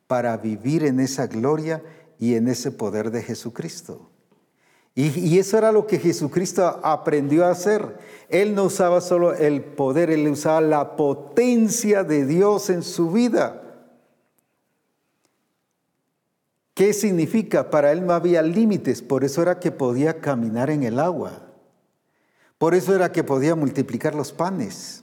para 0.06 0.36
vivir 0.36 0.84
en 0.84 0.98
esa 0.98 1.26
gloria 1.26 1.82
y 2.18 2.34
en 2.34 2.48
ese 2.48 2.72
poder 2.72 3.11
de 3.11 3.22
Jesucristo. 3.22 4.11
Y, 4.94 5.38
eso 5.38 5.56
era 5.56 5.72
lo 5.72 5.86
que 5.86 5.98
Jesucristo 5.98 6.80
aprendió 6.82 7.46
a 7.46 7.50
hacer. 7.50 7.96
Él 8.28 8.54
no 8.54 8.64
usaba 8.64 9.00
solo 9.00 9.34
el 9.34 9.62
poder, 9.62 10.11
él 10.11 10.28
usaba 10.28 10.61
la 10.61 10.96
potencia 10.96 12.02
de 12.02 12.26
Dios 12.26 12.70
en 12.70 12.82
su 12.82 13.11
vida. 13.11 13.62
¿Qué 16.74 16.92
significa? 16.92 17.70
Para 17.70 17.92
él 17.92 18.04
no 18.04 18.12
había 18.12 18.42
límites, 18.42 19.00
por 19.00 19.22
eso 19.22 19.42
era 19.42 19.61
que 19.61 19.70
podía 19.70 20.20
caminar 20.20 20.70
en 20.70 20.82
el 20.82 20.98
agua. 20.98 21.49
Por 22.61 22.74
eso 22.74 22.94
era 22.94 23.11
que 23.11 23.24
podía 23.24 23.54
multiplicar 23.54 24.14
los 24.14 24.34
panes. 24.34 25.02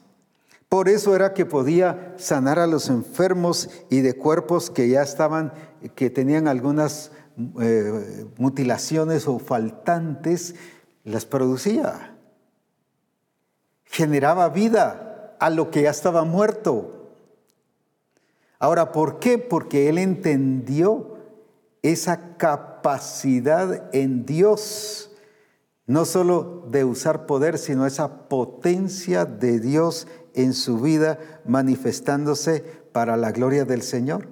Por 0.69 0.87
eso 0.87 1.15
era 1.15 1.33
que 1.33 1.43
podía 1.43 2.13
sanar 2.15 2.59
a 2.59 2.67
los 2.67 2.87
enfermos 2.87 3.67
y 3.89 4.01
de 4.01 4.15
cuerpos 4.15 4.69
que 4.69 4.87
ya 4.87 5.01
estaban, 5.01 5.51
que 5.95 6.11
tenían 6.11 6.47
algunas 6.47 7.11
eh, 7.59 8.27
mutilaciones 8.37 9.27
o 9.27 9.39
faltantes, 9.39 10.53
las 11.03 11.25
producía. 11.25 12.15
Generaba 13.85 14.49
vida 14.49 15.35
a 15.39 15.49
lo 15.49 15.71
que 15.71 15.81
ya 15.81 15.89
estaba 15.89 16.25
muerto. 16.25 17.09
Ahora, 18.59 18.91
¿por 18.91 19.17
qué? 19.17 19.39
Porque 19.39 19.89
él 19.89 19.97
entendió 19.97 21.17
esa 21.81 22.37
capacidad 22.37 23.89
en 23.95 24.27
Dios, 24.27 25.09
no 25.87 26.03
solo 26.03 26.67
de 26.69 26.83
usar 26.83 27.25
poder, 27.25 27.57
sino 27.57 27.87
esa 27.87 28.27
potencia 28.27 29.25
de 29.25 29.59
Dios 29.59 30.07
en 30.33 30.53
su 30.53 30.79
vida 30.79 31.17
manifestándose 31.45 32.63
para 32.91 33.15
la 33.15 33.31
gloria 33.31 33.63
del 33.63 33.81
Señor. 33.81 34.27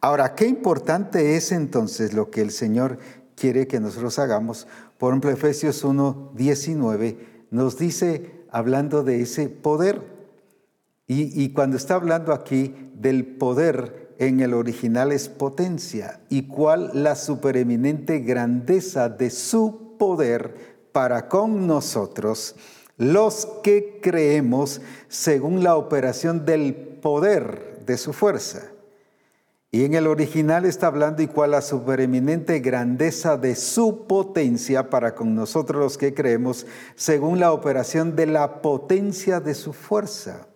Ahora, 0.00 0.34
qué 0.34 0.46
importante 0.46 1.36
es 1.36 1.52
entonces 1.52 2.12
lo 2.12 2.30
que 2.30 2.42
el 2.42 2.50
Señor 2.50 2.98
quiere 3.34 3.66
que 3.66 3.80
nosotros 3.80 4.18
hagamos. 4.18 4.68
Por 4.98 5.12
ejemplo, 5.12 5.30
Efesios 5.30 5.84
1, 5.84 6.32
19 6.34 7.44
nos 7.50 7.78
dice, 7.78 8.44
hablando 8.50 9.02
de 9.02 9.22
ese 9.22 9.48
poder, 9.48 10.02
y, 11.06 11.42
y 11.42 11.52
cuando 11.52 11.76
está 11.76 11.94
hablando 11.94 12.32
aquí 12.32 12.74
del 12.94 13.24
poder, 13.24 14.14
en 14.18 14.40
el 14.40 14.54
original 14.54 15.12
es 15.12 15.28
potencia, 15.28 16.20
y 16.28 16.46
cuál 16.46 16.90
la 16.94 17.16
supereminente 17.16 18.20
grandeza 18.20 19.08
de 19.08 19.30
su 19.30 19.81
poder 20.02 20.88
para 20.90 21.28
con 21.28 21.68
nosotros, 21.68 22.56
los 22.96 23.46
que 23.62 24.00
creemos 24.02 24.80
según 25.06 25.62
la 25.62 25.76
operación 25.76 26.44
del 26.44 26.74
poder 26.74 27.84
de 27.86 27.96
su 27.96 28.12
fuerza 28.12 28.72
y 29.74 29.84
en 29.84 29.94
el 29.94 30.08
original 30.08 30.66
está 30.66 30.88
hablando 30.88 31.22
igual 31.22 31.52
la 31.52 31.62
supereminente 31.62 32.58
grandeza 32.58 33.38
de 33.38 33.54
su 33.54 34.06
potencia 34.06 34.90
para 34.90 35.14
con 35.14 35.36
nosotros 35.36 35.80
los 35.80 35.96
que 35.96 36.12
creemos, 36.12 36.66
según 36.94 37.40
la 37.40 37.52
operación 37.52 38.14
de 38.14 38.26
la 38.26 38.60
potencia 38.60 39.38
de 39.40 39.54
su 39.54 39.72
fuerza. 39.72 40.46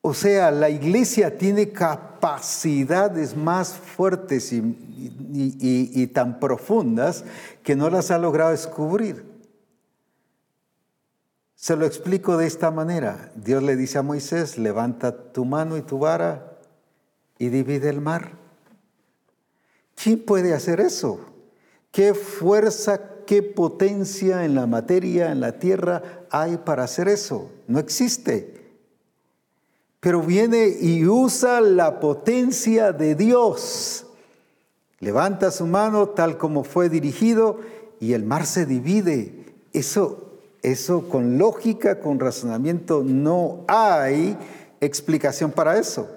O 0.00 0.14
sea, 0.14 0.50
la 0.50 0.70
iglesia 0.70 1.36
tiene 1.36 1.70
capacidades 1.70 3.36
más 3.36 3.74
fuertes 3.74 4.54
y, 5.00 6.06
tan 6.08 6.38
profundas 6.38 7.24
que 7.62 7.76
no 7.76 7.90
las 7.90 8.10
ha 8.10 8.18
logrado 8.18 8.50
descubrir. 8.50 9.24
Se 11.54 11.76
lo 11.76 11.86
explico 11.86 12.36
de 12.36 12.46
esta 12.46 12.70
manera. 12.70 13.32
Dios 13.34 13.62
le 13.62 13.76
dice 13.76 13.98
a 13.98 14.02
Moisés, 14.02 14.58
levanta 14.58 15.32
tu 15.32 15.44
mano 15.44 15.76
y 15.76 15.82
tu 15.82 15.98
vara 15.98 16.58
y 17.38 17.48
divide 17.48 17.88
el 17.88 18.00
mar. 18.00 18.32
¿Quién 19.94 20.24
puede 20.24 20.54
hacer 20.54 20.80
eso? 20.80 21.20
¿Qué 21.90 22.14
fuerza, 22.14 23.00
qué 23.26 23.42
potencia 23.42 24.44
en 24.44 24.54
la 24.54 24.66
materia, 24.66 25.32
en 25.32 25.40
la 25.40 25.58
tierra 25.58 26.02
hay 26.30 26.56
para 26.58 26.84
hacer 26.84 27.08
eso? 27.08 27.50
No 27.66 27.78
existe. 27.78 28.60
Pero 30.00 30.22
viene 30.22 30.68
y 30.80 31.06
usa 31.06 31.60
la 31.60 32.00
potencia 32.00 32.92
de 32.92 33.14
Dios. 33.14 34.06
Levanta 35.00 35.50
su 35.50 35.66
mano 35.66 36.10
tal 36.10 36.38
como 36.38 36.62
fue 36.62 36.88
dirigido 36.88 37.58
y 37.98 38.12
el 38.12 38.24
mar 38.24 38.46
se 38.46 38.66
divide. 38.66 39.46
Eso 39.72 40.30
eso 40.62 41.08
con 41.08 41.38
lógica, 41.38 42.00
con 42.00 42.20
razonamiento, 42.20 43.02
no 43.04 43.64
hay 43.66 44.36
explicación 44.80 45.52
para 45.52 45.78
eso. 45.78 46.08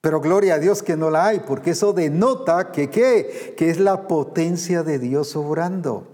Pero 0.00 0.20
gloria 0.20 0.54
a 0.54 0.58
Dios 0.58 0.82
que 0.82 0.96
no 0.96 1.10
la 1.10 1.26
hay, 1.26 1.40
porque 1.40 1.70
eso 1.70 1.92
denota 1.92 2.72
que 2.72 2.88
qué, 2.88 3.54
que 3.56 3.68
es 3.68 3.78
la 3.78 4.08
potencia 4.08 4.82
de 4.82 4.98
Dios 4.98 5.36
obrando. 5.36 6.06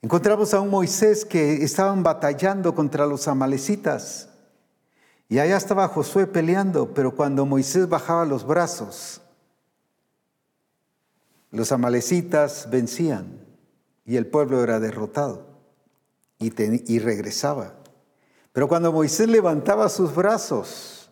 Encontramos 0.00 0.54
a 0.54 0.60
un 0.60 0.70
Moisés 0.70 1.26
que 1.26 1.62
estaban 1.62 2.02
batallando 2.02 2.74
contra 2.74 3.04
los 3.04 3.28
amalecitas. 3.28 4.27
Y 5.28 5.38
allá 5.38 5.58
estaba 5.58 5.88
Josué 5.88 6.26
peleando, 6.26 6.94
pero 6.94 7.14
cuando 7.14 7.44
Moisés 7.44 7.88
bajaba 7.88 8.24
los 8.24 8.46
brazos, 8.46 9.20
los 11.50 11.70
amalecitas 11.70 12.68
vencían 12.70 13.26
y 14.06 14.16
el 14.16 14.26
pueblo 14.26 14.62
era 14.62 14.80
derrotado 14.80 15.46
y, 16.38 16.98
regresaba. 16.98 17.74
Pero 18.52 18.68
cuando 18.68 18.90
Moisés 18.90 19.28
levantaba 19.28 19.88
sus 19.90 20.14
brazos, 20.14 21.10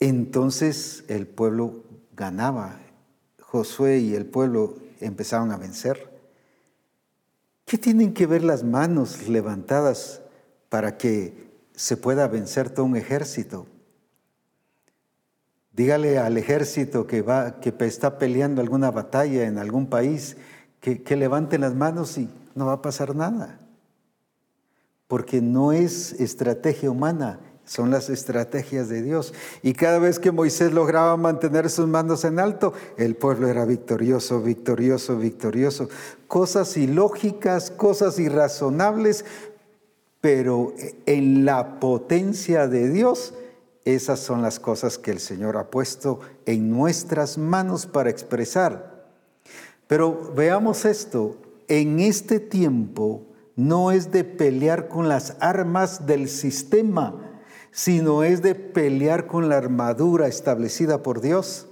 entonces 0.00 1.04
el 1.08 1.26
pueblo 1.28 1.84
ganaba. 2.12 2.80
Josué 3.40 3.98
y 3.98 4.14
el 4.14 4.26
pueblo 4.26 4.76
empezaban 5.00 5.52
a 5.52 5.56
vencer. 5.56 6.18
¿Qué 7.64 7.78
tienen 7.78 8.14
que 8.14 8.26
ver 8.26 8.42
las 8.42 8.64
manos 8.64 9.28
levantadas 9.28 10.22
para 10.68 10.98
que 10.98 11.47
se 11.78 11.96
pueda 11.96 12.26
vencer 12.26 12.70
todo 12.70 12.84
un 12.86 12.96
ejército? 12.96 13.66
Dígale 15.72 16.18
al 16.18 16.36
ejército 16.36 17.06
que, 17.06 17.22
va, 17.22 17.60
que 17.60 17.72
está 17.86 18.18
peleando 18.18 18.60
alguna 18.60 18.90
batalla 18.90 19.44
en 19.44 19.58
algún 19.58 19.86
país 19.86 20.36
que, 20.80 21.04
que 21.04 21.14
levante 21.14 21.56
las 21.56 21.76
manos 21.76 22.18
y 22.18 22.28
no 22.56 22.66
va 22.66 22.72
a 22.72 22.82
pasar 22.82 23.14
nada. 23.14 23.60
Porque 25.06 25.40
no 25.40 25.70
es 25.70 26.14
estrategia 26.14 26.90
humana, 26.90 27.38
son 27.64 27.92
las 27.92 28.10
estrategias 28.10 28.88
de 28.88 29.02
Dios. 29.02 29.32
Y 29.62 29.74
cada 29.74 30.00
vez 30.00 30.18
que 30.18 30.32
Moisés 30.32 30.72
lograba 30.72 31.16
mantener 31.16 31.70
sus 31.70 31.86
manos 31.86 32.24
en 32.24 32.40
alto, 32.40 32.72
el 32.96 33.14
pueblo 33.14 33.46
era 33.46 33.64
victorioso, 33.64 34.42
victorioso, 34.42 35.16
victorioso. 35.16 35.88
Cosas 36.26 36.76
ilógicas, 36.76 37.70
cosas 37.70 38.18
irrazonables, 38.18 39.24
pero 40.20 40.74
en 41.06 41.44
la 41.44 41.78
potencia 41.80 42.66
de 42.66 42.90
Dios 42.90 43.34
esas 43.84 44.20
son 44.20 44.42
las 44.42 44.60
cosas 44.60 44.98
que 44.98 45.10
el 45.10 45.18
Señor 45.18 45.56
ha 45.56 45.70
puesto 45.70 46.20
en 46.44 46.70
nuestras 46.70 47.38
manos 47.38 47.86
para 47.86 48.10
expresar. 48.10 49.06
Pero 49.86 50.32
veamos 50.36 50.84
esto, 50.84 51.36
en 51.68 51.98
este 52.00 52.38
tiempo 52.38 53.22
no 53.56 53.90
es 53.90 54.12
de 54.12 54.24
pelear 54.24 54.88
con 54.88 55.08
las 55.08 55.36
armas 55.40 56.06
del 56.06 56.28
sistema, 56.28 57.40
sino 57.70 58.24
es 58.24 58.42
de 58.42 58.54
pelear 58.54 59.26
con 59.26 59.48
la 59.48 59.56
armadura 59.56 60.28
establecida 60.28 61.02
por 61.02 61.22
Dios. 61.22 61.66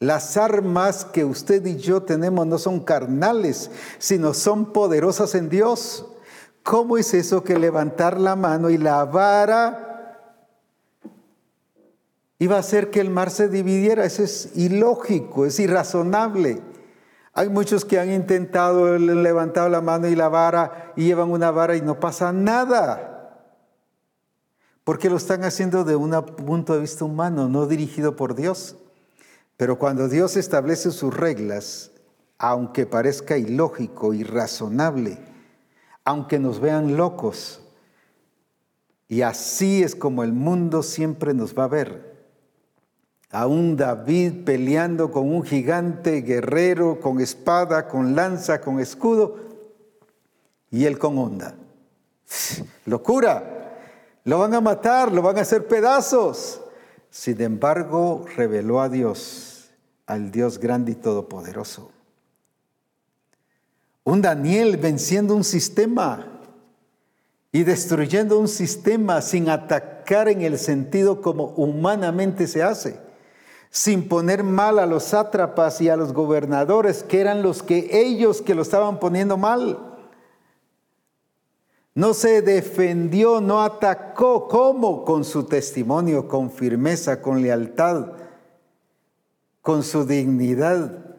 Las 0.00 0.36
armas 0.36 1.06
que 1.06 1.24
usted 1.24 1.64
y 1.64 1.76
yo 1.76 2.02
tenemos 2.02 2.46
no 2.46 2.58
son 2.58 2.80
carnales, 2.80 3.70
sino 3.98 4.34
son 4.34 4.72
poderosas 4.72 5.34
en 5.34 5.48
Dios. 5.48 6.06
¿Cómo 6.64 6.98
es 6.98 7.14
eso 7.14 7.44
que 7.44 7.56
levantar 7.56 8.18
la 8.18 8.34
mano 8.34 8.70
y 8.70 8.78
la 8.78 9.04
vara 9.04 9.84
iba 12.38 12.56
a 12.56 12.60
hacer 12.60 12.90
que 12.90 13.00
el 13.00 13.10
mar 13.10 13.30
se 13.30 13.48
dividiera. 13.48 14.04
Eso 14.04 14.22
es 14.22 14.50
ilógico, 14.54 15.46
es 15.46 15.58
irrazonable. 15.58 16.60
Hay 17.32 17.48
muchos 17.48 17.84
que 17.84 17.98
han 17.98 18.12
intentado 18.12 18.98
levantar 18.98 19.70
la 19.70 19.80
mano 19.80 20.08
y 20.08 20.14
la 20.14 20.28
vara 20.28 20.92
y 20.94 21.04
llevan 21.04 21.30
una 21.30 21.50
vara 21.50 21.76
y 21.76 21.80
no 21.80 21.98
pasa 21.98 22.32
nada. 22.32 23.10
Porque 24.84 25.08
lo 25.08 25.16
están 25.16 25.42
haciendo 25.44 25.84
de 25.84 25.96
un 25.96 26.10
punto 26.36 26.74
de 26.74 26.80
vista 26.80 27.04
humano, 27.04 27.48
no 27.48 27.66
dirigido 27.66 28.14
por 28.14 28.34
Dios. 28.34 28.76
Pero 29.56 29.78
cuando 29.78 30.08
Dios 30.08 30.36
establece 30.36 30.90
sus 30.90 31.16
reglas, 31.16 31.92
aunque 32.38 32.84
parezca 32.84 33.38
ilógico, 33.38 34.12
irrazonable, 34.12 35.18
aunque 36.04 36.38
nos 36.38 36.60
vean 36.60 36.96
locos, 36.96 37.60
y 39.08 39.22
así 39.22 39.82
es 39.82 39.94
como 39.94 40.22
el 40.22 40.32
mundo 40.32 40.82
siempre 40.82 41.34
nos 41.34 41.56
va 41.56 41.64
a 41.64 41.68
ver 41.68 42.14
a 43.34 43.48
un 43.48 43.76
David 43.76 44.44
peleando 44.44 45.10
con 45.10 45.28
un 45.28 45.42
gigante 45.42 46.22
guerrero, 46.22 47.00
con 47.00 47.20
espada, 47.20 47.88
con 47.88 48.14
lanza, 48.14 48.60
con 48.60 48.78
escudo, 48.78 49.34
y 50.70 50.84
él 50.84 51.00
con 51.00 51.18
onda. 51.18 51.56
Locura, 52.86 53.76
lo 54.22 54.38
van 54.38 54.54
a 54.54 54.60
matar, 54.60 55.10
lo 55.10 55.20
van 55.20 55.38
a 55.38 55.40
hacer 55.40 55.66
pedazos. 55.66 56.60
Sin 57.10 57.40
embargo, 57.40 58.24
reveló 58.36 58.80
a 58.80 58.88
Dios, 58.88 59.70
al 60.06 60.30
Dios 60.30 60.60
grande 60.60 60.92
y 60.92 60.94
todopoderoso. 60.94 61.90
Un 64.04 64.22
Daniel 64.22 64.76
venciendo 64.76 65.34
un 65.34 65.44
sistema 65.44 66.26
y 67.50 67.64
destruyendo 67.64 68.38
un 68.38 68.48
sistema 68.48 69.22
sin 69.22 69.48
atacar 69.48 70.28
en 70.28 70.42
el 70.42 70.58
sentido 70.58 71.20
como 71.22 71.46
humanamente 71.56 72.46
se 72.46 72.62
hace 72.62 73.04
sin 73.74 74.06
poner 74.06 74.44
mal 74.44 74.78
a 74.78 74.86
los 74.86 75.02
sátrapas 75.02 75.80
y 75.80 75.88
a 75.88 75.96
los 75.96 76.12
gobernadores, 76.12 77.02
que 77.02 77.20
eran 77.20 77.42
los 77.42 77.64
que 77.64 77.88
ellos 77.90 78.40
que 78.40 78.54
lo 78.54 78.62
estaban 78.62 79.00
poniendo 79.00 79.36
mal. 79.36 79.98
No 81.92 82.14
se 82.14 82.40
defendió, 82.40 83.40
no 83.40 83.62
atacó. 83.62 84.46
¿Cómo? 84.46 85.04
Con 85.04 85.24
su 85.24 85.42
testimonio, 85.42 86.28
con 86.28 86.52
firmeza, 86.52 87.20
con 87.20 87.42
lealtad, 87.42 88.12
con 89.60 89.82
su 89.82 90.06
dignidad. 90.06 91.13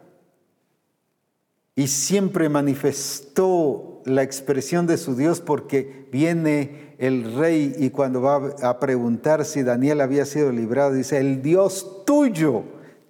Y 1.78 1.88
siempre 1.88 2.48
manifestó 2.48 4.00
la 4.06 4.22
expresión 4.22 4.86
de 4.86 4.96
su 4.96 5.14
Dios 5.14 5.42
porque 5.42 6.08
viene 6.10 6.96
el 6.98 7.34
rey 7.34 7.74
y 7.78 7.90
cuando 7.90 8.22
va 8.22 8.54
a 8.62 8.80
preguntar 8.80 9.44
si 9.44 9.62
Daniel 9.62 10.00
había 10.00 10.24
sido 10.24 10.50
librado, 10.52 10.94
dice, 10.94 11.18
el 11.18 11.42
Dios 11.42 12.04
tuyo 12.06 12.64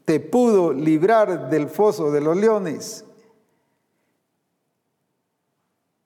te 0.04 0.18
pudo 0.18 0.72
librar 0.72 1.48
del 1.48 1.68
foso 1.68 2.10
de 2.10 2.20
los 2.20 2.36
leones. 2.36 3.04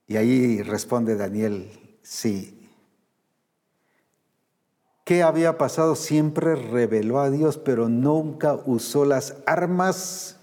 Y 0.07 0.17
ahí 0.17 0.61
responde 0.61 1.17
Daniel, 1.17 1.71
sí. 2.03 2.69
¿Qué 5.05 5.23
había 5.23 5.57
pasado? 5.57 5.97
Siempre 5.97 6.57
reveló 6.57 7.21
a 7.21 7.31
Dios, 7.31 7.57
pero 7.57 7.89
nunca 7.89 8.55
usó 8.67 9.07
las 9.07 9.37
armas 9.47 10.40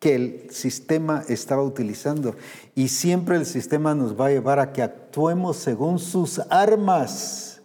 que 0.00 0.14
el 0.14 0.46
sistema 0.50 1.22
estaba 1.28 1.62
utilizando. 1.62 2.34
Y 2.74 2.88
siempre 2.88 3.36
el 3.36 3.44
sistema 3.46 3.94
nos 3.94 4.18
va 4.18 4.26
a 4.26 4.30
llevar 4.30 4.58
a 4.58 4.72
que 4.72 4.82
actuemos 4.82 5.58
según 5.58 5.98
sus 5.98 6.40
armas. 6.48 7.60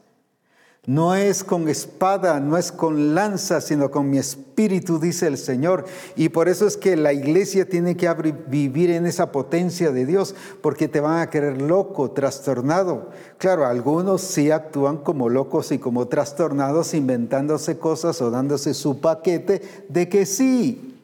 No 0.85 1.15
es 1.15 1.43
con 1.43 1.67
espada, 1.67 2.39
no 2.39 2.57
es 2.57 2.71
con 2.71 3.15
lanza, 3.15 3.59
sino 3.59 3.89
con 3.89 4.07
mi 4.09 4.19
espíritu, 4.19 4.99
dice 4.99 5.25
el 5.25 5.37
Señor. 5.37 5.85
Y 6.15 6.29
por 6.29 6.47
eso 6.47 6.67
es 6.67 6.77
que 6.77 6.95
la 6.95 7.11
iglesia 7.11 7.67
tiene 7.67 7.97
que 7.97 8.13
vivir 8.47 8.91
en 8.91 9.07
esa 9.07 9.31
potencia 9.31 9.91
de 9.91 10.05
Dios, 10.05 10.35
porque 10.61 10.87
te 10.87 10.99
van 10.99 11.21
a 11.21 11.29
querer 11.31 11.59
loco, 11.59 12.11
trastornado. 12.11 13.09
Claro, 13.39 13.65
algunos 13.65 14.21
sí 14.21 14.51
actúan 14.51 14.97
como 14.97 15.29
locos 15.29 15.71
y 15.71 15.79
como 15.79 16.07
trastornados, 16.07 16.93
inventándose 16.93 17.79
cosas 17.79 18.21
o 18.21 18.29
dándose 18.29 18.75
su 18.75 18.99
paquete 18.99 19.63
de 19.89 20.07
que 20.07 20.27
sí, 20.27 20.94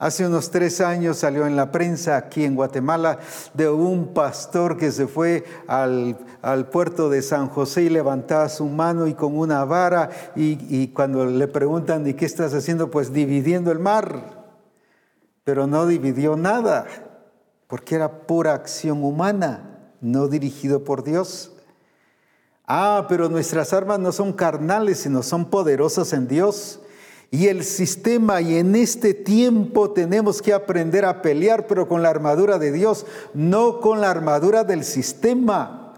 Hace 0.00 0.26
unos 0.26 0.50
tres 0.50 0.80
años 0.80 1.18
salió 1.18 1.46
en 1.46 1.56
la 1.56 1.70
prensa 1.70 2.16
aquí 2.16 2.46
en 2.46 2.54
Guatemala 2.54 3.18
de 3.52 3.68
un 3.68 4.14
pastor 4.14 4.78
que 4.78 4.92
se 4.92 5.06
fue 5.06 5.44
al, 5.66 6.16
puerto 6.72 7.10
de 7.10 7.20
San 7.20 7.50
José 7.50 7.82
y 7.82 7.90
levantaba 7.90 8.48
su 8.48 8.64
mano 8.64 9.06
y 9.06 9.12
con 9.12 9.36
una 9.36 9.62
vara 9.66 10.08
y, 10.34 10.56
y 10.74 10.88
cuando 10.88 11.26
le 11.26 11.46
preguntan, 11.48 12.06
¿y 12.06 12.14
qué 12.14 12.24
estás 12.24 12.54
haciendo? 12.54 12.90
Pues 12.90 13.12
dividiendo 13.12 13.70
el 13.70 13.78
mar. 13.78 14.46
Pero 15.44 15.66
no 15.66 15.86
dividió 15.86 16.34
nada, 16.34 16.86
porque 17.66 17.96
era 17.96 18.22
pura 18.26 18.54
acción 18.54 19.04
humana, 19.04 19.92
no 20.00 20.28
dirigido 20.28 20.82
por 20.82 21.04
Dios. 21.04 21.52
Ah, 22.66 23.04
pero 23.06 23.28
nuestras 23.28 23.74
armas 23.74 23.98
no 23.98 24.12
son 24.12 24.32
carnales, 24.32 25.00
sino 25.00 25.22
son 25.22 25.50
poderosas 25.50 26.14
en 26.14 26.26
Dios 26.26 26.80
y 27.30 27.46
el 27.46 27.62
sistema, 27.62 28.40
y 28.40 28.56
en 28.56 28.74
este 28.74 29.14
tiempo 29.14 29.92
tenemos 29.92 30.42
que 30.42 30.52
aprender 30.52 31.04
a 31.04 31.22
pelear, 31.22 31.68
pero 31.68 31.86
con 31.86 32.02
la 32.02 32.10
armadura 32.10 32.58
de 32.58 32.72
Dios, 32.72 33.06
no 33.34 33.80
con 33.80 34.00
la 34.00 34.10
armadura 34.10 34.64
del 34.64 34.82
sistema. 34.82 35.94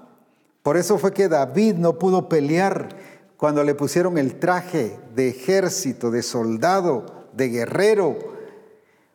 Por 0.62 0.76
eso 0.76 0.98
fue 0.98 1.12
que 1.12 1.28
David 1.28 1.76
no 1.76 1.98
pudo 1.98 2.28
pelear 2.28 2.90
cuando 3.38 3.64
le 3.64 3.74
pusieron 3.74 4.18
el 4.18 4.38
traje 4.38 4.98
de 5.14 5.28
ejército, 5.28 6.10
de 6.10 6.22
soldado, 6.22 7.06
de 7.32 7.48
guerrero. 7.48 8.18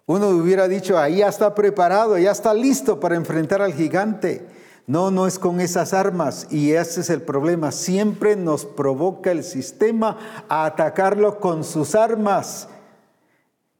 Uno 0.08 0.30
hubiera 0.30 0.68
dicho, 0.68 0.98
ahí 0.98 1.18
ya 1.18 1.28
está 1.28 1.54
preparado, 1.54 2.18
ya 2.18 2.32
está 2.32 2.54
listo 2.54 3.00
para 3.00 3.16
enfrentar 3.16 3.62
al 3.62 3.74
gigante. 3.74 4.57
No, 4.88 5.12
no 5.12 5.28
es 5.28 5.38
con 5.38 5.60
esas 5.60 5.94
armas 5.94 6.48
y 6.50 6.72
ese 6.72 7.02
es 7.02 7.10
el 7.10 7.22
problema. 7.22 7.74
Siempre 7.74 8.38
nos 8.38 8.66
provoca 8.66 9.32
el 9.32 9.44
sistema 9.44 10.46
a 10.48 10.64
atacarlo 10.64 11.42
con 11.42 11.66
sus 11.66 11.94
armas, 11.94 12.70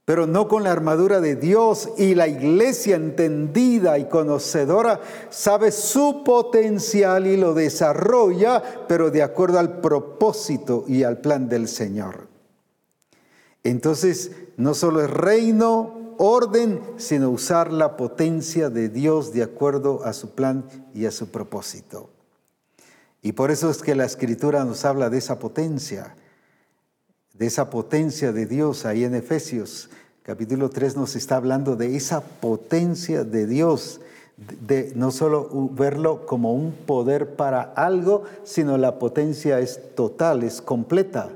pero 0.04 0.28
no 0.28 0.50
con 0.50 0.64
la 0.64 0.74
armadura 0.74 1.22
de 1.22 1.38
Dios. 1.38 1.90
Y 1.98 2.14
la 2.14 2.28
iglesia 2.28 2.98
entendida 2.98 3.98
y 3.98 4.10
conocedora 4.10 5.00
sabe 5.30 5.72
su 5.72 6.26
potencial 6.26 7.26
y 7.26 7.38
lo 7.38 7.54
desarrolla, 7.54 8.62
pero 8.90 9.10
de 9.10 9.24
acuerdo 9.24 9.60
al 9.60 9.80
propósito 9.80 10.84
y 10.90 11.04
al 11.04 11.20
plan 11.20 11.48
del 11.48 11.70
Señor. 11.70 12.28
Entonces, 13.64 14.32
no 14.58 14.74
solo 14.74 15.02
es 15.02 15.10
reino, 15.10 15.97
orden, 16.18 16.82
sino 16.98 17.30
usar 17.30 17.72
la 17.72 17.98
potencia 17.98 18.70
de 18.70 18.90
Dios 18.90 19.34
de 19.34 19.44
acuerdo 19.44 20.04
a 20.04 20.14
su 20.14 20.32
plan 20.32 20.66
y 20.94 21.06
a 21.06 21.12
su 21.12 21.28
propósito. 21.30 22.10
Y 23.22 23.34
por 23.34 23.52
eso 23.52 23.70
es 23.70 23.82
que 23.82 23.96
la 23.96 24.06
escritura 24.06 24.64
nos 24.64 24.86
habla 24.86 25.10
de 25.10 25.18
esa 25.18 25.40
potencia, 25.40 26.16
de 27.34 27.46
esa 27.46 27.70
potencia 27.70 28.32
de 28.32 28.46
Dios 28.46 28.86
ahí 28.86 29.04
en 29.04 29.16
Efesios. 29.16 29.90
Capítulo 30.24 30.70
3 30.70 30.98
nos 30.98 31.16
está 31.16 31.38
hablando 31.38 31.76
de 31.76 31.96
esa 31.96 32.22
potencia 32.22 33.24
de 33.24 33.48
Dios, 33.48 34.02
de 34.38 34.92
no 34.96 35.12
solo 35.12 35.50
verlo 35.72 36.26
como 36.26 36.54
un 36.54 36.72
poder 36.72 37.36
para 37.36 37.62
algo, 37.62 38.24
sino 38.44 38.78
la 38.78 39.00
potencia 39.00 39.60
es 39.60 39.96
total, 39.96 40.44
es 40.44 40.62
completa. 40.62 41.30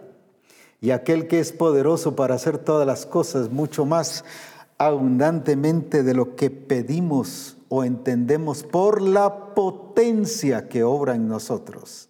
y 0.84 0.90
aquel 0.90 1.28
que 1.28 1.40
es 1.40 1.52
poderoso 1.52 2.16
para 2.16 2.34
hacer 2.34 2.58
todas 2.58 2.88
las 2.88 3.06
cosas 3.06 3.52
mucho 3.52 3.86
más 3.86 4.24
abundantemente 4.82 6.02
de 6.02 6.16
lo 6.16 6.36
que 6.36 6.50
pedimos 6.50 7.56
o 7.70 7.84
entendemos 7.84 8.64
por 8.64 9.00
la 9.00 9.54
potencia 9.54 10.70
que 10.70 10.84
obra 10.84 11.14
en 11.14 11.28
nosotros. 11.28 12.10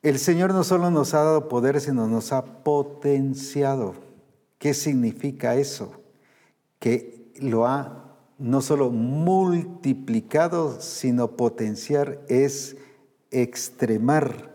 El 0.00 0.18
Señor 0.18 0.54
no 0.54 0.64
solo 0.64 0.90
nos 0.90 1.12
ha 1.12 1.18
dado 1.18 1.46
poder, 1.46 1.78
sino 1.78 2.08
nos 2.08 2.32
ha 2.32 2.64
potenciado. 2.64 3.92
¿Qué 4.58 4.72
significa 4.72 5.56
eso? 5.56 5.92
Que 6.78 7.30
lo 7.38 7.66
ha 7.66 8.16
no 8.38 8.62
solo 8.62 8.88
multiplicado, 8.90 10.80
sino 10.80 11.36
potenciar 11.36 12.22
es 12.28 12.78
extremar 13.30 14.54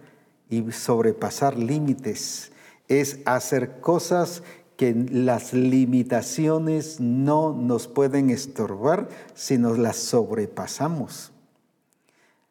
y 0.50 0.72
sobrepasar 0.72 1.60
límites, 1.60 2.52
es 2.88 3.20
hacer 3.26 3.80
cosas 3.82 4.42
que 4.78 4.94
las 5.12 5.54
limitaciones 5.54 7.00
no 7.00 7.54
nos 7.54 7.88
pueden 7.88 8.30
estorbar 8.30 9.10
si 9.34 9.58
nos 9.58 9.78
las 9.78 9.98
sobrepasamos. 9.98 11.32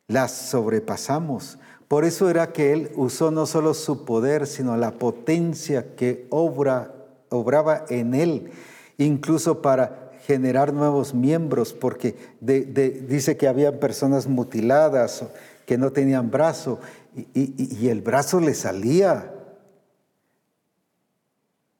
Las 0.09 0.33
sobrepasamos. 0.33 1.59
Por 1.89 2.05
eso 2.05 2.29
era 2.29 2.53
que 2.53 2.72
él 2.72 2.91
usó 2.97 3.31
no 3.31 3.47
solo 3.47 3.74
su 3.74 4.05
poder, 4.05 4.49
sino 4.49 4.77
la 4.77 4.93
potencia 4.93 5.95
que 5.95 6.27
obra, 6.31 6.93
obraba 7.29 7.85
en 7.89 8.14
él, 8.14 8.51
incluso 8.99 9.62
para 9.62 10.11
generar 10.27 10.72
nuevos 10.72 11.14
miembros, 11.14 11.72
porque 11.72 12.16
dice 12.41 13.37
que 13.37 13.47
había 13.47 13.79
personas 13.79 14.27
mutiladas, 14.27 15.24
que 15.64 15.79
no 15.79 15.93
tenían 15.93 16.33
brazo, 16.33 16.81
y, 17.35 17.89
el 17.89 18.03
brazo 18.03 18.41
le 18.41 18.55
salía. 18.55 19.33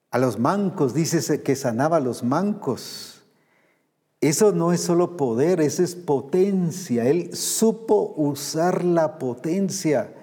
A 0.09 0.19
los 0.19 0.39
mancos, 0.39 0.93
dice 0.93 1.41
que 1.41 1.55
sanaba 1.55 1.97
a 1.97 2.01
los 2.01 2.23
mancos. 2.23 3.17
Eso 4.21 4.51
no 4.51 4.73
es 4.73 4.81
solo 4.81 5.15
poder, 5.15 5.61
eso 5.61 5.83
es 5.83 5.95
potencia. 5.95 7.07
Él 7.07 7.35
supo 7.35 8.13
usar 8.15 8.83
la 8.83 9.19
potencia. 9.19 10.13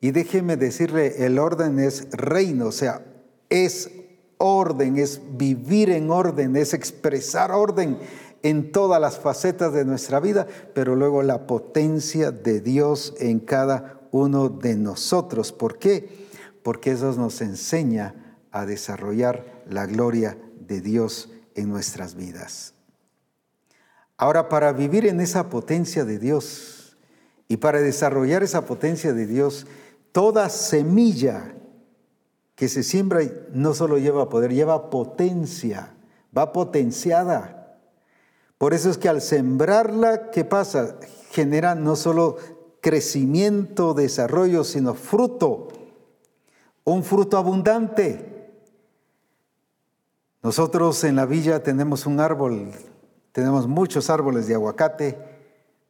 Y 0.00 0.10
déjeme 0.10 0.56
decirle, 0.56 1.24
el 1.24 1.38
orden 1.38 1.78
es 1.80 2.08
reino, 2.12 2.66
o 2.66 2.72
sea, 2.72 3.04
es 3.48 3.90
orden, 4.36 4.98
es 4.98 5.20
vivir 5.36 5.90
en 5.90 6.10
orden, 6.10 6.54
es 6.56 6.74
expresar 6.74 7.50
orden 7.50 7.98
en 8.42 8.70
todas 8.70 9.00
las 9.00 9.18
facetas 9.18 9.72
de 9.72 9.86
nuestra 9.86 10.20
vida, 10.20 10.46
pero 10.74 10.94
luego 10.94 11.22
la 11.22 11.46
potencia 11.46 12.30
de 12.30 12.60
Dios 12.60 13.14
en 13.18 13.40
cada 13.40 14.00
uno 14.12 14.50
de 14.50 14.76
nosotros. 14.76 15.50
¿Por 15.50 15.78
qué? 15.78 16.08
Porque 16.62 16.92
eso 16.92 17.12
nos 17.14 17.40
enseña 17.40 18.23
a 18.54 18.64
desarrollar 18.66 19.44
la 19.68 19.84
gloria 19.84 20.38
de 20.60 20.80
Dios 20.80 21.28
en 21.56 21.68
nuestras 21.68 22.14
vidas. 22.14 22.72
Ahora, 24.16 24.48
para 24.48 24.72
vivir 24.72 25.06
en 25.06 25.20
esa 25.20 25.50
potencia 25.50 26.04
de 26.04 26.20
Dios 26.20 26.96
y 27.48 27.56
para 27.56 27.80
desarrollar 27.80 28.44
esa 28.44 28.64
potencia 28.64 29.12
de 29.12 29.26
Dios, 29.26 29.66
toda 30.12 30.48
semilla 30.48 31.56
que 32.54 32.68
se 32.68 32.84
siembra 32.84 33.22
no 33.52 33.74
solo 33.74 33.98
lleva 33.98 34.28
poder, 34.28 34.54
lleva 34.54 34.88
potencia, 34.88 35.92
va 36.36 36.52
potenciada. 36.52 37.76
Por 38.56 38.72
eso 38.72 38.88
es 38.88 38.98
que 38.98 39.08
al 39.08 39.20
sembrarla, 39.20 40.30
¿qué 40.30 40.44
pasa? 40.44 40.96
Genera 41.32 41.74
no 41.74 41.96
solo 41.96 42.36
crecimiento, 42.80 43.94
desarrollo, 43.94 44.62
sino 44.62 44.94
fruto, 44.94 45.68
un 46.84 47.02
fruto 47.02 47.36
abundante. 47.36 48.33
Nosotros 50.44 51.02
en 51.04 51.16
la 51.16 51.24
villa 51.24 51.62
tenemos 51.62 52.04
un 52.04 52.20
árbol, 52.20 52.70
tenemos 53.32 53.66
muchos 53.66 54.10
árboles 54.10 54.46
de 54.46 54.52
aguacate, 54.52 55.16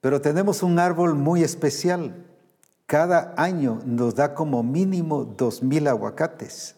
pero 0.01 0.21
tenemos 0.21 0.63
un 0.63 0.79
árbol 0.79 1.17
muy 1.17 1.43
especial. 1.43 2.25
Cada 2.87 3.35
año 3.37 3.81
nos 3.85 4.15
da 4.15 4.33
como 4.33 4.63
mínimo 4.63 5.25
dos 5.25 5.61
mil 5.61 5.89
aguacates. 5.89 6.77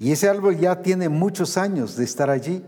Y 0.00 0.10
ese 0.10 0.28
árbol 0.28 0.58
ya 0.58 0.82
tiene 0.82 1.08
muchos 1.08 1.56
años 1.56 1.94
de 1.94 2.02
estar 2.02 2.30
allí. 2.30 2.64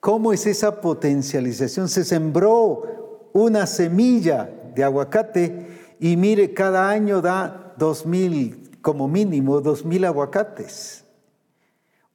¿Cómo 0.00 0.32
es 0.32 0.46
esa 0.46 0.80
potencialización? 0.80 1.90
Se 1.90 2.04
sembró 2.04 3.28
una 3.34 3.66
semilla 3.66 4.50
de 4.74 4.82
aguacate 4.82 5.96
y 6.00 6.16
mire, 6.16 6.54
cada 6.54 6.88
año 6.88 7.20
da 7.20 7.74
dos 7.76 8.06
mil, 8.06 8.70
como 8.80 9.08
mínimo, 9.08 9.60
dos 9.60 9.84
mil 9.84 10.06
aguacates. 10.06 11.05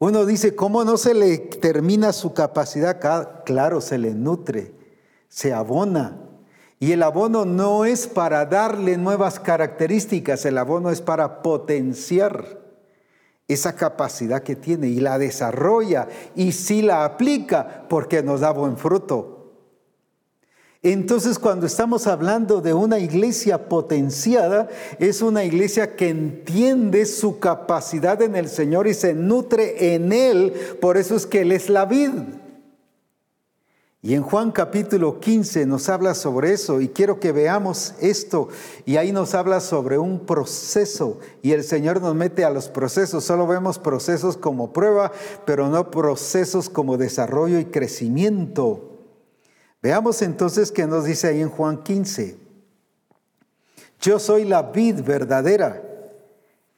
Uno 0.02 0.26
dice, 0.26 0.56
¿cómo 0.56 0.84
no 0.84 0.98
se 0.98 1.14
le 1.14 1.38
termina 1.38 2.12
su 2.12 2.34
capacidad? 2.34 3.00
Claro, 3.46 3.82
se 3.82 4.00
le 4.00 4.16
nutre, 4.16 4.74
se 5.30 5.54
abona. 5.54 6.18
Y 6.80 6.94
el 6.94 7.04
abono 7.04 7.46
no 7.46 7.86
es 7.86 8.08
para 8.08 8.48
darle 8.48 8.98
nuevas 8.98 9.40
características, 9.40 10.44
el 10.46 10.58
abono 10.58 10.90
es 10.90 11.02
para 11.02 11.44
potenciar 11.44 12.60
esa 13.48 13.76
capacidad 13.76 14.42
que 14.42 14.56
tiene 14.56 14.88
y 14.88 15.00
la 15.02 15.20
desarrolla 15.20 16.08
y 16.34 16.54
si 16.54 16.82
la 16.82 17.06
aplica 17.06 17.86
porque 17.88 18.24
nos 18.24 18.40
da 18.40 18.50
buen 18.50 18.78
fruto. 18.78 19.31
Entonces 20.84 21.38
cuando 21.38 21.68
estamos 21.68 22.08
hablando 22.08 22.60
de 22.60 22.74
una 22.74 22.98
iglesia 22.98 23.70
potenciada, 23.70 24.68
es 24.98 25.22
una 25.22 25.44
iglesia 25.44 25.96
que 25.96 26.10
entiende 26.10 27.06
su 27.06 27.38
capacidad 27.38 28.20
en 28.24 28.36
el 28.36 28.50
Señor 28.50 28.88
y 28.88 28.96
se 28.96 29.14
nutre 29.14 29.94
en 29.94 30.12
Él, 30.12 30.54
por 30.82 30.98
eso 30.98 31.16
es 31.16 31.28
que 31.28 31.42
Él 31.42 31.52
es 31.52 31.70
la 31.70 31.86
vid. 31.86 32.10
Y 34.04 34.16
en 34.16 34.24
Juan 34.24 34.52
capítulo 34.52 35.20
15 35.20 35.68
nos 35.68 35.88
habla 35.88 36.16
sobre 36.16 36.52
eso 36.52 36.82
y 36.82 36.90
quiero 36.90 37.20
que 37.20 37.32
veamos 37.32 37.94
esto. 38.02 38.48
Y 38.84 38.98
ahí 38.98 39.12
nos 39.12 39.36
habla 39.36 39.60
sobre 39.60 40.00
un 40.00 40.22
proceso 40.22 41.20
y 41.44 41.52
el 41.52 41.64
Señor 41.64 42.02
nos 42.02 42.16
mete 42.16 42.44
a 42.44 42.50
los 42.50 42.68
procesos. 42.68 43.24
Solo 43.24 43.46
vemos 43.46 43.78
procesos 43.78 44.36
como 44.36 44.74
prueba, 44.74 45.12
pero 45.46 45.70
no 45.70 45.92
procesos 45.92 46.68
como 46.68 46.98
desarrollo 46.98 47.60
y 47.60 47.66
crecimiento. 47.66 48.91
Veamos 49.82 50.22
entonces 50.22 50.72
qué 50.72 50.86
nos 50.86 51.06
dice 51.06 51.28
ahí 51.28 51.42
en 51.42 51.50
Juan 51.50 51.82
15. 51.82 52.38
Yo 54.00 54.20
soy 54.20 54.46
la 54.46 54.64
vid 54.64 55.02
verdadera 55.02 55.82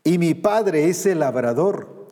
y 0.04 0.18
mi 0.18 0.34
Padre 0.34 0.90
es 0.90 1.06
el 1.06 1.20
labrador. 1.20 2.08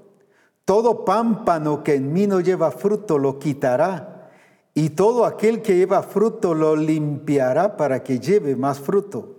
Todo 0.65 1.05
pámpano 1.05 1.83
que 1.83 1.95
en 1.95 2.11
mí 2.11 2.27
no 2.27 2.39
lleva 2.39 2.71
fruto 2.71 3.17
lo 3.17 3.39
quitará 3.39 4.29
y 4.73 4.91
todo 4.91 5.25
aquel 5.25 5.61
que 5.61 5.75
lleva 5.75 6.03
fruto 6.03 6.53
lo 6.53 6.75
limpiará 6.75 7.77
para 7.77 8.03
que 8.03 8.19
lleve 8.19 8.55
más 8.55 8.79
fruto. 8.79 9.37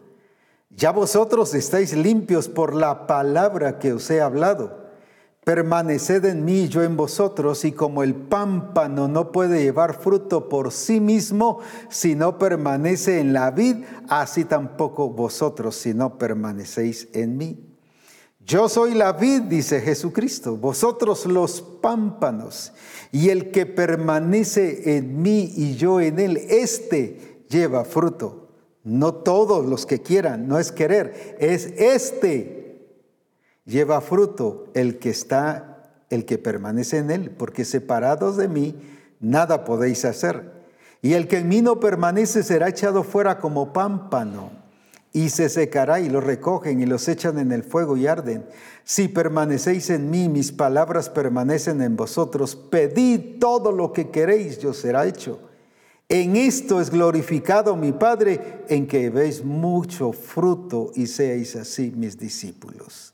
Ya 0.71 0.91
vosotros 0.91 1.55
estáis 1.55 1.95
limpios 1.95 2.49
por 2.49 2.75
la 2.75 3.07
palabra 3.07 3.79
que 3.79 3.93
os 3.93 4.11
he 4.11 4.21
hablado. 4.21 4.82
Permaneced 5.45 6.25
en 6.25 6.45
mí, 6.45 6.69
yo 6.69 6.85
en 6.85 6.97
vosotros, 6.97 7.65
y 7.65 7.73
como 7.73 8.05
el 8.05 8.15
pámpano 8.15 9.09
no 9.09 9.33
puede 9.33 9.61
llevar 9.61 9.99
fruto 10.01 10.49
por 10.49 10.71
sí 10.71 11.01
mismo 11.01 11.59
si 11.91 12.15
no 12.15 12.39
permanece 12.39 13.19
en 13.19 13.33
la 13.33 13.51
vid, 13.51 13.79
así 14.09 14.45
tampoco 14.45 15.11
vosotros 15.11 15.75
si 15.75 15.95
no 15.95 16.17
permanecéis 16.17 17.09
en 17.13 17.37
mí. 17.37 17.59
Yo 18.47 18.69
soy 18.69 18.95
la 18.95 19.15
vid, 19.15 19.43
dice 19.43 19.81
Jesucristo, 19.81 20.57
vosotros 20.57 21.27
los 21.27 21.61
pámpanos, 21.61 22.73
y 23.11 23.31
el 23.31 23.51
que 23.51 23.67
permanece 23.67 24.97
en 24.97 25.23
mí 25.23 25.53
y 25.57 25.75
yo 25.75 26.01
en 26.01 26.21
él, 26.21 26.37
este 26.37 27.45
lleva 27.49 27.85
fruto. 27.85 28.49
No 28.85 29.13
todos 29.15 29.67
los 29.67 29.87
que 29.87 30.03
quieran, 30.03 30.47
no 30.47 30.61
es 30.61 30.71
querer, 30.71 31.37
es 31.41 31.67
este 31.67 32.62
lleva 33.65 34.01
fruto 34.01 34.67
el 34.75 34.99
que 34.99 35.11
está, 35.11 35.91
el 36.11 36.25
que 36.25 36.39
permanece 36.39 36.99
en 36.99 37.11
él, 37.11 37.31
porque 37.31 37.65
separados 37.65 38.37
de 38.37 38.49
mí 38.49 38.77
nada 39.21 39.65
podéis 39.65 40.05
hacer. 40.05 40.53
Y 41.01 41.15
el 41.15 41.27
que 41.27 41.39
en 41.39 41.49
mí 41.49 41.63
no 41.63 41.81
permanece 41.81 42.43
será 42.43 42.69
echado 42.69 43.03
fuera 43.03 43.39
como 43.39 43.73
pámpano 43.73 44.63
y 45.13 45.29
se 45.29 45.49
secará 45.49 46.01
y 46.01 46.09
lo 46.09 46.21
recogen 46.21 46.81
y 46.81 46.87
los 46.87 47.07
echan 47.09 47.39
en 47.39 47.53
el 47.53 47.65
fuego 47.65 47.97
y 47.97 48.07
arden. 48.07 48.47
Si 48.85 49.09
permanecéis 49.09 49.91
en 49.91 50.11
mí, 50.11 50.29
mis 50.29 50.53
palabras 50.53 51.11
permanecen 51.11 51.83
en 51.83 51.97
vosotros, 51.97 52.57
pedid 52.57 53.39
todo 53.39 53.73
lo 53.73 53.93
que 53.93 54.11
queréis, 54.11 54.59
yo 54.59 54.73
será 54.73 55.07
hecho. 55.07 55.41
En 56.09 56.37
esto 56.37 56.81
es 56.81 56.91
glorificado 56.91 57.77
mi 57.77 57.93
Padre, 57.93 58.65
en 58.69 58.87
que 58.87 59.11
veis 59.11 59.45
mucho 59.45 60.13
fruto 60.13 60.93
y 60.95 61.07
seáis 61.07 61.57
así 61.57 61.93
mis 61.97 62.19
discípulos. 62.19 63.12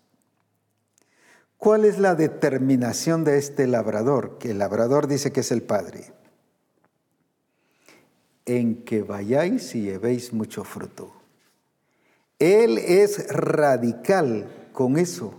¿Cuál 1.59 1.85
es 1.85 1.99
la 1.99 2.15
determinación 2.15 3.25
de 3.25 3.37
este 3.37 3.67
labrador? 3.67 4.39
Que 4.39 4.53
el 4.53 4.59
labrador 4.59 5.09
dice 5.09 5.33
que 5.33 5.41
es 5.41 5.51
el 5.51 5.63
Padre. 5.63 6.13
En 8.47 8.85
que 8.85 9.03
vayáis 9.03 9.75
y 9.75 9.83
llevéis 9.83 10.33
mucho 10.33 10.63
fruto. 10.63 11.13
Él 12.39 12.79
es 12.79 13.27
radical 13.29 14.69
con 14.73 14.97
eso. 14.97 15.35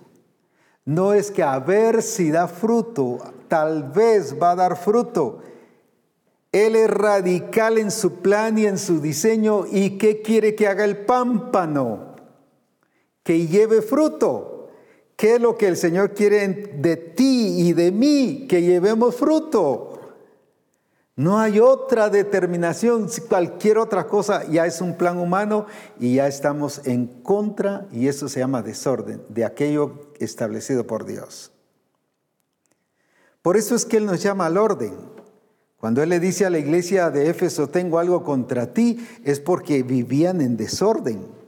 No 0.84 1.14
es 1.14 1.32
que 1.32 1.42
a 1.42 1.58
ver 1.60 2.02
si 2.02 2.32
da 2.32 2.50
fruto, 2.50 3.20
tal 3.48 3.90
vez 3.90 4.36
va 4.38 4.52
a 4.52 4.56
dar 4.56 4.76
fruto. 4.76 5.42
Él 6.52 6.76
es 6.76 6.90
radical 6.90 7.78
en 7.78 7.92
su 7.92 8.16
plan 8.16 8.58
y 8.58 8.66
en 8.66 8.78
su 8.78 9.00
diseño. 9.00 9.66
¿Y 9.72 9.98
qué 9.98 10.22
quiere 10.22 10.54
que 10.54 10.68
haga 10.68 10.84
el 10.84 10.98
pámpano? 11.06 12.16
Que 13.24 13.48
lleve 13.48 13.82
fruto. 13.82 14.59
¿Qué 15.20 15.36
es 15.36 15.42
lo 15.42 15.58
que 15.58 15.68
el 15.68 15.76
Señor 15.76 16.14
quiere 16.14 16.48
de 16.48 16.96
ti 16.96 17.68
y 17.68 17.74
de 17.74 17.92
mí? 17.92 18.46
Que 18.48 18.62
llevemos 18.62 19.18
fruto. 19.18 20.00
No 21.18 21.40
hay 21.40 21.60
otra 21.60 22.10
determinación, 22.10 23.10
cualquier 23.28 23.80
otra 23.80 24.08
cosa 24.08 24.48
ya 24.48 24.66
es 24.66 24.80
un 24.80 24.96
plan 24.96 25.18
humano 25.18 25.66
y 26.00 26.16
ya 26.16 26.28
estamos 26.30 26.88
en 26.88 27.08
contra 27.22 27.86
y 27.92 28.08
eso 28.08 28.30
se 28.30 28.40
llama 28.40 28.62
desorden 28.62 29.22
de 29.28 29.44
aquello 29.44 30.14
establecido 30.20 30.88
por 30.88 31.06
Dios. 31.06 31.52
Por 33.42 33.58
eso 33.58 33.76
es 33.76 33.84
que 33.86 33.98
Él 33.98 34.06
nos 34.06 34.24
llama 34.24 34.46
al 34.46 34.56
orden. 34.56 34.94
Cuando 35.76 36.02
Él 36.02 36.08
le 36.08 36.22
dice 36.22 36.46
a 36.46 36.50
la 36.50 36.60
iglesia 36.60 37.10
de 37.10 37.30
Éfeso, 37.30 37.68
tengo 37.68 38.00
algo 38.00 38.24
contra 38.24 38.72
ti, 38.72 39.06
es 39.26 39.42
porque 39.42 39.84
vivían 39.84 40.40
en 40.40 40.56
desorden. 40.56 41.39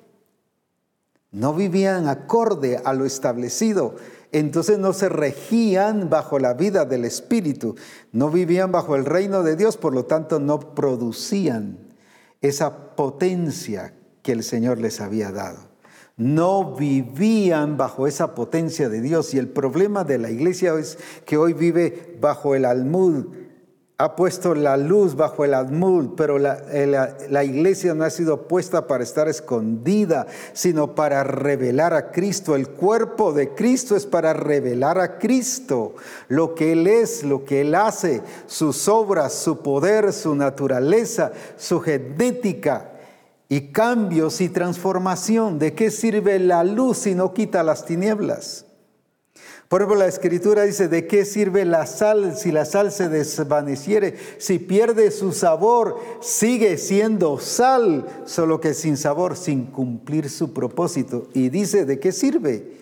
No 1.32 1.54
vivían 1.54 2.08
acorde 2.10 2.82
a 2.84 2.94
lo 2.94 3.06
establecido. 3.06 3.96
Entonces 4.34 4.80
no 4.80 4.94
se 4.94 5.10
regían 5.10 6.10
bajo 6.10 6.40
la 6.40 6.54
vida 6.54 6.86
del 6.86 7.04
Espíritu, 7.04 7.76
no 8.14 8.30
vivían 8.30 8.72
bajo 8.72 8.96
el 8.96 9.04
reino 9.04 9.44
de 9.44 9.58
Dios, 9.58 9.76
por 9.76 9.94
lo 9.94 10.06
tanto 10.06 10.40
no 10.40 10.74
producían 10.74 11.78
esa 12.40 12.96
potencia 12.96 13.94
que 14.22 14.32
el 14.32 14.44
Señor 14.44 14.80
les 14.80 15.02
había 15.02 15.32
dado. 15.32 15.60
No 16.18 16.76
vivían 16.76 17.78
bajo 17.78 18.08
esa 18.08 18.36
potencia 18.36 18.90
de 18.90 19.02
Dios. 19.02 19.34
Y 19.34 19.38
el 19.38 19.50
problema 19.50 20.04
de 20.04 20.18
la 20.18 20.30
iglesia 20.30 20.74
es 20.76 20.98
que 21.26 21.38
hoy 21.38 21.54
vive 21.54 22.18
bajo 22.22 22.56
el 22.56 22.66
almud 22.66 23.26
ha 24.04 24.16
puesto 24.16 24.56
la 24.56 24.78
luz 24.78 25.16
bajo 25.16 25.46
el 25.46 25.54
almud, 25.54 26.16
pero 26.18 26.40
la, 26.40 27.44
iglesia 27.44 27.94
no 27.94 28.04
ha 28.04 28.10
sido 28.10 28.48
puesta 28.48 28.88
para 28.88 29.04
estar 29.04 29.28
escondida, 29.28 30.26
sino 30.54 30.96
para 30.96 31.24
revelar 31.24 31.94
a 31.94 32.10
Cristo. 32.10 32.56
El 32.56 32.70
cuerpo 32.70 33.32
de 33.32 33.54
Cristo 33.54 33.96
es 33.96 34.08
para 34.08 34.34
revelar 34.34 34.98
a 34.98 35.20
Cristo, 35.20 35.94
lo 36.30 36.56
que 36.56 36.72
Él 36.72 36.88
es, 36.88 37.24
lo 37.24 37.46
que 37.46 37.62
Él 37.62 37.76
hace, 37.76 38.24
sus 38.48 38.88
obras, 38.88 39.34
su 39.34 39.62
poder, 39.62 40.14
su 40.14 40.34
naturaleza, 40.34 41.32
su 41.56 41.80
genética 41.80 42.94
y 43.50 43.72
cambios 43.72 44.42
y 44.42 44.50
transformación. 44.50 45.60
¿De 45.60 45.76
qué 45.76 45.92
sirve 45.92 46.40
la 46.40 46.64
luz 46.64 46.98
si 46.98 47.14
no 47.14 47.36
quita 47.36 47.62
las 47.62 47.86
tinieblas? 47.86 48.66
Por 49.72 49.82
ejemplo, 49.82 50.00
la 50.00 50.08
escritura 50.08 50.64
dice, 50.64 50.90
¿de 50.90 51.08
qué 51.08 51.24
sirve 51.24 51.64
la 51.64 51.86
sal 51.86 52.36
si 52.36 52.52
la 52.52 52.66
sal 52.66 52.92
se 52.92 53.08
desvaneciere? 53.08 54.18
Si 54.38 54.60
pierde 54.60 55.12
su 55.12 55.32
sabor, 55.32 55.98
sigue 56.20 56.78
siendo 56.78 57.40
sal, 57.40 58.06
solo 58.26 58.60
que 58.60 58.74
sin 58.74 58.98
sabor, 58.98 59.38
sin 59.38 59.68
cumplir 59.68 60.30
su 60.30 60.52
propósito. 60.52 61.30
Y 61.34 61.48
dice, 61.48 61.86
¿de 61.86 62.02
qué 62.02 62.12
sirve? 62.12 62.82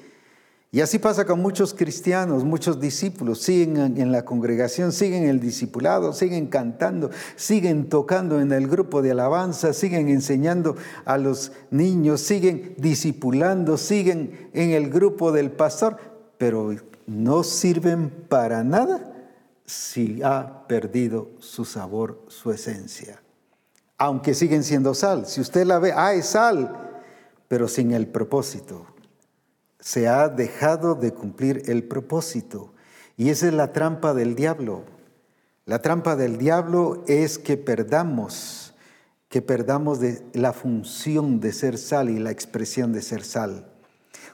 Y 0.72 0.82
así 0.82 0.98
pasa 0.98 1.26
con 1.26 1.40
muchos 1.44 1.76
cristianos, 1.76 2.44
muchos 2.44 2.80
discípulos, 2.80 3.40
siguen 3.40 3.78
en 4.00 4.12
la 4.12 4.26
congregación, 4.26 4.92
siguen 4.92 5.26
el 5.26 5.40
discipulado, 5.40 6.12
siguen 6.12 6.48
cantando, 6.48 7.12
siguen 7.36 7.88
tocando 7.88 8.42
en 8.42 8.52
el 8.52 8.68
grupo 8.68 9.04
de 9.04 9.12
alabanza, 9.12 9.74
siguen 9.74 10.10
enseñando 10.10 10.76
a 11.06 11.20
los 11.20 11.52
niños, 11.70 12.22
siguen 12.22 12.74
discipulando, 12.78 13.78
siguen 13.78 14.50
en 14.54 14.72
el 14.72 14.90
grupo 14.90 15.32
del 15.32 15.52
pastor, 15.52 16.19
pero 16.40 16.74
no 17.06 17.44
sirven 17.44 18.10
para 18.30 18.64
nada 18.64 19.14
si 19.66 20.24
ha 20.24 20.66
perdido 20.68 21.32
su 21.40 21.66
sabor, 21.66 22.24
su 22.30 22.52
esencia. 22.52 23.22
Aunque 23.98 24.34
siguen 24.34 24.64
siendo 24.64 24.96
sal. 24.96 25.28
Si 25.28 25.42
usted 25.42 25.66
la 25.66 25.80
ve, 25.80 25.92
ah, 25.94 26.14
es 26.14 26.28
sal, 26.28 27.04
pero 27.50 27.68
sin 27.68 27.92
el 27.92 28.08
propósito. 28.08 28.88
Se 29.82 30.08
ha 30.08 30.30
dejado 30.30 30.96
de 30.96 31.14
cumplir 31.14 31.64
el 31.68 31.84
propósito. 31.84 32.74
Y 33.18 33.30
esa 33.30 33.48
es 33.48 33.54
la 33.54 33.74
trampa 33.74 34.14
del 34.14 34.34
diablo. 34.34 34.86
La 35.66 35.82
trampa 35.82 36.16
del 36.16 36.38
diablo 36.38 37.04
es 37.06 37.38
que 37.38 37.58
perdamos, 37.58 38.74
que 39.28 39.42
perdamos 39.42 40.00
la 40.32 40.54
función 40.54 41.42
de 41.42 41.52
ser 41.52 41.78
sal 41.78 42.10
y 42.10 42.18
la 42.18 42.32
expresión 42.32 42.94
de 42.94 43.02
ser 43.02 43.26
sal. 43.26 43.69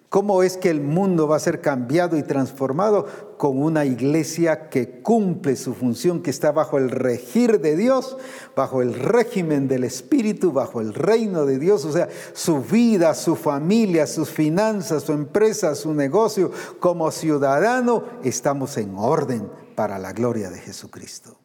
¿Cómo 0.09 0.43
es 0.43 0.55
que 0.55 0.69
el 0.69 0.81
mundo 0.81 1.27
va 1.27 1.35
a 1.35 1.39
ser 1.39 1.61
cambiado 1.61 2.17
y 2.17 2.23
transformado 2.23 3.05
con 3.37 3.61
una 3.61 3.85
iglesia 3.85 4.69
que 4.69 5.01
cumple 5.01 5.55
su 5.55 5.73
función, 5.73 6.21
que 6.21 6.29
está 6.29 6.51
bajo 6.51 6.77
el 6.77 6.89
regir 6.89 7.59
de 7.59 7.75
Dios, 7.75 8.17
bajo 8.55 8.81
el 8.81 8.93
régimen 8.93 9.67
del 9.67 9.83
Espíritu, 9.83 10.51
bajo 10.51 10.79
el 10.79 10.93
reino 10.93 11.45
de 11.45 11.59
Dios? 11.59 11.83
O 11.85 11.91
sea, 11.91 12.07
su 12.33 12.61
vida, 12.61 13.13
su 13.13 13.35
familia, 13.35 14.07
sus 14.07 14.29
finanzas, 14.29 15.03
su 15.03 15.11
empresa, 15.11 15.75
su 15.75 15.93
negocio, 15.93 16.51
como 16.79 17.11
ciudadano, 17.11 18.03
estamos 18.23 18.77
en 18.77 18.95
orden 18.95 19.49
para 19.75 19.99
la 19.99 20.13
gloria 20.13 20.49
de 20.49 20.59
Jesucristo. 20.59 21.39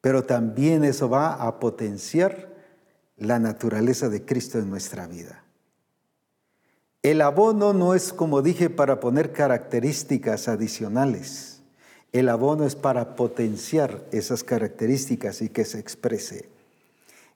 Pero 0.00 0.22
también 0.22 0.84
eso 0.84 1.08
va 1.08 1.34
a 1.34 1.58
potenciar 1.58 2.54
la 3.16 3.38
naturaleza 3.38 4.08
de 4.08 4.24
Cristo 4.24 4.58
en 4.58 4.70
nuestra 4.70 5.08
vida. 5.08 5.45
El 7.06 7.22
abono 7.22 7.72
no 7.72 7.94
es, 7.94 8.12
como 8.12 8.42
dije, 8.42 8.68
para 8.68 8.98
poner 8.98 9.30
características 9.30 10.48
adicionales. 10.48 11.60
El 12.10 12.28
abono 12.28 12.64
es 12.64 12.74
para 12.74 13.14
potenciar 13.14 14.02
esas 14.10 14.42
características 14.42 15.40
y 15.40 15.48
que 15.48 15.64
se 15.64 15.78
exprese. 15.78 16.48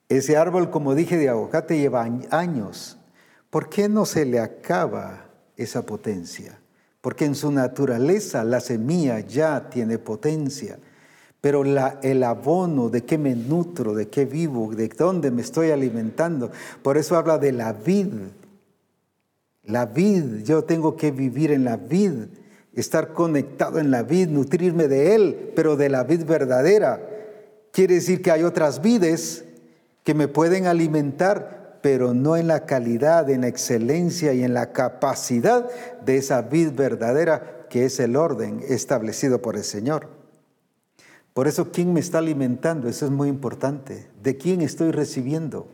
Ese 0.09 0.37
árbol, 0.37 0.71
como 0.71 0.97
dije, 0.97 1.17
de 1.19 1.29
aguacate 1.29 1.79
lleva 1.79 2.03
años. 2.33 2.99
¿Por 3.49 3.69
qué 3.69 3.89
no 3.89 4.07
se 4.07 4.25
le 4.25 4.41
acaba 4.41 5.27
esa 5.57 5.87
potencia? 5.87 6.59
Porque 7.01 7.25
en 7.25 7.37
su 7.37 7.53
naturaleza 7.53 8.43
la 8.43 8.59
semilla 8.59 9.21
ya 9.21 9.71
tiene 9.71 9.99
potencia. 9.99 10.81
Pero 11.41 11.63
el 11.63 12.25
abono, 12.25 12.89
de 12.89 13.05
qué 13.05 13.19
me 13.19 13.37
nutro, 13.37 13.95
de 13.95 14.09
qué 14.09 14.25
vivo, 14.25 14.75
de 14.75 14.89
dónde 14.89 15.31
me 15.31 15.43
estoy 15.43 15.71
alimentando. 15.71 16.51
Por 16.83 16.97
eso 16.97 17.17
habla 17.17 17.39
de 17.39 17.53
la 17.53 17.73
vid, 17.73 18.09
la 19.65 19.87
vid, 19.87 20.43
yo 20.45 20.65
tengo 20.65 20.97
que 20.97 21.11
vivir 21.11 21.51
en 21.51 21.65
la 21.65 21.77
vid, 21.77 22.13
estar 22.75 23.13
conectado 23.13 23.79
en 23.79 23.91
la 23.91 24.03
vid, 24.03 24.29
nutrirme 24.29 24.89
de 24.89 25.15
él, 25.15 25.53
pero 25.55 25.77
de 25.77 25.89
la 25.89 26.05
vid 26.05 26.25
verdadera. 26.25 27.01
Quiere 27.73 27.95
decir 27.95 28.23
que 28.23 28.31
hay 28.31 28.43
otras 28.43 28.83
vides 28.83 29.45
que 30.03 30.15
me 30.15 30.29
pueden 30.29 30.67
alimentar, 30.67 31.79
pero 31.83 32.15
no 32.15 32.37
en 32.37 32.47
la 32.47 32.67
calidad, 32.67 33.31
en 33.31 33.43
la 33.43 33.49
excelencia 33.49 34.33
y 34.33 34.43
en 34.43 34.55
la 34.55 34.73
capacidad 34.73 35.69
de 36.05 36.17
esa 36.17 36.43
vid 36.43 36.73
verdadera 36.73 37.67
que 37.71 37.85
es 37.85 38.01
el 38.01 38.17
orden 38.17 38.61
establecido 38.69 39.41
por 39.41 39.57
el 39.57 39.65
Señor. 39.65 40.09
Por 41.33 41.47
eso, 41.47 41.71
¿quién 41.71 41.93
me 41.93 42.01
está 42.01 42.19
alimentando? 42.19 42.89
Eso 42.89 43.07
es 43.07 43.13
muy 43.13 43.29
importante. 43.29 44.11
¿De 44.23 44.37
quién 44.37 44.61
estoy 44.61 44.91
recibiendo? 44.91 45.69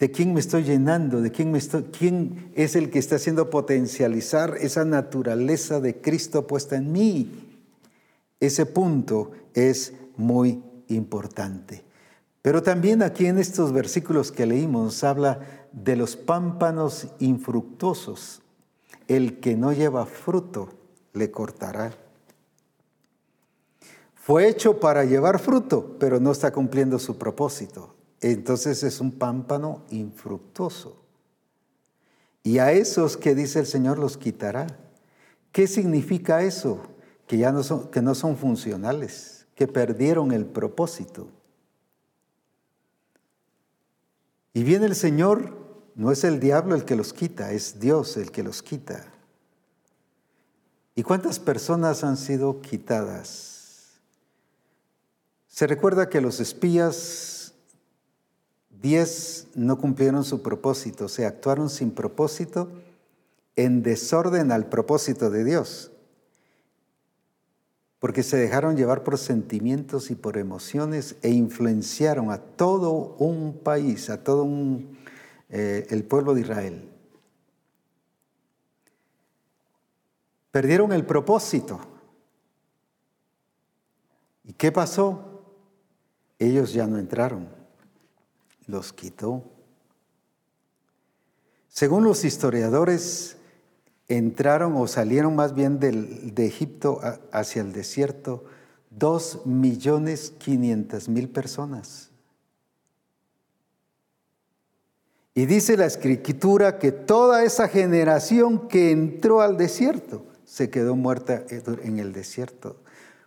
¿De 0.00 0.10
quién 0.10 0.32
me 0.32 0.40
estoy 0.40 0.64
llenando? 0.64 1.20
¿De 1.20 1.30
quién, 1.30 1.52
me 1.52 1.58
estoy, 1.58 1.82
quién 1.96 2.50
es 2.54 2.74
el 2.74 2.88
que 2.88 2.98
está 2.98 3.16
haciendo 3.16 3.50
potencializar 3.50 4.56
esa 4.58 4.86
naturaleza 4.86 5.78
de 5.78 6.00
Cristo 6.00 6.46
puesta 6.46 6.76
en 6.76 6.90
mí? 6.90 7.60
Ese 8.40 8.64
punto 8.64 9.32
es 9.52 9.92
muy 10.16 10.64
importante. 10.88 11.84
Pero 12.40 12.62
también 12.62 13.02
aquí 13.02 13.26
en 13.26 13.38
estos 13.38 13.72
versículos 13.74 14.32
que 14.32 14.46
leímos 14.46 15.04
habla 15.04 15.68
de 15.72 15.96
los 15.96 16.16
pámpanos 16.16 17.08
infructuosos. 17.18 18.40
El 19.06 19.38
que 19.38 19.54
no 19.54 19.70
lleva 19.74 20.06
fruto 20.06 20.70
le 21.12 21.30
cortará. 21.30 21.92
Fue 24.14 24.48
hecho 24.48 24.80
para 24.80 25.04
llevar 25.04 25.38
fruto, 25.40 25.98
pero 26.00 26.20
no 26.20 26.32
está 26.32 26.50
cumpliendo 26.52 26.98
su 26.98 27.18
propósito 27.18 27.99
entonces 28.20 28.82
es 28.82 29.00
un 29.00 29.12
pámpano 29.12 29.82
infructuoso. 29.90 31.00
Y 32.42 32.58
a 32.58 32.72
esos 32.72 33.16
que 33.16 33.34
dice 33.34 33.60
el 33.60 33.66
Señor 33.66 33.98
los 33.98 34.16
quitará. 34.16 34.66
¿Qué 35.52 35.66
significa 35.66 36.42
eso? 36.42 36.80
Que 37.26 37.38
ya 37.38 37.52
no 37.52 37.62
son, 37.62 37.90
que 37.90 38.02
no 38.02 38.14
son 38.14 38.36
funcionales, 38.36 39.46
que 39.54 39.66
perdieron 39.66 40.32
el 40.32 40.46
propósito. 40.46 41.28
Y 44.52 44.64
viene 44.64 44.86
el 44.86 44.96
Señor, 44.96 45.56
no 45.94 46.10
es 46.12 46.24
el 46.24 46.40
diablo 46.40 46.74
el 46.74 46.84
que 46.84 46.96
los 46.96 47.12
quita, 47.12 47.52
es 47.52 47.78
Dios 47.78 48.16
el 48.16 48.30
que 48.30 48.42
los 48.42 48.62
quita. 48.62 49.04
¿Y 50.94 51.02
cuántas 51.02 51.38
personas 51.38 52.04
han 52.04 52.16
sido 52.16 52.60
quitadas? 52.60 54.00
Se 55.48 55.66
recuerda 55.66 56.08
que 56.08 56.20
los 56.20 56.40
espías 56.40 57.39
Diez 58.80 59.48
no 59.54 59.78
cumplieron 59.78 60.24
su 60.24 60.42
propósito, 60.42 61.08
se 61.08 61.26
actuaron 61.26 61.68
sin 61.68 61.90
propósito 61.90 62.70
en 63.56 63.82
desorden 63.82 64.52
al 64.52 64.66
propósito 64.66 65.28
de 65.28 65.44
Dios, 65.44 65.90
porque 67.98 68.22
se 68.22 68.38
dejaron 68.38 68.76
llevar 68.76 69.04
por 69.04 69.18
sentimientos 69.18 70.10
y 70.10 70.14
por 70.14 70.38
emociones 70.38 71.16
e 71.20 71.28
influenciaron 71.28 72.30
a 72.30 72.38
todo 72.38 73.14
un 73.18 73.58
país, 73.62 74.08
a 74.08 74.24
todo 74.24 74.48
eh, 75.50 75.86
el 75.90 76.04
pueblo 76.04 76.32
de 76.32 76.40
Israel. 76.40 76.88
Perdieron 80.50 80.92
el 80.92 81.04
propósito. 81.04 81.78
¿Y 84.44 84.54
qué 84.54 84.72
pasó? 84.72 85.44
Ellos 86.38 86.72
ya 86.72 86.86
no 86.86 86.98
entraron, 86.98 87.59
los 88.70 88.92
quitó. 88.92 89.44
Según 91.68 92.04
los 92.04 92.24
historiadores, 92.24 93.36
entraron 94.08 94.74
o 94.76 94.86
salieron 94.86 95.36
más 95.36 95.54
bien 95.54 95.78
de 95.78 96.46
Egipto 96.46 97.00
hacia 97.32 97.62
el 97.62 97.72
desierto 97.72 98.44
dos 98.90 99.46
millones 99.46 100.32
quinientas 100.38 101.08
mil 101.08 101.28
personas. 101.28 102.10
Y 105.32 105.46
dice 105.46 105.76
la 105.76 105.86
escritura 105.86 106.78
que 106.78 106.90
toda 106.90 107.44
esa 107.44 107.68
generación 107.68 108.68
que 108.68 108.90
entró 108.90 109.40
al 109.40 109.56
desierto 109.56 110.24
se 110.44 110.70
quedó 110.70 110.96
muerta 110.96 111.44
en 111.48 112.00
el 112.00 112.12
desierto 112.12 112.76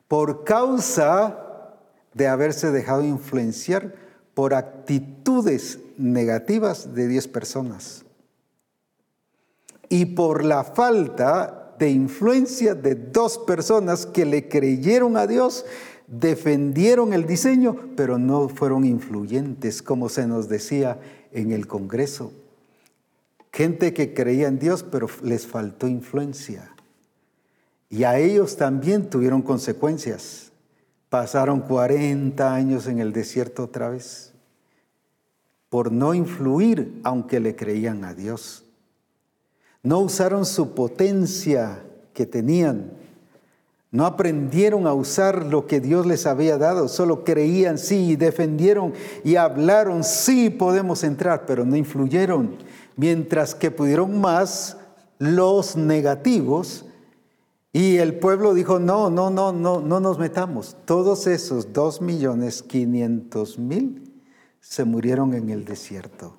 por 0.10 0.44
causa 0.44 1.76
de 2.14 2.28
haberse 2.28 2.72
dejado 2.72 3.04
influenciar 3.04 3.96
por 4.34 4.54
actitudes 4.54 5.80
negativas 5.98 6.94
de 6.96 7.08
diez 7.08 7.28
personas 7.28 8.04
y 9.90 10.06
por 10.06 10.44
la 10.44 10.64
falta 10.64 11.76
de 11.78 11.92
influencia 11.92 12.76
de 12.76 12.96
dos 12.96 13.38
personas 13.38 14.06
que 14.06 14.26
le 14.26 14.48
creyeron 14.48 15.18
a 15.18 15.28
Dios, 15.28 15.66
defendieron 16.08 17.14
el 17.14 17.26
diseño, 17.26 17.76
pero 17.96 18.18
no 18.18 18.50
fueron 18.50 18.86
influyentes, 18.86 19.82
como 19.82 20.10
se 20.10 20.26
nos 20.26 20.50
decía 20.50 21.00
en 21.32 21.52
el 21.52 21.68
Congreso. 21.68 22.32
Gente 23.52 23.94
que 23.94 24.14
creía 24.14 24.48
en 24.48 24.60
Dios, 24.60 24.84
pero 24.84 25.08
les 25.22 25.46
faltó 25.46 25.88
influencia. 25.88 26.72
Y 27.90 28.04
a 28.04 28.18
ellos 28.18 28.58
también 28.58 29.10
tuvieron 29.10 29.44
consecuencias. 29.44 30.53
Pasaron 31.14 31.60
40 31.60 32.56
años 32.56 32.88
en 32.88 32.98
el 32.98 33.14
desierto 33.14 33.66
otra 33.66 33.90
vez 33.90 34.34
por 35.70 35.92
no 35.92 36.16
influir 36.16 37.02
aunque 37.04 37.40
le 37.40 37.56
creían 37.56 38.04
a 38.04 38.16
Dios. 38.16 38.64
No 39.84 40.00
usaron 40.00 40.44
su 40.44 40.74
potencia 40.74 41.84
que 42.16 42.26
tenían. 42.26 42.94
No 43.92 44.08
aprendieron 44.08 44.88
a 44.88 44.94
usar 44.96 45.46
lo 45.46 45.68
que 45.68 45.80
Dios 45.80 46.08
les 46.08 46.26
había 46.26 46.58
dado, 46.58 46.88
solo 46.88 47.24
creían 47.24 47.78
sí, 47.78 48.16
defendieron 48.16 48.94
y 49.24 49.36
hablaron 49.36 50.04
sí 50.04 50.50
podemos 50.50 51.04
entrar, 51.04 51.46
pero 51.46 51.64
no 51.64 51.76
influyeron. 51.76 52.56
Mientras 52.96 53.54
que 53.54 53.70
pudieron 53.70 54.20
más 54.20 54.78
los 55.20 55.76
negativos 55.76 56.86
y 57.76 57.98
el 57.98 58.20
pueblo 58.20 58.54
dijo, 58.54 58.78
no, 58.78 59.10
no, 59.10 59.32
no, 59.32 59.52
no, 59.52 59.82
no 59.82 60.00
nos 60.00 60.20
metamos. 60.20 60.78
Todos 60.86 61.26
esos 61.26 61.74
dos 61.74 62.02
millones 62.02 62.62
quinientos 62.62 63.58
mil 63.58 64.22
se 64.60 64.84
murieron 64.84 65.34
en 65.34 65.50
el 65.50 65.66
desierto. 65.66 66.38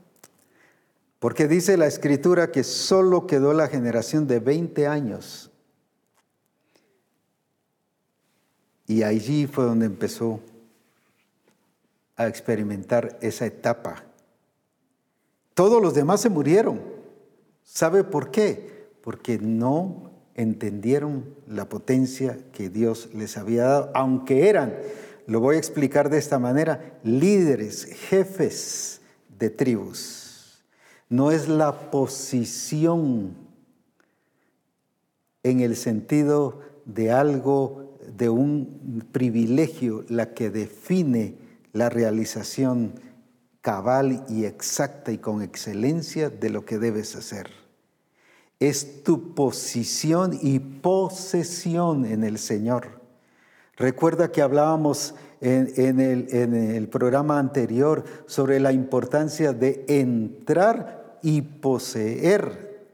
Porque 1.18 1.48
dice 1.48 1.76
la 1.76 1.88
escritura 1.88 2.52
que 2.52 2.62
solo 2.62 3.26
quedó 3.26 3.52
la 3.52 3.66
generación 3.66 4.28
de 4.28 4.38
20 4.38 4.86
años. 4.86 5.50
Y 8.86 9.02
allí 9.02 9.48
fue 9.48 9.64
donde 9.64 9.86
empezó 9.86 10.38
a 12.14 12.28
experimentar 12.28 13.18
esa 13.22 13.44
etapa. 13.44 14.04
Todos 15.54 15.82
los 15.82 15.94
demás 15.94 16.20
se 16.20 16.28
murieron. 16.28 16.80
¿Sabe 17.64 18.04
por 18.04 18.30
qué? 18.30 18.88
Porque 19.02 19.38
no 19.38 20.13
entendieron 20.34 21.24
la 21.48 21.68
potencia 21.68 22.38
que 22.52 22.68
Dios 22.68 23.10
les 23.14 23.36
había 23.36 23.64
dado, 23.64 23.90
aunque 23.94 24.48
eran, 24.48 24.74
lo 25.26 25.40
voy 25.40 25.56
a 25.56 25.58
explicar 25.58 26.10
de 26.10 26.18
esta 26.18 26.38
manera, 26.38 26.98
líderes, 27.02 27.84
jefes 28.08 29.00
de 29.38 29.50
tribus 29.50 30.24
no 31.08 31.30
es 31.30 31.48
la 31.48 31.90
posición 31.90 33.36
en 35.42 35.60
el 35.60 35.76
sentido 35.76 36.60
de 36.86 37.12
algo, 37.12 37.98
de 38.16 38.30
un 38.30 39.04
privilegio, 39.12 40.04
la 40.08 40.34
que 40.34 40.50
define 40.50 41.36
la 41.72 41.88
realización 41.88 42.94
cabal 43.60 44.24
y 44.28 44.44
exacta 44.44 45.12
y 45.12 45.18
con 45.18 45.42
excelencia 45.42 46.30
de 46.30 46.50
lo 46.50 46.64
que 46.64 46.78
debes 46.78 47.14
hacer. 47.16 47.48
Es 48.64 49.02
tu 49.02 49.34
posición 49.34 50.38
y 50.40 50.58
posesión 50.58 52.06
en 52.06 52.24
el 52.24 52.38
Señor. 52.38 52.98
Recuerda 53.76 54.32
que 54.32 54.40
hablábamos 54.40 55.14
en, 55.42 56.00
el, 56.00 56.88
programa 56.88 57.38
anterior 57.38 58.04
sobre 58.24 58.60
la 58.60 58.72
importancia 58.72 59.52
de 59.52 59.84
entrar 59.86 61.18
y 61.20 61.42
poseer. 61.42 62.88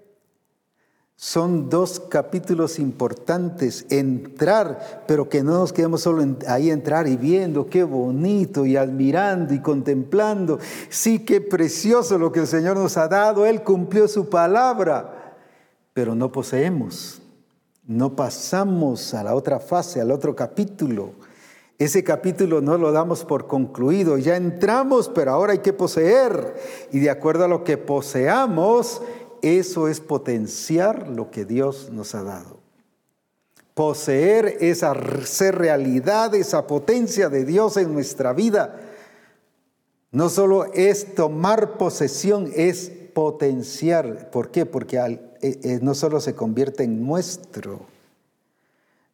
Son 1.14 1.70
dos 1.70 2.00
capítulos 2.00 2.80
importantes, 2.80 3.86
entrar, 3.90 5.04
pero 5.06 5.28
que 5.28 5.44
no 5.44 5.52
nos 5.52 5.72
quedemos 5.72 6.00
solo 6.00 6.26
ahí 6.48 6.72
entrar 6.72 7.06
y 7.06 7.16
viendo 7.16 7.70
qué 7.70 7.84
bonito 7.84 8.66
y 8.66 8.76
admirando 8.76 9.54
y 9.54 9.60
contemplando. 9.60 10.58
Sí, 10.88 11.20
qué 11.20 11.40
precioso 11.40 12.18
lo 12.18 12.32
que 12.32 12.40
el 12.40 12.48
Señor 12.48 12.76
nos 12.76 12.96
ha 12.96 13.06
dado, 13.06 13.46
Él 13.46 13.62
cumplió 13.62 14.08
su 14.08 14.28
palabra, 14.28 15.19
pero 15.92 16.14
no 16.14 16.30
poseemos, 16.32 17.20
no 17.86 18.14
pasamos 18.14 19.14
a 19.14 19.24
la 19.24 19.34
otra 19.34 19.58
fase, 19.58 20.00
al 20.00 20.10
otro 20.10 20.36
capítulo. 20.36 21.12
Ese 21.78 22.04
capítulo 22.04 22.60
no 22.60 22.76
lo 22.76 22.92
damos 22.92 23.24
por 23.24 23.46
concluido. 23.46 24.18
Ya 24.18 24.36
entramos, 24.36 25.08
pero 25.08 25.32
ahora 25.32 25.54
hay 25.54 25.60
que 25.60 25.72
poseer. 25.72 26.54
Y 26.92 27.00
de 27.00 27.08
acuerdo 27.08 27.46
a 27.46 27.48
lo 27.48 27.64
que 27.64 27.78
poseamos, 27.78 29.00
eso 29.40 29.88
es 29.88 30.00
potenciar 30.00 31.08
lo 31.08 31.30
que 31.30 31.46
Dios 31.46 31.88
nos 31.90 32.14
ha 32.14 32.22
dado. 32.22 32.58
Poseer 33.72 34.58
es 34.60 34.82
hacer 34.82 35.56
realidad 35.56 36.34
esa 36.34 36.66
potencia 36.66 37.30
de 37.30 37.46
Dios 37.46 37.78
en 37.78 37.94
nuestra 37.94 38.34
vida. 38.34 38.78
No 40.12 40.28
solo 40.28 40.66
es 40.74 41.14
tomar 41.14 41.78
posesión, 41.78 42.50
es 42.54 42.92
potenciar. 43.14 44.30
¿Por 44.30 44.50
qué? 44.50 44.66
Porque 44.66 44.98
eh, 44.98 45.29
eh, 45.42 45.78
no 45.82 45.94
solo 45.94 46.20
se 46.20 46.34
convierte 46.34 46.84
en 46.84 47.06
nuestro, 47.06 47.86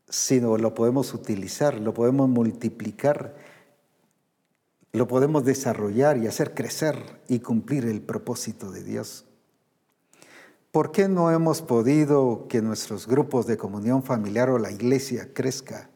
sino 0.09 0.57
lo 0.57 0.75
podemos 0.75 1.15
utilizar, 1.15 1.75
lo 1.81 1.93
podemos 1.93 2.29
multiplicar, 2.29 3.35
lo 4.93 5.07
podemos 5.07 5.45
desarrollar 5.45 6.17
y 6.19 6.27
hacer 6.27 6.55
crecer 6.55 6.97
y 7.29 7.41
cumplir 7.41 7.85
el 7.85 8.01
propósito 8.01 8.71
de 8.71 8.83
Dios. 8.83 9.25
¿Por 10.71 10.93
qué 10.93 11.09
no 11.09 11.31
hemos 11.31 11.63
podido 11.63 12.47
que 12.49 12.63
nuestros 12.63 13.07
grupos 13.07 13.47
de 13.47 13.57
comunión 13.57 14.03
familiar 14.03 14.51
o 14.51 14.59
la 14.59 14.71
iglesia 14.71 15.33
crezca? 15.33 15.91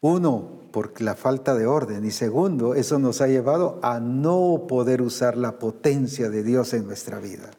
Uno, 0.00 0.60
por 0.72 1.00
la 1.00 1.14
falta 1.14 1.54
de 1.54 1.66
orden 1.66 2.04
y 2.04 2.10
segundo, 2.10 2.74
eso 2.74 2.98
nos 2.98 3.20
ha 3.20 3.26
llevado 3.26 3.78
a 3.82 4.00
no 4.00 4.66
poder 4.68 5.02
usar 5.02 5.36
la 5.36 5.58
potencia 5.58 6.30
de 6.30 6.42
Dios 6.42 6.74
en 6.74 6.86
nuestra 6.86 7.18
vida. 7.18 7.50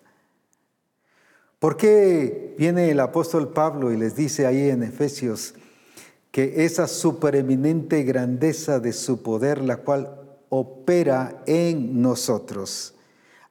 ¿Por 1.59 1.75
qué 1.75 2.53
viene 2.57 2.91
el 2.91 2.99
apóstol 2.99 3.51
Pablo 3.51 3.91
y 3.91 3.97
les 3.97 4.15
dice 4.15 4.45
ahí 4.45 4.69
en 4.69 4.83
Efesios 4.83 5.55
que 6.29 6.65
esa 6.65 6.87
supereminente 6.87 8.03
grandeza 8.03 8.79
de 8.79 8.93
su 8.93 9.23
poder, 9.23 9.63
la 9.63 9.77
cual 9.77 10.21
opera 10.49 11.41
en 11.47 11.99
nosotros, 11.99 12.93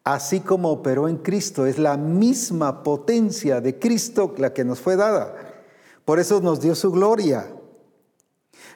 así 0.05 0.39
como 0.39 0.71
operó 0.71 1.09
en 1.09 1.17
Cristo, 1.17 1.67
es 1.67 1.79
la 1.79 1.97
misma 1.97 2.85
potencia 2.85 3.61
de 3.61 3.77
Cristo 3.81 4.33
la 4.39 4.53
que 4.55 4.65
nos 4.65 4.79
fue 4.79 4.95
dada. 4.95 5.65
Por 6.05 6.21
eso 6.21 6.41
nos 6.41 6.61
dio 6.61 6.77
su 6.77 6.93
gloria. 6.93 7.53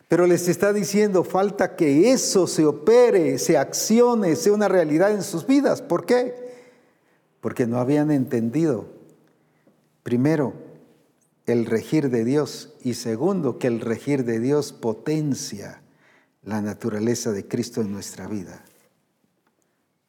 Pero 0.09 0.27
les 0.27 0.48
está 0.48 0.73
diciendo, 0.73 1.23
falta 1.23 1.77
que 1.77 2.11
eso 2.11 2.48
se 2.48 2.66
opere, 2.66 3.39
se 3.39 3.57
accione, 3.57 4.35
sea 4.35 4.52
una 4.52 4.66
realidad 4.66 5.12
en 5.12 5.23
sus 5.23 5.47
vidas. 5.47 5.82
¿Por 5.82 6.05
qué? 6.05 6.35
Porque 7.40 7.69
no 7.69 7.78
habían 7.78 8.11
entendido 8.11 8.99
Primero, 10.02 10.55
el 11.47 11.66
regir 11.66 12.10
de 12.10 12.24
Dios 12.24 12.74
y 12.82 12.94
segundo, 12.94 13.59
que 13.59 13.66
el 13.66 13.81
regir 13.81 14.24
de 14.24 14.40
Dios 14.40 14.72
potencia 14.72 15.82
la 16.43 16.62
naturaleza 16.62 17.32
de 17.32 17.47
Cristo 17.47 17.81
en 17.81 17.93
nuestra 17.93 18.27
vida. 18.27 18.64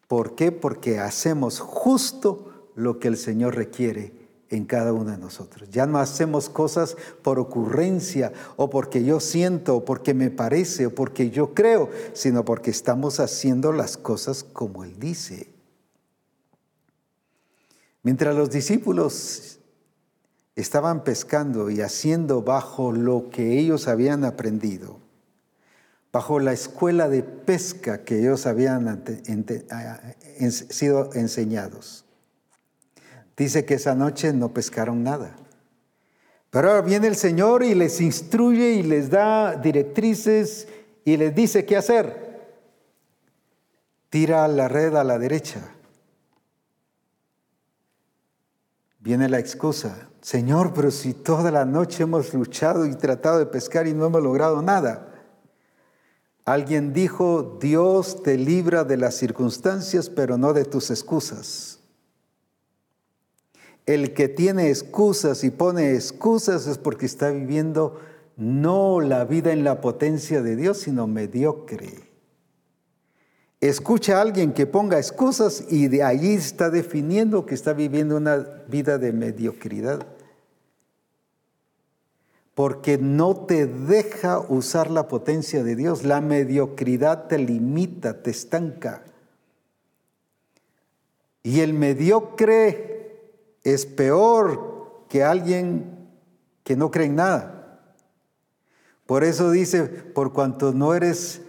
¿Por 0.07 0.35
qué? 0.35 0.51
Porque 0.51 0.99
hacemos 0.99 1.59
justo 1.59 2.69
lo 2.75 2.99
que 2.99 3.07
el 3.07 3.17
Señor 3.17 3.55
requiere 3.55 4.13
en 4.49 4.65
cada 4.65 4.91
uno 4.91 5.11
de 5.11 5.17
nosotros. 5.17 5.69
Ya 5.69 5.85
no 5.85 5.97
hacemos 5.97 6.49
cosas 6.49 6.97
por 7.21 7.39
ocurrencia 7.39 8.33
o 8.57 8.69
porque 8.69 9.03
yo 9.03 9.19
siento 9.19 9.77
o 9.77 9.85
porque 9.85 10.13
me 10.13 10.29
parece 10.29 10.87
o 10.87 10.95
porque 10.95 11.29
yo 11.29 11.53
creo, 11.53 11.89
sino 12.13 12.43
porque 12.43 12.69
estamos 12.69 13.19
haciendo 13.19 13.71
las 13.71 13.95
cosas 13.97 14.43
como 14.43 14.83
Él 14.83 14.99
dice. 14.99 15.47
Mientras 18.03 18.35
los 18.35 18.49
discípulos 18.49 19.60
estaban 20.55 21.03
pescando 21.03 21.69
y 21.69 21.81
haciendo 21.81 22.41
bajo 22.41 22.91
lo 22.91 23.29
que 23.29 23.57
ellos 23.59 23.87
habían 23.87 24.25
aprendido, 24.25 24.99
bajo 26.11 26.39
la 26.39 26.53
escuela 26.53 27.07
de 27.09 27.23
pesca 27.23 28.03
que 28.03 28.19
ellos 28.19 28.45
habían 28.45 29.03
sido 30.49 31.13
enseñados. 31.13 32.05
Dice 33.37 33.65
que 33.65 33.75
esa 33.75 33.95
noche 33.95 34.33
no 34.33 34.53
pescaron 34.53 35.03
nada. 35.03 35.35
Pero 36.49 36.69
ahora 36.69 36.81
viene 36.81 37.07
el 37.07 37.15
Señor 37.15 37.63
y 37.63 37.73
les 37.73 38.01
instruye 38.01 38.73
y 38.73 38.83
les 38.83 39.09
da 39.09 39.55
directrices 39.55 40.67
y 41.05 41.15
les 41.15 41.33
dice 41.33 41.65
qué 41.65 41.77
hacer. 41.77 42.29
Tira 44.09 44.45
la 44.49 44.67
red 44.67 44.93
a 44.95 45.05
la 45.05 45.17
derecha. 45.17 45.61
Viene 48.99 49.29
la 49.29 49.39
excusa. 49.39 50.10
Señor, 50.21 50.73
pero 50.73 50.91
si 50.91 51.13
toda 51.13 51.49
la 51.49 51.65
noche 51.65 52.03
hemos 52.03 52.33
luchado 52.33 52.85
y 52.85 52.95
tratado 52.95 53.39
de 53.39 53.47
pescar 53.47 53.87
y 53.87 53.93
no 53.93 54.05
hemos 54.05 54.21
logrado 54.21 54.61
nada. 54.61 55.07
Alguien 56.45 56.93
dijo, 56.93 57.57
Dios 57.59 58.21
te 58.23 58.37
libra 58.37 58.83
de 58.83 58.97
las 58.97 59.15
circunstancias, 59.15 60.09
pero 60.09 60.37
no 60.37 60.53
de 60.53 60.65
tus 60.65 60.91
excusas. 60.91 61.79
El 63.85 64.13
que 64.13 64.27
tiene 64.27 64.69
excusas 64.69 65.43
y 65.43 65.49
pone 65.49 65.95
excusas 65.95 66.67
es 66.67 66.77
porque 66.77 67.07
está 67.07 67.31
viviendo 67.31 67.99
no 68.37 69.01
la 69.01 69.25
vida 69.25 69.51
en 69.51 69.63
la 69.63 69.81
potencia 69.81 70.41
de 70.41 70.55
Dios, 70.55 70.79
sino 70.79 71.07
mediocre. 71.07 72.10
Escucha 73.61 74.17
a 74.17 74.21
alguien 74.21 74.53
que 74.53 74.65
ponga 74.65 74.97
excusas 74.97 75.65
y 75.69 75.87
de 75.87 76.01
allí 76.01 76.33
está 76.33 76.71
definiendo 76.71 77.45
que 77.45 77.53
está 77.53 77.73
viviendo 77.73 78.17
una 78.17 78.37
vida 78.67 78.97
de 78.97 79.13
mediocridad. 79.13 80.03
Porque 82.55 82.97
no 82.97 83.35
te 83.45 83.67
deja 83.67 84.39
usar 84.39 84.89
la 84.89 85.07
potencia 85.07 85.63
de 85.63 85.75
Dios. 85.75 86.03
La 86.03 86.21
mediocridad 86.21 87.27
te 87.27 87.37
limita, 87.37 88.23
te 88.23 88.31
estanca. 88.31 89.03
Y 91.43 91.59
el 91.59 91.73
mediocre 91.73 93.21
es 93.63 93.85
peor 93.85 95.05
que 95.07 95.23
alguien 95.23 96.09
que 96.63 96.75
no 96.75 96.89
cree 96.89 97.07
en 97.07 97.15
nada. 97.15 97.79
Por 99.05 99.23
eso 99.23 99.51
dice, 99.51 99.83
por 99.83 100.33
cuanto 100.33 100.73
no 100.73 100.95
eres 100.95 101.41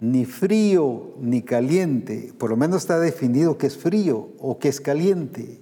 ni 0.00 0.24
frío 0.24 1.14
ni 1.18 1.42
caliente, 1.42 2.32
por 2.38 2.50
lo 2.50 2.56
menos 2.56 2.82
está 2.82 3.00
definido 3.00 3.58
que 3.58 3.66
es 3.66 3.76
frío 3.76 4.30
o 4.38 4.58
que 4.58 4.68
es 4.68 4.80
caliente, 4.80 5.60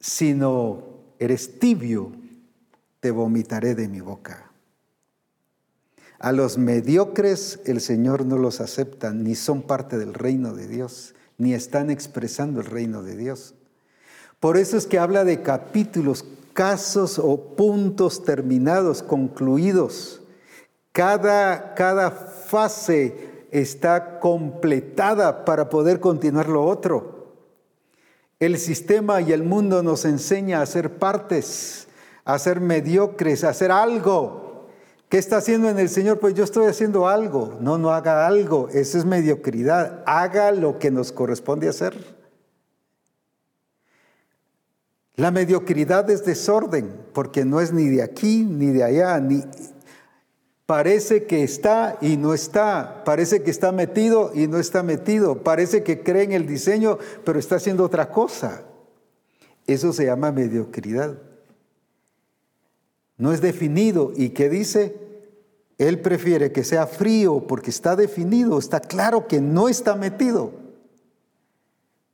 sino 0.00 0.84
eres 1.18 1.58
tibio, 1.58 2.12
te 3.00 3.10
vomitaré 3.10 3.74
de 3.74 3.88
mi 3.88 4.00
boca. 4.00 4.50
A 6.18 6.32
los 6.32 6.58
mediocres 6.58 7.60
el 7.64 7.80
Señor 7.80 8.26
no 8.26 8.36
los 8.36 8.60
acepta, 8.60 9.12
ni 9.12 9.34
son 9.34 9.62
parte 9.62 9.96
del 9.96 10.12
reino 10.12 10.54
de 10.54 10.66
Dios, 10.66 11.14
ni 11.38 11.54
están 11.54 11.90
expresando 11.90 12.60
el 12.60 12.66
reino 12.66 13.02
de 13.02 13.16
Dios. 13.16 13.54
Por 14.38 14.58
eso 14.58 14.76
es 14.76 14.86
que 14.86 14.98
habla 14.98 15.24
de 15.24 15.42
capítulos, 15.42 16.26
casos 16.52 17.18
o 17.18 17.54
puntos 17.56 18.24
terminados, 18.24 19.02
concluidos. 19.02 20.20
Cada, 20.92 21.74
cada 21.74 22.10
fase 22.50 23.46
está 23.52 24.18
completada 24.18 25.44
para 25.44 25.68
poder 25.68 26.00
continuar 26.00 26.48
lo 26.48 26.64
otro. 26.64 27.34
El 28.40 28.58
sistema 28.58 29.20
y 29.20 29.32
el 29.32 29.44
mundo 29.44 29.82
nos 29.82 30.04
enseña 30.04 30.60
a 30.60 30.66
ser 30.66 30.98
partes, 30.98 31.86
a 32.24 32.38
ser 32.38 32.60
mediocres, 32.60 33.44
a 33.44 33.50
hacer 33.50 33.70
algo. 33.70 34.66
¿Qué 35.08 35.18
está 35.18 35.38
haciendo 35.38 35.68
en 35.68 35.78
el 35.78 35.88
Señor? 35.88 36.18
Pues 36.20 36.34
yo 36.34 36.44
estoy 36.44 36.66
haciendo 36.66 37.06
algo. 37.06 37.58
No, 37.60 37.78
no 37.78 37.90
haga 37.90 38.26
algo. 38.26 38.68
Eso 38.72 38.98
es 38.98 39.04
mediocridad. 39.04 40.02
Haga 40.06 40.52
lo 40.52 40.78
que 40.78 40.90
nos 40.90 41.12
corresponde 41.12 41.68
hacer. 41.68 42.20
La 45.16 45.30
mediocridad 45.30 46.08
es 46.08 46.24
desorden, 46.24 46.96
porque 47.12 47.44
no 47.44 47.60
es 47.60 47.72
ni 47.74 47.88
de 47.88 48.02
aquí 48.02 48.46
ni 48.48 48.68
de 48.68 48.84
allá, 48.84 49.20
ni 49.20 49.44
Parece 50.70 51.24
que 51.24 51.42
está 51.42 51.98
y 52.00 52.16
no 52.16 52.32
está. 52.32 53.02
Parece 53.02 53.42
que 53.42 53.50
está 53.50 53.72
metido 53.72 54.30
y 54.32 54.46
no 54.46 54.60
está 54.60 54.84
metido. 54.84 55.42
Parece 55.42 55.82
que 55.82 56.04
cree 56.04 56.22
en 56.22 56.30
el 56.30 56.46
diseño, 56.46 56.96
pero 57.24 57.40
está 57.40 57.56
haciendo 57.56 57.82
otra 57.82 58.08
cosa. 58.12 58.62
Eso 59.66 59.92
se 59.92 60.04
llama 60.04 60.30
mediocridad. 60.30 61.18
No 63.16 63.32
es 63.32 63.40
definido. 63.40 64.12
¿Y 64.14 64.28
qué 64.28 64.48
dice? 64.48 64.94
Él 65.76 65.98
prefiere 65.98 66.52
que 66.52 66.62
sea 66.62 66.86
frío 66.86 67.48
porque 67.48 67.70
está 67.70 67.96
definido, 67.96 68.56
está 68.56 68.78
claro 68.78 69.26
que 69.26 69.40
no 69.40 69.68
está 69.68 69.96
metido, 69.96 70.52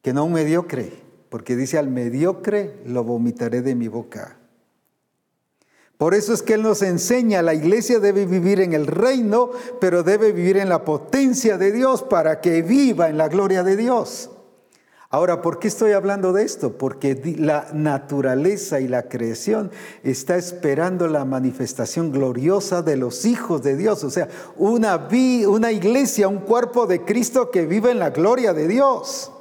que 0.01 0.15
no 0.15 0.25
un 0.25 0.33
mediocre, 0.33 0.95
porque 1.29 1.57
dice 1.57 1.77
al 1.77 1.89
mediocre 1.89 2.81
lo 2.87 3.05
vomitaré 3.05 3.61
de 3.61 3.75
mi 3.75 3.89
boca. 3.89 4.39
Por 5.99 6.15
eso 6.15 6.35
es 6.35 6.43
que 6.43 6.55
Él 6.55 6.63
nos 6.63 6.83
enseña, 6.83 7.41
la 7.41 7.55
iglesia 7.55 8.01
debe 8.01 8.27
vivir 8.27 8.61
en 8.61 8.75
el 8.75 8.87
reino, 8.87 9.51
pero 9.81 10.03
debe 10.03 10.33
vivir 10.33 10.59
en 10.59 10.69
la 10.69 10.85
potencia 10.85 11.57
de 11.57 11.73
Dios 11.73 12.03
para 12.03 12.41
que 12.41 12.61
viva 12.61 13.09
en 13.09 13.17
la 13.17 13.29
gloria 13.29 13.63
de 13.63 13.77
Dios. 13.77 14.31
Ahora, 15.09 15.41
¿por 15.41 15.59
qué 15.59 15.69
estoy 15.69 15.93
hablando 15.93 16.35
de 16.35 16.43
esto? 16.43 16.77
Porque 16.77 17.37
la 17.39 17.69
naturaleza 17.73 18.81
y 18.81 18.89
la 18.89 19.09
creación 19.09 19.71
está 20.03 20.37
esperando 20.37 21.09
la 21.09 21.25
manifestación 21.25 22.13
gloriosa 22.13 22.83
de 22.83 22.97
los 22.97 23.25
hijos 23.25 23.63
de 23.63 23.77
Dios, 23.77 24.05
o 24.05 24.11
sea, 24.11 24.29
una, 24.57 25.09
una 25.49 25.73
iglesia, 25.73 26.29
un 26.29 26.41
cuerpo 26.41 26.87
de 26.87 27.05
Cristo 27.05 27.51
que 27.51 27.65
vive 27.65 27.93
en 27.93 28.01
la 28.01 28.11
gloria 28.11 28.53
de 28.53 28.69
Dios. 28.69 29.33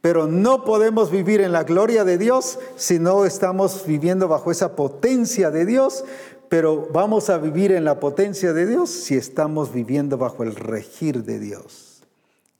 Pero 0.00 0.26
no 0.26 0.64
podemos 0.64 1.10
vivir 1.10 1.40
en 1.40 1.52
la 1.52 1.64
gloria 1.64 2.04
de 2.04 2.18
Dios 2.18 2.58
si 2.76 2.98
no 2.98 3.24
estamos 3.24 3.84
viviendo 3.86 4.28
bajo 4.28 4.50
esa 4.50 4.76
potencia 4.76 5.50
de 5.50 5.66
Dios, 5.66 6.04
pero 6.48 6.88
vamos 6.92 7.28
a 7.30 7.38
vivir 7.38 7.72
en 7.72 7.84
la 7.84 8.00
potencia 8.00 8.52
de 8.52 8.66
Dios 8.66 8.90
si 8.90 9.16
estamos 9.16 9.72
viviendo 9.72 10.16
bajo 10.16 10.44
el 10.44 10.54
regir 10.54 11.24
de 11.24 11.38
Dios. 11.40 12.02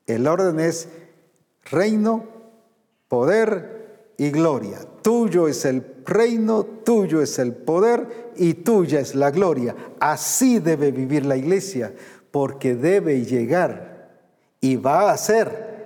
El 0.07 0.27
orden 0.27 0.59
es 0.59 0.89
reino, 1.71 2.25
poder 3.09 4.13
y 4.17 4.31
gloria. 4.31 4.79
Tuyo 5.03 5.49
es 5.49 5.65
el 5.65 5.85
reino, 6.05 6.65
tuyo 6.65 7.23
es 7.23 7.39
el 7.39 7.55
poder 7.55 8.33
y 8.37 8.55
tuya 8.55 9.01
es 9.01 9.15
la 9.15 9.31
gloria. 9.31 9.75
Así 10.01 10.59
debe 10.59 10.91
vivir 10.91 11.25
la 11.25 11.37
iglesia, 11.37 11.95
porque 12.31 12.75
debe 12.75 13.25
llegar 13.25 14.11
y 14.61 14.77
va 14.77 15.11
a 15.13 15.17
ser 15.17 15.78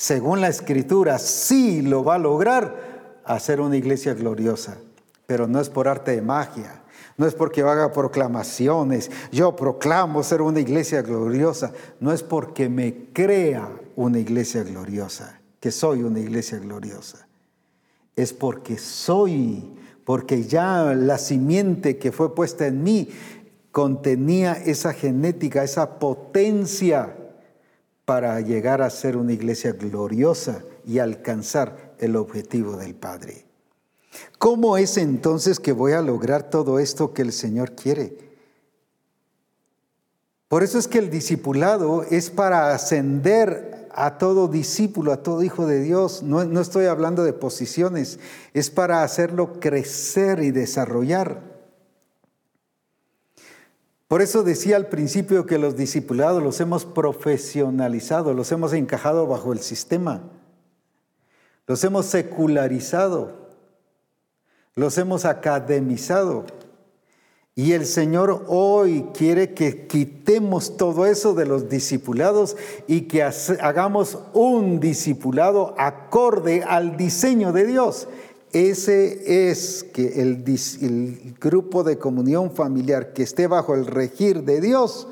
según 0.00 0.40
la 0.40 0.48
escritura, 0.48 1.18
sí 1.18 1.82
lo 1.82 2.02
va 2.02 2.14
a 2.14 2.18
lograr 2.18 3.20
hacer 3.22 3.60
una 3.60 3.76
iglesia 3.76 4.14
gloriosa. 4.14 4.78
Pero 5.26 5.46
no 5.46 5.60
es 5.60 5.68
por 5.68 5.88
arte 5.88 6.12
de 6.12 6.22
magia, 6.22 6.80
no 7.18 7.26
es 7.26 7.34
porque 7.34 7.60
haga 7.60 7.92
proclamaciones, 7.92 9.10
yo 9.30 9.54
proclamo 9.54 10.22
ser 10.22 10.40
una 10.40 10.58
iglesia 10.58 11.02
gloriosa, 11.02 11.72
no 12.00 12.12
es 12.12 12.22
porque 12.22 12.70
me 12.70 13.08
crea 13.12 13.68
una 13.94 14.18
iglesia 14.18 14.62
gloriosa, 14.62 15.38
que 15.60 15.70
soy 15.70 16.02
una 16.02 16.18
iglesia 16.18 16.58
gloriosa. 16.58 17.28
Es 18.16 18.32
porque 18.32 18.78
soy, 18.78 19.70
porque 20.06 20.44
ya 20.44 20.94
la 20.94 21.18
simiente 21.18 21.98
que 21.98 22.10
fue 22.10 22.34
puesta 22.34 22.66
en 22.66 22.82
mí 22.82 23.10
contenía 23.70 24.54
esa 24.54 24.94
genética, 24.94 25.62
esa 25.62 25.98
potencia 25.98 27.18
para 28.10 28.40
llegar 28.40 28.82
a 28.82 28.90
ser 28.90 29.16
una 29.16 29.32
iglesia 29.32 29.70
gloriosa 29.70 30.64
y 30.84 30.98
alcanzar 30.98 31.94
el 32.00 32.16
objetivo 32.16 32.76
del 32.76 32.96
Padre. 32.96 33.46
¿Cómo 34.36 34.76
es 34.76 34.96
entonces 34.96 35.60
que 35.60 35.70
voy 35.70 35.92
a 35.92 36.02
lograr 36.02 36.50
todo 36.50 36.80
esto 36.80 37.14
que 37.14 37.22
el 37.22 37.32
Señor 37.32 37.76
quiere? 37.76 38.18
Por 40.48 40.64
eso 40.64 40.76
es 40.76 40.88
que 40.88 40.98
el 40.98 41.08
discipulado 41.08 42.02
es 42.02 42.30
para 42.30 42.74
ascender 42.74 43.88
a 43.92 44.18
todo 44.18 44.48
discípulo, 44.48 45.12
a 45.12 45.22
todo 45.22 45.44
hijo 45.44 45.68
de 45.68 45.80
Dios. 45.80 46.24
No, 46.24 46.44
no 46.44 46.60
estoy 46.60 46.86
hablando 46.86 47.22
de 47.22 47.32
posiciones, 47.32 48.18
es 48.54 48.70
para 48.70 49.04
hacerlo 49.04 49.60
crecer 49.60 50.42
y 50.42 50.50
desarrollar. 50.50 51.49
Por 54.10 54.22
eso 54.22 54.42
decía 54.42 54.74
al 54.74 54.88
principio 54.88 55.46
que 55.46 55.56
los 55.56 55.76
discipulados 55.76 56.42
los 56.42 56.58
hemos 56.60 56.84
profesionalizado, 56.84 58.34
los 58.34 58.50
hemos 58.50 58.72
encajado 58.72 59.28
bajo 59.28 59.52
el 59.52 59.60
sistema. 59.60 60.20
los 61.68 61.84
hemos 61.84 62.06
secularizado, 62.06 63.30
los 64.74 64.98
hemos 64.98 65.24
academizado. 65.24 66.44
Y 67.54 67.74
el 67.74 67.86
Señor 67.86 68.46
hoy 68.48 69.06
quiere 69.14 69.54
que 69.54 69.86
quitemos 69.86 70.76
todo 70.76 71.06
eso 71.06 71.34
de 71.34 71.46
los 71.46 71.68
discipulados 71.68 72.56
y 72.88 73.02
que 73.02 73.22
hagamos 73.22 74.18
un 74.32 74.80
discipulado 74.80 75.76
acorde 75.78 76.64
al 76.64 76.96
diseño 76.96 77.52
de 77.52 77.64
Dios. 77.64 78.08
Ese 78.52 79.50
es 79.50 79.84
que 79.84 80.20
el, 80.22 80.42
grupo 81.40 81.84
de 81.84 81.98
comunión 81.98 82.50
familiar 82.50 83.12
que 83.12 83.22
esté 83.22 83.46
bajo 83.46 83.74
el 83.74 83.86
regir 83.86 84.42
de 84.42 84.60
Dios 84.60 85.06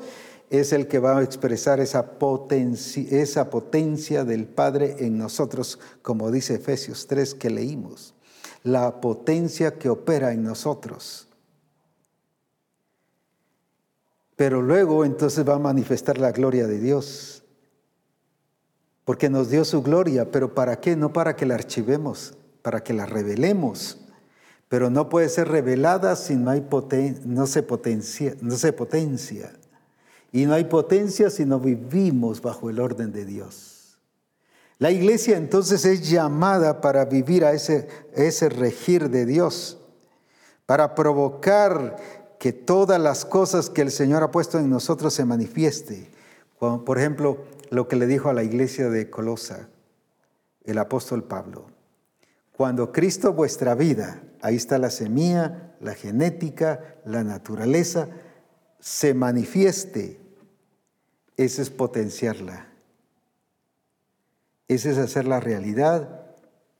es 0.49 0.73
el 0.73 0.87
que 0.87 0.99
va 0.99 1.17
a 1.17 1.23
expresar 1.23 1.79
esa 1.79 2.19
potencia, 2.19 3.05
esa 3.09 3.49
potencia 3.49 4.25
del 4.25 4.45
Padre 4.45 4.97
en 4.99 5.17
nosotros, 5.17 5.79
como 6.01 6.31
dice 6.31 6.55
Efesios 6.55 7.07
3 7.07 7.35
que 7.35 7.49
leímos. 7.49 8.13
La 8.63 8.99
potencia 8.99 9.77
que 9.77 9.89
opera 9.89 10.33
en 10.33 10.43
nosotros. 10.43 11.29
Pero 14.35 14.61
luego 14.61 15.05
entonces 15.05 15.47
va 15.47 15.55
a 15.55 15.59
manifestar 15.59 16.17
la 16.17 16.31
gloria 16.31 16.67
de 16.67 16.79
Dios. 16.79 17.43
Porque 19.05 19.29
nos 19.29 19.49
dio 19.49 19.63
su 19.63 19.81
gloria, 19.81 20.29
pero 20.29 20.53
¿para 20.53 20.79
qué? 20.79 20.97
No 20.97 21.13
para 21.13 21.35
que 21.35 21.45
la 21.45 21.55
archivemos, 21.55 22.33
para 22.61 22.83
que 22.83 22.93
la 22.93 23.05
revelemos. 23.05 23.97
Pero 24.67 24.89
no 24.89 25.09
puede 25.09 25.29
ser 25.29 25.47
revelada 25.47 26.15
si 26.15 26.35
no, 26.35 26.51
hay 26.51 26.65
no, 27.25 27.47
se 27.47 27.63
potencia, 27.63 28.35
no 28.41 28.55
se 28.55 28.71
potencia. 28.71 29.51
Y 30.31 30.45
no 30.45 30.53
hay 30.53 30.65
potencia 30.65 31.29
si 31.31 31.45
no 31.45 31.59
vivimos 31.59 32.41
bajo 32.41 32.69
el 32.69 32.79
orden 32.79 33.11
de 33.11 33.25
Dios. 33.25 33.97
La 34.77 34.91
iglesia 34.91 35.37
entonces 35.37 35.83
es 35.85 36.07
llamada 36.09 36.81
para 36.81 37.05
vivir 37.05 37.43
a 37.43 37.53
ese, 37.53 37.87
ese 38.13 38.47
regir 38.47 39.09
de 39.09 39.25
Dios, 39.25 39.77
para 40.65 40.95
provocar 40.95 41.97
que 42.39 42.53
todas 42.53 43.01
las 43.01 43.25
cosas 43.25 43.69
que 43.69 43.81
el 43.81 43.91
Señor 43.91 44.23
ha 44.23 44.31
puesto 44.31 44.57
en 44.59 44.69
nosotros 44.69 45.13
se 45.13 45.25
manifieste. 45.25 46.09
por 46.59 46.97
ejemplo, 46.97 47.43
lo 47.71 47.87
que 47.87 47.95
le 47.95 48.07
dijo 48.07 48.29
a 48.29 48.33
la 48.33 48.43
iglesia 48.43 48.89
de 48.89 49.09
Colosa, 49.09 49.67
el 50.63 50.77
apóstol 50.77 51.23
Pablo. 51.23 51.78
Cuando 52.59 52.91
Cristo 52.91 53.31
vuestra 53.31 53.73
vida, 53.73 54.21
ahí 54.41 54.57
está 54.57 54.77
la 54.79 54.89
semilla, 54.89 55.77
la 55.79 55.93
genética, 55.93 56.97
la 57.05 57.23
naturaleza, 57.23 58.09
se 58.81 59.13
manifieste, 59.13 60.19
ese 61.37 61.61
es 61.61 61.69
potenciarla. 61.69 62.67
Ese 64.67 64.91
es 64.91 64.97
hacerla 64.97 65.39
realidad 65.39 66.33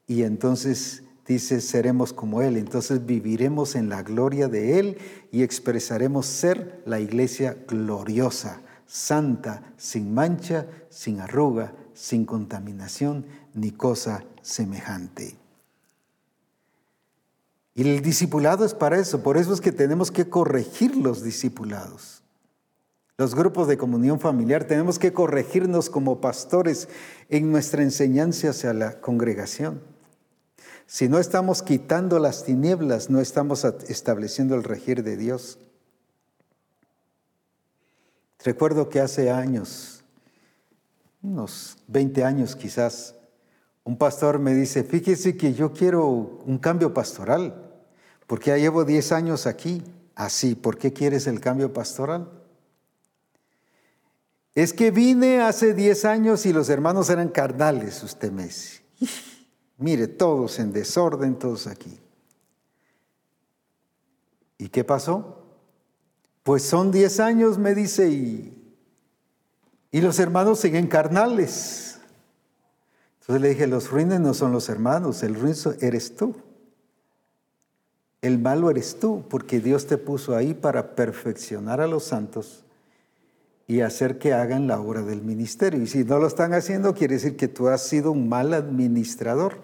y 0.05 0.23
entonces 0.23 1.03
dice, 1.25 1.61
seremos 1.61 2.11
como 2.11 2.41
Él. 2.41 2.57
Entonces 2.57 3.05
viviremos 3.05 3.75
en 3.75 3.87
la 3.87 4.03
gloria 4.03 4.49
de 4.49 4.79
Él 4.79 4.97
y 5.31 5.43
expresaremos 5.43 6.25
ser 6.25 6.83
la 6.85 6.99
iglesia 6.99 7.55
gloriosa, 7.69 8.59
santa, 8.85 9.63
sin 9.77 10.13
mancha, 10.13 10.67
sin 10.89 11.21
arruga, 11.21 11.73
sin 11.93 12.25
contaminación 12.25 13.25
ni 13.53 13.71
cosa 13.71 14.25
semejante. 14.41 15.38
Y 17.75 17.81
el 17.81 18.01
discipulado 18.01 18.65
es 18.65 18.73
para 18.73 18.99
eso, 18.99 19.23
por 19.23 19.37
eso 19.37 19.53
es 19.53 19.61
que 19.61 19.71
tenemos 19.71 20.11
que 20.11 20.29
corregir 20.29 20.95
los 20.95 21.23
discipulados. 21.23 22.23
Los 23.17 23.35
grupos 23.35 23.67
de 23.67 23.77
comunión 23.77 24.19
familiar 24.19 24.63
tenemos 24.63 24.97
que 24.97 25.11
corregirnos 25.11 25.89
como 25.89 26.21
pastores 26.21 26.87
en 27.27 27.51
nuestra 27.51 27.83
enseñanza 27.83 28.51
hacia 28.51 28.73
la 28.73 29.01
congregación. 29.01 29.81
Si 30.87 31.07
no 31.07 31.19
estamos 31.19 31.61
quitando 31.61 32.17
las 32.17 32.45
tinieblas, 32.45 33.09
no 33.09 33.19
estamos 33.19 33.63
estableciendo 33.63 34.55
el 34.55 34.63
regir 34.63 35.03
de 35.03 35.17
Dios. 35.17 35.59
Recuerdo 38.43 38.89
que 38.89 39.01
hace 39.01 39.29
años, 39.29 40.03
unos 41.21 41.77
20 41.87 42.23
años 42.23 42.55
quizás, 42.55 43.15
un 43.89 43.97
pastor 43.97 44.37
me 44.37 44.53
dice, 44.53 44.83
fíjese 44.83 45.35
que 45.35 45.55
yo 45.55 45.73
quiero 45.73 46.05
un 46.05 46.59
cambio 46.59 46.93
pastoral, 46.93 47.71
porque 48.27 48.51
ya 48.51 48.57
llevo 48.57 48.85
10 48.85 49.11
años 49.13 49.47
aquí. 49.47 49.81
Así, 50.13 50.53
¿por 50.53 50.77
qué 50.77 50.93
quieres 50.93 51.25
el 51.25 51.39
cambio 51.39 51.73
pastoral? 51.73 52.29
Es 54.53 54.73
que 54.73 54.91
vine 54.91 55.41
hace 55.41 55.73
10 55.73 56.05
años 56.05 56.45
y 56.45 56.53
los 56.53 56.69
hermanos 56.69 57.09
eran 57.09 57.29
carnales, 57.29 58.03
usted 58.03 58.31
me 58.31 58.43
dice. 58.43 58.83
Mire, 59.79 60.07
todos 60.07 60.59
en 60.59 60.71
desorden, 60.71 61.39
todos 61.39 61.65
aquí. 61.65 61.99
¿Y 64.59 64.69
qué 64.69 64.83
pasó? 64.83 65.47
Pues 66.43 66.61
son 66.61 66.91
10 66.91 67.19
años, 67.21 67.57
me 67.57 67.73
dice, 67.73 68.07
y, 68.07 68.75
y 69.89 69.99
los 70.01 70.19
hermanos 70.19 70.59
siguen 70.59 70.85
carnales. 70.85 71.88
Entonces 73.29 73.43
le 73.43 73.49
dije, 73.49 73.67
los 73.67 73.91
ruines 73.91 74.19
no 74.19 74.33
son 74.33 74.51
los 74.51 74.69
hermanos, 74.69 75.21
el 75.21 75.35
ruin 75.35 75.53
eres 75.81 76.15
tú. 76.15 76.33
El 78.23 78.39
malo 78.39 78.71
eres 78.71 78.97
tú, 78.99 79.23
porque 79.29 79.59
Dios 79.59 79.85
te 79.85 79.99
puso 79.99 80.35
ahí 80.35 80.55
para 80.55 80.95
perfeccionar 80.95 81.79
a 81.79 81.85
los 81.85 82.05
santos 82.05 82.63
y 83.67 83.81
hacer 83.81 84.17
que 84.17 84.33
hagan 84.33 84.65
la 84.65 84.81
obra 84.81 85.03
del 85.03 85.21
ministerio. 85.21 85.79
Y 85.79 85.85
si 85.85 86.03
no 86.03 86.17
lo 86.17 86.25
están 86.25 86.55
haciendo, 86.55 86.95
quiere 86.95 87.13
decir 87.13 87.37
que 87.37 87.47
tú 87.47 87.67
has 87.67 87.83
sido 87.83 88.11
un 88.11 88.27
mal 88.29 88.51
administrador, 88.51 89.57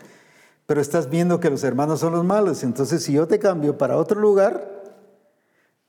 pero 0.67 0.79
estás 0.79 1.09
viendo 1.09 1.39
que 1.39 1.49
los 1.49 1.63
hermanos 1.63 2.01
son 2.01 2.13
los 2.13 2.23
malos. 2.23 2.63
Entonces, 2.63 3.01
si 3.01 3.13
yo 3.13 3.27
te 3.27 3.39
cambio 3.39 3.79
para 3.79 3.97
otro 3.97 4.21
lugar, 4.21 4.93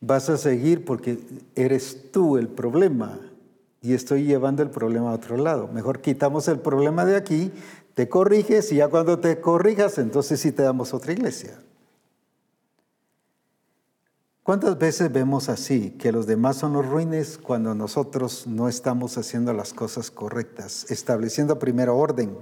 vas 0.00 0.30
a 0.30 0.38
seguir 0.38 0.86
porque 0.86 1.18
eres 1.54 2.10
tú 2.10 2.38
el 2.38 2.48
problema 2.48 3.20
y 3.82 3.94
estoy 3.94 4.24
llevando 4.24 4.62
el 4.62 4.70
problema 4.70 5.10
a 5.10 5.14
otro 5.14 5.36
lado. 5.36 5.68
Mejor 5.68 6.00
quitamos 6.00 6.48
el 6.48 6.60
problema 6.60 7.04
de 7.04 7.16
aquí, 7.16 7.52
te 7.94 8.08
corriges 8.08 8.72
y 8.72 8.76
ya 8.76 8.88
cuando 8.88 9.18
te 9.20 9.40
corrijas, 9.40 9.98
entonces 9.98 10.40
sí 10.40 10.52
te 10.52 10.62
damos 10.62 10.92
otra 10.94 11.12
iglesia. 11.12 11.58
¿Cuántas 14.42 14.78
veces 14.78 15.10
vemos 15.10 15.48
así, 15.48 15.90
que 15.98 16.12
los 16.12 16.26
demás 16.26 16.56
son 16.56 16.72
los 16.72 16.86
ruines 16.86 17.36
cuando 17.36 17.74
nosotros 17.74 18.46
no 18.46 18.68
estamos 18.68 19.18
haciendo 19.18 19.52
las 19.52 19.72
cosas 19.72 20.12
correctas, 20.12 20.88
estableciendo 20.88 21.58
primero 21.58 21.96
orden? 21.96 22.38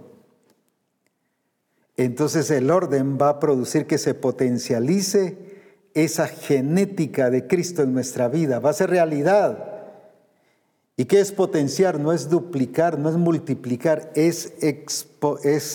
Entonces 1.96 2.50
el 2.50 2.70
orden 2.70 3.16
va 3.16 3.30
a 3.30 3.40
producir 3.40 3.86
que 3.86 3.98
se 3.98 4.12
potencialice 4.12 5.54
esa 5.94 6.26
genética 6.26 7.30
de 7.30 7.46
Cristo 7.46 7.82
en 7.82 7.94
nuestra 7.94 8.28
vida, 8.28 8.58
va 8.58 8.70
a 8.70 8.74
ser 8.74 8.90
realidad. 8.90 9.73
¿Y 10.96 11.06
qué 11.06 11.20
es 11.20 11.32
potenciar? 11.32 11.98
No 11.98 12.12
es 12.12 12.30
duplicar, 12.30 12.98
no 12.98 13.08
es 13.08 13.16
multiplicar, 13.16 14.12
es, 14.14 14.54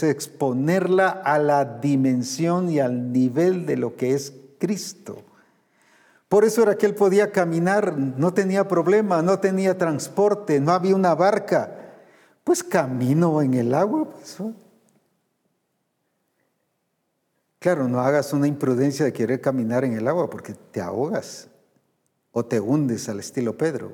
exponerla 0.03 1.09
a 1.09 1.37
la 1.39 1.65
dimensión 1.65 2.69
y 2.69 2.79
al 2.79 3.11
nivel 3.11 3.65
de 3.65 3.75
lo 3.75 3.97
que 3.97 4.13
es 4.13 4.33
Cristo. 4.59 5.23
Por 6.29 6.45
eso 6.45 6.63
era 6.63 6.77
que 6.77 6.85
él 6.85 6.95
podía 6.95 7.31
caminar, 7.31 7.97
no 7.97 8.33
tenía 8.33 8.67
problema, 8.67 9.21
no 9.21 9.39
tenía 9.39 9.77
transporte, 9.77 10.61
no 10.61 10.71
había 10.71 10.95
una 10.95 11.15
barca. 11.15 11.75
Pues 12.45 12.63
camino 12.63 13.41
en 13.41 13.55
el 13.55 13.73
agua. 13.73 14.09
Pues, 14.09 14.37
claro, 17.59 17.89
no 17.89 17.99
hagas 17.99 18.31
una 18.31 18.47
imprudencia 18.47 19.03
de 19.03 19.11
querer 19.11 19.41
caminar 19.41 19.83
en 19.83 19.93
el 19.93 20.07
agua 20.07 20.29
porque 20.29 20.53
te 20.53 20.79
ahogas 20.79 21.49
o 22.31 22.45
te 22.45 22.59
hundes 22.59 23.09
al 23.09 23.19
estilo 23.19 23.57
Pedro, 23.57 23.91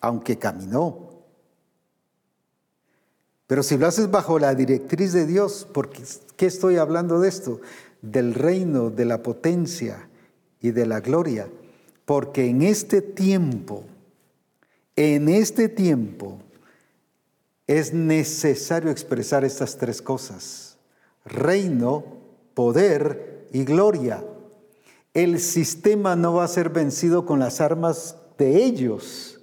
aunque 0.00 0.38
caminó. 0.38 1.08
Pero 3.46 3.62
si 3.62 3.78
lo 3.78 3.86
haces 3.86 4.10
bajo 4.10 4.38
la 4.38 4.54
directriz 4.54 5.12
de 5.12 5.26
Dios, 5.26 5.66
porque 5.72 6.02
¿qué 6.36 6.46
estoy 6.46 6.76
hablando 6.76 7.20
de 7.20 7.28
esto? 7.28 7.60
Del 8.02 8.34
reino, 8.34 8.90
de 8.90 9.04
la 9.04 9.22
potencia, 9.22 10.08
y 10.60 10.70
de 10.70 10.86
la 10.86 11.00
gloria, 11.00 11.48
porque 12.04 12.46
en 12.46 12.62
este 12.62 13.02
tiempo, 13.02 13.84
en 14.96 15.28
este 15.28 15.68
tiempo, 15.68 16.38
es 17.66 17.92
necesario 17.92 18.90
expresar 18.90 19.44
estas 19.44 19.76
tres 19.76 20.00
cosas, 20.02 20.78
reino, 21.24 22.04
poder 22.54 23.46
y 23.52 23.64
gloria. 23.64 24.24
El 25.14 25.38
sistema 25.38 26.16
no 26.16 26.34
va 26.34 26.44
a 26.44 26.48
ser 26.48 26.70
vencido 26.70 27.26
con 27.26 27.38
las 27.38 27.60
armas 27.60 28.16
de 28.38 28.64
ellos. 28.64 29.37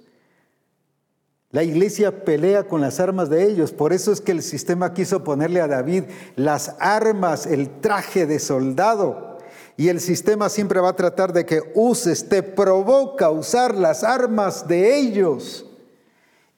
La 1.56 1.64
iglesia 1.64 2.22
pelea 2.22 2.64
con 2.64 2.82
las 2.82 3.00
armas 3.00 3.30
de 3.30 3.42
ellos. 3.42 3.72
Por 3.72 3.94
eso 3.94 4.12
es 4.12 4.20
que 4.20 4.32
el 4.32 4.42
sistema 4.42 4.92
quiso 4.92 5.24
ponerle 5.24 5.62
a 5.62 5.66
David 5.66 6.02
las 6.34 6.76
armas, 6.80 7.46
el 7.46 7.80
traje 7.80 8.26
de 8.26 8.40
soldado. 8.40 9.38
Y 9.78 9.88
el 9.88 10.02
sistema 10.02 10.50
siempre 10.50 10.80
va 10.80 10.90
a 10.90 10.96
tratar 10.96 11.32
de 11.32 11.46
que 11.46 11.62
uses, 11.74 12.28
te 12.28 12.42
provoca 12.42 13.30
usar 13.30 13.74
las 13.74 14.04
armas 14.04 14.68
de 14.68 14.98
ellos. 14.98 15.64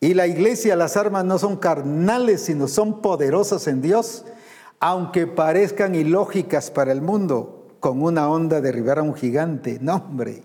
Y 0.01 0.15
la 0.15 0.27
iglesia, 0.27 0.75
las 0.75 0.97
armas 0.97 1.25
no 1.25 1.39
son 1.39 1.59
carnales, 1.59 2.41
sino 2.41 2.67
son 2.67 3.01
poderosas 3.01 3.69
en 3.69 3.81
Dios. 3.81 4.25
aunque 4.81 5.29
parezcan 5.29 5.95
ilógicas 5.95 6.73
para 6.73 6.91
el 6.91 7.03
mundo, 7.03 7.69
con 7.79 8.03
una 8.03 8.29
onda 8.29 8.61
derribar 8.61 8.99
a 8.99 9.03
un 9.03 9.15
gigante. 9.15 9.79
No, 9.81 9.95
hombre, 9.95 10.43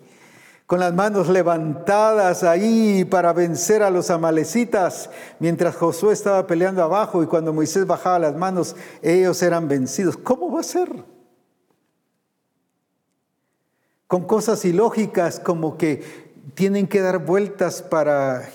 con 0.65 0.79
las 0.79 0.93
manos 0.93 1.27
levantadas 1.27 2.43
ahí 2.43 3.05
para 3.05 3.33
vencer 3.33 3.83
a 3.83 3.89
los 3.89 4.09
amalecitas, 4.09 5.09
mientras 5.39 5.75
Josué 5.75 6.13
estaba 6.13 6.47
peleando 6.47 6.81
abajo 6.81 7.21
y 7.21 7.27
cuando 7.27 7.53
Moisés 7.53 7.85
bajaba 7.85 8.19
las 8.19 8.35
manos, 8.35 8.75
ellos 9.01 9.41
eran 9.41 9.67
vencidos. 9.67 10.17
¿Cómo 10.17 10.51
va 10.51 10.61
a 10.61 10.63
ser? 10.63 10.89
Con 14.07 14.25
cosas 14.25 14.63
ilógicas 14.63 15.39
como 15.39 15.77
que 15.77 16.33
tienen 16.55 16.87
que 16.87 17.01
dar 17.01 17.25
vueltas 17.25 17.81
para 17.81 18.49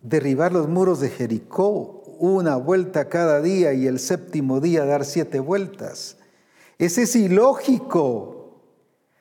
derribar 0.00 0.52
los 0.52 0.68
muros 0.68 1.00
de 1.00 1.10
Jericó, 1.10 2.02
una 2.18 2.56
vuelta 2.56 3.08
cada 3.08 3.40
día 3.40 3.72
y 3.72 3.86
el 3.86 3.98
séptimo 3.98 4.60
día 4.60 4.84
dar 4.84 5.04
siete 5.04 5.38
vueltas. 5.40 6.16
Ese 6.78 7.02
es 7.02 7.14
ilógico, 7.16 8.62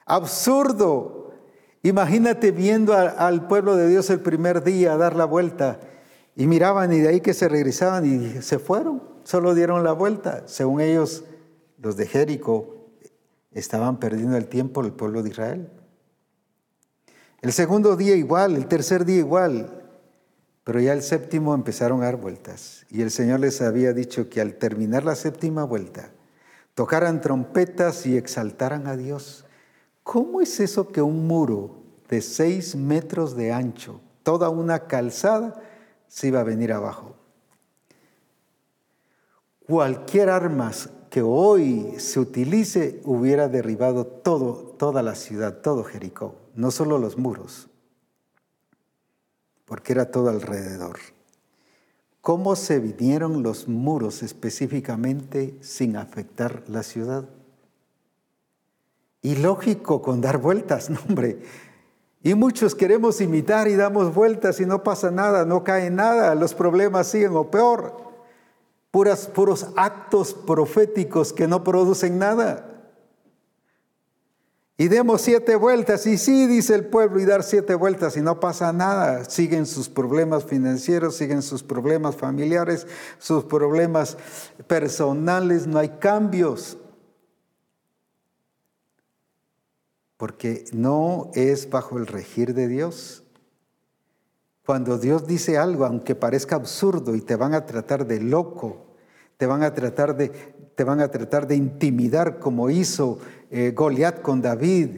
absurdo. 0.05 1.20
Imagínate 1.83 2.51
viendo 2.51 2.93
al 2.93 3.47
pueblo 3.47 3.75
de 3.75 3.87
Dios 3.87 4.09
el 4.09 4.19
primer 4.19 4.63
día 4.63 4.97
dar 4.97 5.15
la 5.15 5.25
vuelta 5.25 5.79
y 6.35 6.47
miraban 6.47 6.93
y 6.93 6.99
de 6.99 7.09
ahí 7.09 7.21
que 7.21 7.33
se 7.33 7.49
regresaban 7.49 8.05
y 8.05 8.41
se 8.41 8.59
fueron, 8.59 9.01
solo 9.23 9.55
dieron 9.55 9.83
la 9.83 9.91
vuelta. 9.91 10.43
Según 10.45 10.81
ellos, 10.81 11.23
los 11.79 11.97
de 11.97 12.07
Jericó 12.07 12.87
estaban 13.51 13.99
perdiendo 13.99 14.37
el 14.37 14.47
tiempo 14.47 14.81
el 14.81 14.93
pueblo 14.93 15.23
de 15.23 15.29
Israel. 15.29 15.69
El 17.41 17.51
segundo 17.51 17.95
día 17.95 18.15
igual, 18.15 18.55
el 18.55 18.67
tercer 18.67 19.03
día 19.03 19.17
igual, 19.17 19.81
pero 20.63 20.79
ya 20.79 20.93
el 20.93 21.01
séptimo 21.01 21.55
empezaron 21.55 22.01
a 22.01 22.05
dar 22.05 22.17
vueltas. 22.17 22.85
Y 22.89 23.01
el 23.01 23.09
Señor 23.09 23.39
les 23.39 23.61
había 23.61 23.93
dicho 23.93 24.29
que 24.29 24.41
al 24.41 24.53
terminar 24.55 25.03
la 25.03 25.15
séptima 25.15 25.63
vuelta, 25.63 26.11
tocaran 26.75 27.19
trompetas 27.19 28.05
y 28.05 28.15
exaltaran 28.15 28.85
a 28.85 28.95
Dios. 28.95 29.45
¿Cómo 30.03 30.41
es 30.41 30.59
eso 30.59 30.87
que 30.89 31.01
un 31.01 31.27
muro 31.27 31.77
de 32.09 32.21
seis 32.21 32.75
metros 32.75 33.35
de 33.35 33.51
ancho, 33.51 34.01
toda 34.23 34.49
una 34.49 34.87
calzada, 34.87 35.61
se 36.07 36.27
iba 36.27 36.39
a 36.41 36.43
venir 36.43 36.73
abajo? 36.73 37.15
Cualquier 39.67 40.29
arma 40.29 40.71
que 41.09 41.21
hoy 41.21 41.95
se 41.97 42.19
utilice 42.19 43.01
hubiera 43.05 43.47
derribado 43.47 44.05
todo, 44.05 44.75
toda 44.77 45.03
la 45.03 45.15
ciudad, 45.15 45.61
todo 45.61 45.83
Jericó, 45.83 46.35
no 46.55 46.71
solo 46.71 46.97
los 46.97 47.17
muros, 47.17 47.69
porque 49.65 49.93
era 49.93 50.11
todo 50.11 50.29
alrededor. 50.29 50.97
¿Cómo 52.21 52.55
se 52.55 52.79
vinieron 52.79 53.43
los 53.43 53.67
muros 53.67 54.23
específicamente 54.23 55.57
sin 55.61 55.97
afectar 55.97 56.63
la 56.67 56.83
ciudad? 56.83 57.27
Y 59.21 59.35
lógico 59.35 60.01
con 60.01 60.21
dar 60.21 60.37
vueltas, 60.37 60.89
no 60.91 60.99
hombre. 61.07 61.41
Y 62.23 62.35
muchos 62.35 62.75
queremos 62.75 63.19
imitar 63.19 63.67
y 63.67 63.75
damos 63.75 64.13
vueltas 64.13 64.59
y 64.59 64.65
no 64.65 64.83
pasa 64.83 65.09
nada, 65.09 65.45
no 65.45 65.63
cae 65.63 65.89
nada, 65.89 66.35
los 66.35 66.53
problemas 66.53 67.07
siguen 67.07 67.35
o 67.35 67.49
peor. 67.49 68.11
Puras, 68.91 69.27
puros 69.27 69.67
actos 69.75 70.33
proféticos 70.33 71.33
que 71.33 71.47
no 71.47 71.63
producen 71.63 72.19
nada. 72.19 72.67
Y 74.81 74.87
demos 74.87 75.21
siete 75.21 75.55
vueltas, 75.55 76.07
y 76.07 76.17
sí, 76.17 76.47
dice 76.47 76.73
el 76.73 76.85
pueblo, 76.85 77.19
y 77.19 77.25
dar 77.25 77.43
siete 77.43 77.75
vueltas, 77.75 78.17
y 78.17 78.21
no 78.21 78.39
pasa 78.39 78.73
nada. 78.73 79.25
Siguen 79.25 79.67
sus 79.67 79.89
problemas 79.89 80.43
financieros, 80.43 81.15
siguen 81.15 81.43
sus 81.43 81.61
problemas 81.61 82.15
familiares, 82.15 82.87
sus 83.19 83.43
problemas 83.43 84.17
personales, 84.65 85.67
no 85.67 85.77
hay 85.77 85.89
cambios. 85.89 86.77
Porque 90.21 90.65
no 90.71 91.31
es 91.33 91.71
bajo 91.71 91.97
el 91.97 92.05
regir 92.05 92.53
de 92.53 92.67
Dios. 92.67 93.23
Cuando 94.63 94.99
Dios 94.99 95.25
dice 95.25 95.57
algo, 95.57 95.83
aunque 95.83 96.13
parezca 96.13 96.55
absurdo 96.55 97.15
y 97.15 97.21
te 97.21 97.35
van 97.35 97.55
a 97.55 97.65
tratar 97.65 98.05
de 98.05 98.21
loco, 98.21 98.85
te 99.37 99.47
van 99.47 99.63
a 99.63 99.73
tratar 99.73 100.15
de, 100.15 100.29
te 100.29 100.83
van 100.83 100.99
a 100.99 101.09
tratar 101.09 101.47
de 101.47 101.55
intimidar 101.55 102.37
como 102.37 102.69
hizo 102.69 103.17
eh, 103.49 103.71
Goliat 103.75 104.21
con 104.21 104.43
David. 104.43 104.89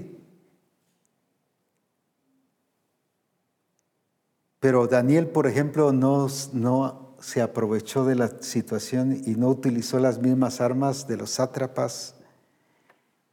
Pero 4.60 4.88
Daniel, 4.88 5.28
por 5.28 5.48
ejemplo, 5.48 5.94
no, 5.94 6.28
no 6.52 7.16
se 7.22 7.42
aprovechó 7.42 8.04
de 8.04 8.16
la 8.16 8.42
situación 8.42 9.22
y 9.26 9.36
no 9.36 9.48
utilizó 9.48 10.00
las 10.00 10.20
mismas 10.20 10.60
armas 10.60 11.08
de 11.08 11.16
los 11.16 11.30
sátrapas 11.30 12.16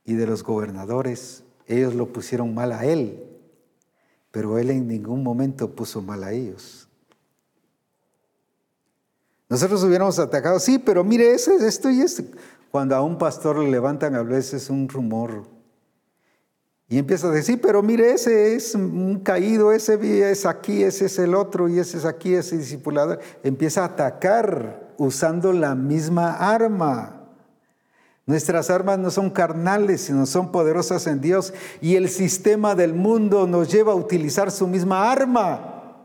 y 0.04 0.14
de 0.14 0.28
los 0.28 0.44
gobernadores. 0.44 1.42
Ellos 1.70 1.94
lo 1.94 2.12
pusieron 2.12 2.52
mal 2.52 2.72
a 2.72 2.84
él, 2.84 3.22
pero 4.32 4.58
él 4.58 4.70
en 4.70 4.88
ningún 4.88 5.22
momento 5.22 5.70
puso 5.70 6.02
mal 6.02 6.24
a 6.24 6.32
ellos. 6.32 6.88
Nosotros 9.48 9.84
hubiéramos 9.84 10.18
atacado, 10.18 10.58
sí, 10.58 10.80
pero 10.80 11.04
mire, 11.04 11.32
ese, 11.32 11.54
esto 11.64 11.88
y 11.88 12.00
esto. 12.00 12.24
Cuando 12.72 12.96
a 12.96 13.02
un 13.02 13.16
pastor 13.18 13.60
le 13.60 13.70
levantan 13.70 14.16
a 14.16 14.24
veces 14.24 14.68
un 14.68 14.88
rumor 14.88 15.44
y 16.88 16.98
empieza 16.98 17.28
a 17.28 17.30
decir, 17.30 17.60
pero 17.60 17.84
mire, 17.84 18.14
ese 18.14 18.56
es 18.56 18.74
un 18.74 19.20
caído, 19.20 19.70
ese 19.70 20.28
es 20.28 20.46
aquí, 20.46 20.82
ese 20.82 21.06
es 21.06 21.20
el 21.20 21.36
otro 21.36 21.68
y 21.68 21.78
ese 21.78 21.98
es 21.98 22.04
aquí, 22.04 22.34
ese 22.34 22.58
discipulador. 22.58 23.20
Empieza 23.44 23.82
a 23.82 23.86
atacar 23.86 24.92
usando 24.98 25.52
la 25.52 25.76
misma 25.76 26.32
arma. 26.32 27.19
Nuestras 28.30 28.70
armas 28.70 28.96
no 28.96 29.10
son 29.10 29.28
carnales, 29.28 30.02
sino 30.02 30.24
son 30.24 30.52
poderosas 30.52 31.08
en 31.08 31.20
Dios. 31.20 31.52
Y 31.80 31.96
el 31.96 32.08
sistema 32.08 32.76
del 32.76 32.94
mundo 32.94 33.48
nos 33.48 33.72
lleva 33.72 33.90
a 33.90 33.96
utilizar 33.96 34.52
su 34.52 34.68
misma 34.68 35.10
arma. 35.10 35.98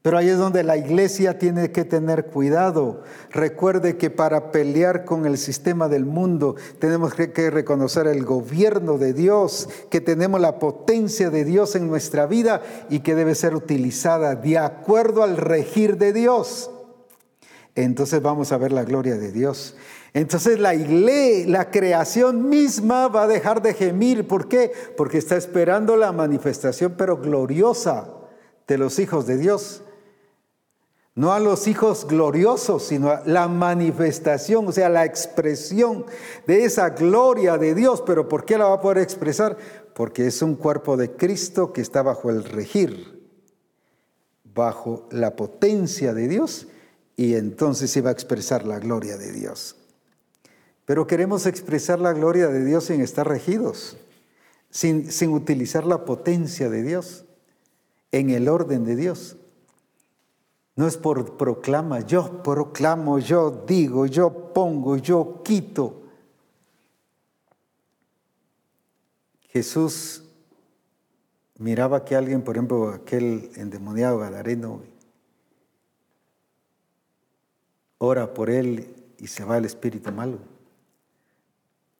Pero 0.00 0.16
ahí 0.16 0.28
es 0.28 0.38
donde 0.38 0.62
la 0.62 0.76
iglesia 0.76 1.36
tiene 1.36 1.72
que 1.72 1.84
tener 1.84 2.26
cuidado. 2.26 3.02
Recuerde 3.32 3.96
que 3.96 4.10
para 4.10 4.52
pelear 4.52 5.04
con 5.04 5.26
el 5.26 5.38
sistema 5.38 5.88
del 5.88 6.04
mundo 6.04 6.54
tenemos 6.78 7.14
que 7.14 7.50
reconocer 7.50 8.06
el 8.06 8.24
gobierno 8.24 8.96
de 8.96 9.12
Dios, 9.12 9.68
que 9.90 10.00
tenemos 10.00 10.40
la 10.40 10.60
potencia 10.60 11.30
de 11.30 11.44
Dios 11.44 11.74
en 11.74 11.88
nuestra 11.88 12.26
vida 12.26 12.62
y 12.90 13.00
que 13.00 13.16
debe 13.16 13.34
ser 13.34 13.56
utilizada 13.56 14.36
de 14.36 14.56
acuerdo 14.56 15.24
al 15.24 15.36
regir 15.36 15.98
de 15.98 16.12
Dios. 16.12 16.70
Entonces 17.74 18.22
vamos 18.22 18.52
a 18.52 18.58
ver 18.58 18.70
la 18.70 18.84
gloria 18.84 19.16
de 19.16 19.32
Dios. 19.32 19.74
Entonces 20.14 20.58
la 20.58 20.74
iglesia, 20.74 21.48
la 21.48 21.70
creación 21.70 22.48
misma 22.48 23.08
va 23.08 23.24
a 23.24 23.28
dejar 23.28 23.62
de 23.62 23.74
gemir. 23.74 24.26
¿Por 24.26 24.48
qué? 24.48 24.72
Porque 24.96 25.18
está 25.18 25.36
esperando 25.36 25.96
la 25.96 26.12
manifestación, 26.12 26.94
pero 26.96 27.18
gloriosa, 27.18 28.08
de 28.66 28.78
los 28.78 28.98
hijos 28.98 29.26
de 29.26 29.38
Dios. 29.38 29.82
No 31.14 31.32
a 31.32 31.40
los 31.40 31.66
hijos 31.66 32.06
gloriosos, 32.06 32.84
sino 32.84 33.10
a 33.10 33.22
la 33.26 33.48
manifestación, 33.48 34.68
o 34.68 34.72
sea, 34.72 34.88
la 34.88 35.04
expresión 35.04 36.06
de 36.46 36.64
esa 36.64 36.90
gloria 36.90 37.58
de 37.58 37.74
Dios. 37.74 38.04
Pero 38.06 38.28
¿por 38.28 38.44
qué 38.44 38.56
la 38.56 38.66
va 38.66 38.74
a 38.74 38.80
poder 38.80 38.98
expresar? 38.98 39.56
Porque 39.94 40.28
es 40.28 40.42
un 40.42 40.54
cuerpo 40.54 40.96
de 40.96 41.10
Cristo 41.10 41.72
que 41.72 41.80
está 41.80 42.02
bajo 42.02 42.30
el 42.30 42.44
regir, 42.44 43.20
bajo 44.44 45.08
la 45.10 45.34
potencia 45.34 46.14
de 46.14 46.28
Dios, 46.28 46.68
y 47.16 47.34
entonces 47.34 47.90
se 47.90 48.00
va 48.00 48.10
a 48.10 48.12
expresar 48.12 48.64
la 48.64 48.78
gloria 48.78 49.16
de 49.16 49.32
Dios. 49.32 49.77
Pero 50.88 51.06
queremos 51.06 51.44
expresar 51.44 52.00
la 52.00 52.14
gloria 52.14 52.48
de 52.48 52.64
Dios 52.64 52.84
sin 52.84 53.02
estar 53.02 53.28
regidos, 53.28 53.98
sin, 54.70 55.12
sin 55.12 55.34
utilizar 55.34 55.84
la 55.84 56.06
potencia 56.06 56.70
de 56.70 56.82
Dios, 56.82 57.26
en 58.10 58.30
el 58.30 58.48
orden 58.48 58.86
de 58.86 58.96
Dios. 58.96 59.36
No 60.76 60.86
es 60.86 60.96
por 60.96 61.36
proclama, 61.36 62.00
yo 62.00 62.42
proclamo, 62.42 63.18
yo 63.18 63.50
digo, 63.66 64.06
yo 64.06 64.54
pongo, 64.54 64.96
yo 64.96 65.42
quito. 65.44 66.04
Jesús 69.50 70.24
miraba 71.58 72.02
que 72.06 72.16
alguien, 72.16 72.40
por 72.40 72.56
ejemplo, 72.56 72.88
aquel 72.88 73.50
endemoniado 73.56 74.20
gadareno, 74.20 74.80
ora 77.98 78.32
por 78.32 78.48
él 78.48 78.96
y 79.18 79.26
se 79.26 79.44
va 79.44 79.58
el 79.58 79.66
espíritu 79.66 80.10
malo. 80.12 80.38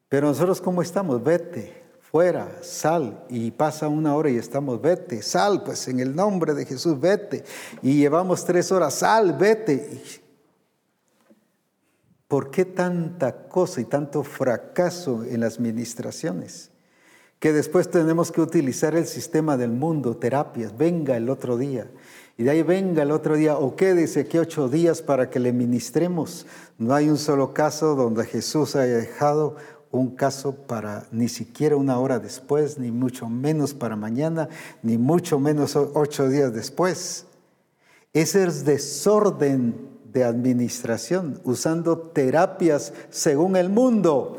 Pero 0.08 0.28
nosotros 0.28 0.60
cómo 0.60 0.82
estamos, 0.82 1.22
vete, 1.22 1.82
fuera, 2.00 2.62
sal, 2.62 3.24
y 3.28 3.50
pasa 3.50 3.88
una 3.88 4.14
hora 4.14 4.30
y 4.30 4.36
estamos, 4.36 4.80
vete, 4.80 5.22
sal, 5.22 5.62
pues 5.62 5.86
en 5.88 6.00
el 6.00 6.16
nombre 6.16 6.54
de 6.54 6.64
Jesús, 6.64 6.98
vete, 6.98 7.44
y 7.82 7.98
llevamos 7.98 8.44
tres 8.44 8.72
horas, 8.72 8.94
sal, 8.94 9.34
vete. 9.38 10.02
¿Por 12.26 12.50
qué 12.50 12.64
tanta 12.64 13.48
cosa 13.48 13.80
y 13.80 13.84
tanto 13.84 14.22
fracaso 14.22 15.24
en 15.24 15.40
las 15.40 15.60
ministraciones? 15.60 16.70
que 17.38 17.52
después 17.52 17.88
tenemos 17.88 18.32
que 18.32 18.40
utilizar 18.40 18.96
el 18.96 19.06
sistema 19.06 19.56
del 19.56 19.70
mundo, 19.70 20.16
terapias, 20.16 20.76
venga 20.76 21.16
el 21.16 21.30
otro 21.30 21.56
día. 21.56 21.88
Y 22.36 22.44
de 22.44 22.50
ahí 22.50 22.62
venga 22.62 23.02
el 23.02 23.10
otro 23.10 23.36
día, 23.36 23.56
o 23.56 23.76
quédese 23.76 24.20
aquí 24.20 24.38
ocho 24.38 24.68
días 24.68 25.02
para 25.02 25.30
que 25.30 25.38
le 25.38 25.52
ministremos. 25.52 26.46
No 26.78 26.94
hay 26.94 27.08
un 27.08 27.18
solo 27.18 27.52
caso 27.54 27.94
donde 27.94 28.24
Jesús 28.26 28.76
haya 28.76 28.96
dejado 28.96 29.56
un 29.90 30.14
caso 30.14 30.54
para 30.54 31.06
ni 31.10 31.28
siquiera 31.28 31.76
una 31.76 31.98
hora 31.98 32.18
después, 32.18 32.78
ni 32.78 32.90
mucho 32.90 33.28
menos 33.28 33.74
para 33.74 33.96
mañana, 33.96 34.48
ni 34.82 34.98
mucho 34.98 35.38
menos 35.38 35.76
ocho 35.76 36.28
días 36.28 36.52
después. 36.52 37.26
Ese 38.12 38.44
es 38.44 38.64
desorden 38.64 39.88
de 40.12 40.24
administración, 40.24 41.40
usando 41.44 41.98
terapias 41.98 42.92
según 43.10 43.56
el 43.56 43.68
mundo. 43.68 44.38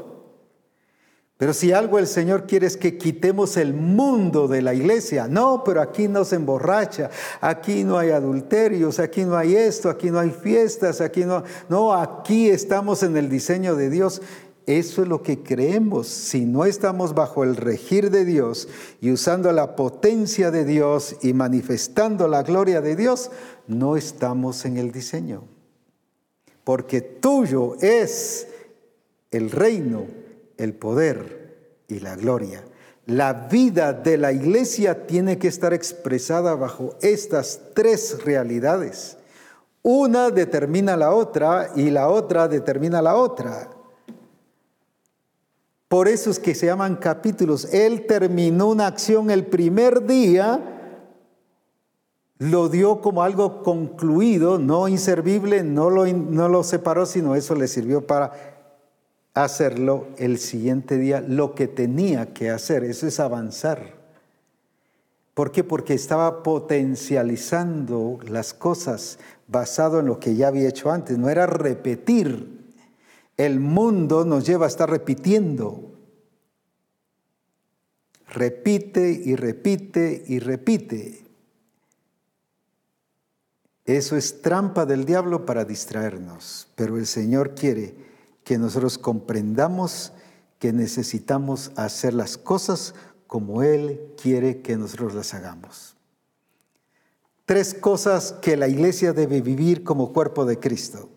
Pero 1.40 1.54
si 1.54 1.72
algo 1.72 2.00
el 2.00 2.08
Señor 2.08 2.48
quiere 2.48 2.68
es 2.68 2.76
que 2.76 2.98
quitemos 2.98 3.56
el 3.56 3.74
mundo 3.74 4.50
de 4.50 4.62
la 4.62 4.74
iglesia. 4.74 5.30
No, 5.30 5.64
pero 5.64 5.82
aquí 5.82 6.10
no 6.10 6.26
se 6.26 6.36
emborracha, 6.36 7.10
aquí 7.40 7.86
no 7.86 7.98
hay 7.98 8.10
adulterios, 8.10 9.00
aquí 9.00 9.24
no 9.24 9.38
hay 9.38 9.56
esto, 9.56 9.90
aquí 9.90 10.12
no 10.12 10.20
hay 10.20 10.32
fiestas, 10.32 11.00
aquí 11.00 11.24
no... 11.24 11.44
No, 11.70 11.94
aquí 11.94 12.50
estamos 12.50 13.04
en 13.04 13.16
el 13.16 13.30
diseño 13.30 13.78
de 13.78 13.90
Dios. 13.90 14.22
Eso 14.70 15.02
es 15.02 15.08
lo 15.08 15.24
que 15.24 15.41
creemos. 15.41 16.06
Si 16.06 16.46
no 16.46 16.64
estamos 16.64 17.16
bajo 17.16 17.44
el 17.44 17.56
regir 17.56 18.12
de 18.12 18.24
Dios 18.24 18.68
y 19.02 19.12
usando 19.12 19.52
la 19.52 19.76
potencia 19.76 20.52
de 20.52 20.64
Dios 20.64 21.16
y 21.24 21.34
manifestando 21.34 22.28
la 22.28 22.44
gloria 22.44 22.80
de 22.80 22.96
Dios, 22.96 23.32
no 23.66 23.98
estamos 23.98 24.66
en 24.66 24.78
el 24.78 24.91
diseño. 24.91 25.46
Porque 26.64 27.02
tuyo 27.02 27.78
es 27.82 28.46
el 29.32 29.50
reino 29.50 30.06
el 30.58 30.76
poder 30.76 31.82
y 31.88 32.00
la 32.00 32.16
gloria. 32.16 32.64
La 33.08 33.34
vida 33.34 33.91
de 33.91 34.20
la 34.20 34.32
iglesia 34.34 35.08
tiene 35.08 35.40
que 35.40 35.48
estar 35.48 35.74
expresada 35.74 36.54
bajo 36.54 36.94
estas 37.02 37.60
tres 37.74 38.24
realidades. 38.24 39.18
Una 39.82 40.30
determina 40.30 40.96
la 40.96 41.12
otra 41.12 41.72
y 41.76 41.90
la 41.90 42.10
otra 42.10 42.48
determina 42.48 43.02
la 43.02 43.16
otra. 43.16 43.78
Por 45.90 46.07
eso 46.07 46.30
es 46.30 46.40
que 46.40 46.53
se 46.53 46.68
llaman 46.68 46.95
capítulos. 46.98 47.66
Él 47.74 48.06
terminó 48.06 48.68
una 48.68 48.86
acción 48.86 49.32
el 49.32 49.48
primer 49.48 50.06
día, 50.06 50.61
lo 52.38 52.70
dio 52.70 53.02
como 53.02 53.24
algo 53.24 53.64
concluido, 53.64 54.60
no 54.60 54.88
inservible, 54.88 55.64
no 55.64 55.90
lo, 55.90 56.06
no 56.06 56.48
lo 56.48 56.64
separó, 56.64 57.07
sino 57.07 57.36
eso 57.36 57.56
le 57.56 57.68
sirvió 57.68 58.06
para 58.06 58.32
hacerlo 59.34 60.07
el 60.18 60.38
siguiente 60.38 60.98
día 60.98 61.22
lo 61.28 61.56
que 61.56 61.68
tenía 61.68 62.34
que 62.34 62.52
hacer. 62.52 62.84
Eso 62.84 63.07
es 63.07 63.20
avanzar. 63.20 63.98
¿Por 65.34 65.52
qué? 65.52 65.64
Porque 65.64 65.95
estaba 65.95 66.44
potencializando 66.44 68.20
las 68.28 68.53
cosas 68.53 69.18
basado 69.48 70.02
en 70.02 70.06
lo 70.06 70.20
que 70.20 70.36
ya 70.36 70.49
había 70.49 70.70
hecho 70.70 70.91
antes. 70.91 71.18
No 71.18 71.30
era 71.30 71.48
repetir. 71.48 72.59
El 73.40 73.61
mundo 73.61 74.26
nos 74.26 74.45
lleva 74.45 74.66
a 74.66 74.68
estar 74.68 74.90
repitiendo. 74.90 75.94
Repite 78.28 79.10
y 79.11 79.34
repite 79.38 80.26
y 80.28 80.40
repite. 80.40 81.24
Eso 83.86 84.18
es 84.18 84.41
trampa 84.41 84.86
del 84.86 85.06
diablo 85.06 85.45
para 85.45 85.64
distraernos. 85.64 86.68
Pero 86.76 86.98
el 86.98 87.07
Señor 87.07 87.56
quiere 87.56 87.95
que 88.44 88.57
nosotros 88.57 88.98
comprendamos 88.98 90.11
que 90.60 90.74
necesitamos 90.74 91.72
hacer 91.78 92.14
las 92.14 92.38
cosas 92.38 92.94
como 93.26 93.64
Él 93.64 94.16
quiere 94.22 94.61
que 94.61 94.76
nosotros 94.76 95.14
las 95.14 95.34
hagamos. 95.34 95.95
Tres 97.45 97.74
cosas 97.74 98.34
que 98.41 98.57
la 98.57 98.68
iglesia 98.68 99.14
debe 99.14 99.40
vivir 99.40 99.86
como 99.86 100.11
cuerpo 100.11 100.44
de 100.44 100.60
Cristo. 100.60 101.10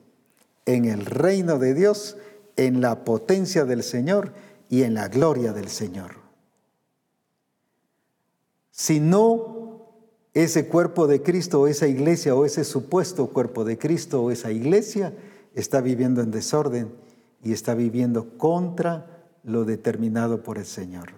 En 0.67 0.85
el 0.85 1.07
reino 1.07 1.59
de 1.59 1.75
Dios, 1.75 2.17
en 2.57 2.81
la 2.81 3.05
potencia 3.05 3.65
del 3.65 3.83
Señor 3.83 4.33
y 4.69 4.83
en 4.83 4.95
la 4.95 5.09
gloria 5.09 5.53
del 5.53 5.69
Señor. 5.69 6.17
Si 8.71 9.01
no, 9.01 9.91
ese 10.35 10.67
cuerpo 10.67 11.07
de 11.07 11.23
Cristo 11.23 11.61
o 11.61 11.67
esa 11.67 11.87
iglesia 11.87 12.35
o 12.35 12.45
ese 12.45 12.65
supuesto 12.65 13.29
cuerpo 13.29 13.65
de 13.65 13.79
Cristo 13.79 14.23
o 14.23 14.31
esa 14.31 14.51
iglesia 14.51 15.13
está 15.55 15.81
viviendo 15.81 16.23
en 16.23 16.31
desorden 16.31 16.93
y 17.43 17.53
está 17.53 17.75
viviendo 17.75 18.39
contra 18.39 19.27
lo 19.45 19.65
determinado 19.65 20.43
por 20.43 20.59
el 20.59 20.65
Señor. 20.65 21.11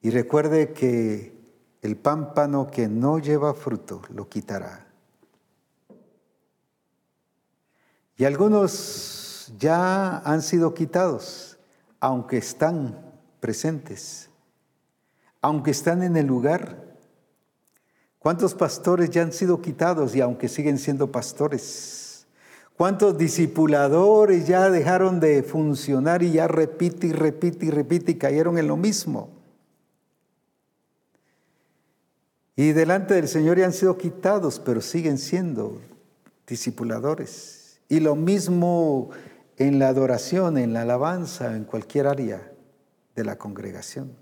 Y 0.00 0.10
recuerde 0.10 0.72
que 0.72 1.32
el 1.80 1.96
pámpano 1.96 2.70
que 2.70 2.88
no 2.88 3.18
lleva 3.18 3.54
fruto 3.54 4.02
lo 4.14 4.28
quitará. 4.28 4.91
Y 8.16 8.24
algunos 8.24 9.52
ya 9.58 10.18
han 10.18 10.42
sido 10.42 10.74
quitados, 10.74 11.58
aunque 12.00 12.38
están 12.38 13.12
presentes, 13.40 14.30
aunque 15.40 15.70
están 15.70 16.02
en 16.02 16.16
el 16.16 16.26
lugar. 16.26 16.96
¿Cuántos 18.18 18.54
pastores 18.54 19.10
ya 19.10 19.22
han 19.22 19.32
sido 19.32 19.60
quitados 19.60 20.14
y 20.14 20.20
aunque 20.20 20.48
siguen 20.48 20.78
siendo 20.78 21.10
pastores? 21.10 22.26
¿Cuántos 22.76 23.18
discipuladores 23.18 24.46
ya 24.46 24.70
dejaron 24.70 25.20
de 25.20 25.42
funcionar 25.42 26.22
y 26.22 26.32
ya 26.32 26.48
repite 26.48 27.08
y 27.08 27.12
repite 27.12 27.66
y 27.66 27.70
repite 27.70 28.12
y 28.12 28.14
cayeron 28.16 28.58
en 28.58 28.68
lo 28.68 28.76
mismo? 28.76 29.30
Y 32.54 32.72
delante 32.72 33.14
del 33.14 33.28
Señor 33.28 33.58
ya 33.58 33.66
han 33.66 33.72
sido 33.72 33.96
quitados, 33.96 34.60
pero 34.60 34.80
siguen 34.80 35.18
siendo 35.18 35.80
discipuladores. 36.46 37.61
Y 37.92 38.00
lo 38.00 38.16
mismo 38.16 39.10
en 39.58 39.78
la 39.78 39.88
adoración, 39.88 40.56
en 40.56 40.72
la 40.72 40.80
alabanza, 40.80 41.54
en 41.54 41.64
cualquier 41.64 42.06
área 42.06 42.50
de 43.14 43.22
la 43.22 43.36
congregación. 43.36 44.16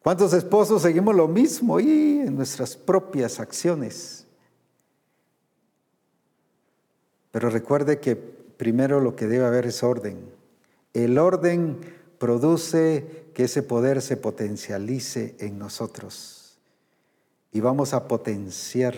¿Cuántos 0.00 0.32
esposos 0.32 0.82
seguimos 0.82 1.16
lo 1.16 1.26
mismo 1.26 1.80
y 1.80 2.20
en 2.20 2.36
nuestras 2.36 2.76
propias 2.76 3.40
acciones? 3.40 4.28
Pero 7.32 7.50
recuerde 7.50 7.98
que 7.98 8.14
primero 8.14 9.00
lo 9.00 9.16
que 9.16 9.26
debe 9.26 9.44
haber 9.44 9.66
es 9.66 9.82
orden. 9.82 10.30
El 10.92 11.18
orden 11.18 11.80
produce 12.18 13.26
que 13.34 13.42
ese 13.42 13.64
poder 13.64 14.00
se 14.00 14.16
potencialice 14.16 15.34
en 15.40 15.58
nosotros. 15.58 16.60
Y 17.50 17.58
vamos 17.58 17.92
a 17.92 18.06
potenciar, 18.06 18.94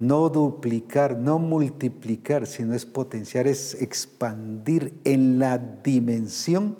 no 0.00 0.30
duplicar, 0.30 1.16
no 1.18 1.38
multiplicar, 1.38 2.46
sino 2.46 2.74
es 2.74 2.86
potenciar, 2.86 3.46
es 3.46 3.74
expandir 3.74 4.98
en 5.04 5.38
la 5.38 5.58
dimensión 5.58 6.76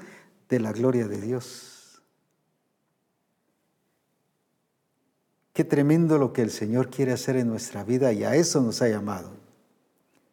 de 0.49 0.59
la 0.59 0.73
gloria 0.73 1.07
de 1.07 1.21
Dios. 1.21 2.03
Qué 5.53 5.65
tremendo 5.65 6.17
lo 6.17 6.33
que 6.33 6.41
el 6.41 6.51
Señor 6.51 6.89
quiere 6.89 7.13
hacer 7.13 7.37
en 7.37 7.49
nuestra 7.49 7.85
vida 7.85 8.11
y 8.15 8.25
a 8.25 8.35
eso 8.37 8.63
nos 8.63 8.81
ha 8.81 8.89
llamado. 8.89 9.33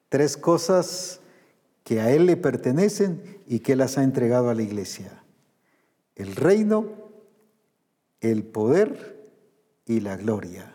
Tres 0.07 0.38
cosas 0.38 1.19
que 1.84 1.99
a 1.99 2.11
Él 2.11 2.26
le 2.26 2.38
pertenecen 2.38 3.41
y 3.45 3.59
que 3.59 3.76
las 3.76 3.97
ha 3.97 4.03
entregado 4.03 4.49
a 4.49 4.55
la 4.55 4.61
iglesia. 4.61 5.23
El 6.15 6.38
reino, 6.38 6.85
el 8.22 8.43
poder 8.43 9.30
y 9.85 9.99
la 9.99 10.15
gloria. 10.15 10.73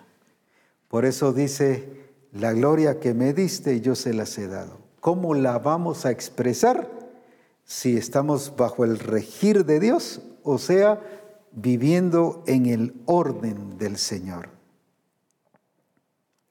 Por 0.89 1.06
eso 1.06 1.32
dice, 1.32 2.01
la 2.32 2.52
gloria 2.52 2.98
que 2.98 3.14
me 3.14 3.32
diste 3.32 3.80
yo 3.80 3.94
se 3.94 4.14
las 4.14 4.36
he 4.38 4.48
dado. 4.48 4.78
¿Cómo 5.00 5.34
la 5.34 5.59
vamos 5.59 6.06
a 6.06 6.10
expresar 6.10 6.90
si 7.64 7.96
estamos 7.96 8.54
bajo 8.56 8.84
el 8.84 8.98
regir 8.98 9.64
de 9.64 9.80
Dios? 9.80 10.20
O 10.42 10.59
sea, 10.59 11.00
viviendo 11.52 12.42
en 12.46 12.66
el 12.66 12.94
orden 13.06 13.78
del 13.78 13.98
Señor. 13.98 14.48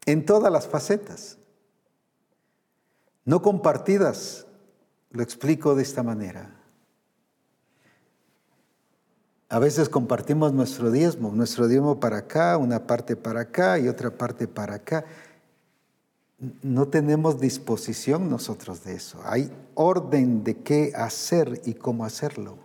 En 0.05 0.25
todas 0.25 0.51
las 0.51 0.67
facetas 0.67 1.37
no 3.25 3.41
compartidas. 3.41 4.45
Lo 5.11 5.23
explico 5.23 5.75
de 5.75 5.83
esta 5.83 6.03
manera. 6.03 6.55
A 9.49 9.59
veces 9.59 9.89
compartimos 9.89 10.53
nuestro 10.53 10.91
diezmo, 10.91 11.31
nuestro 11.31 11.67
diezmo 11.67 11.99
para 11.99 12.19
acá, 12.19 12.57
una 12.57 12.87
parte 12.87 13.17
para 13.17 13.41
acá 13.41 13.77
y 13.77 13.89
otra 13.89 14.17
parte 14.17 14.47
para 14.47 14.75
acá. 14.75 15.03
No 16.63 16.87
tenemos 16.87 17.39
disposición 17.39 18.29
nosotros 18.29 18.83
de 18.83 18.95
eso. 18.95 19.19
Hay 19.25 19.51
orden 19.75 20.43
de 20.43 20.57
qué 20.57 20.91
hacer 20.95 21.61
y 21.65 21.75
cómo 21.75 22.03
hacerlo. 22.03 22.57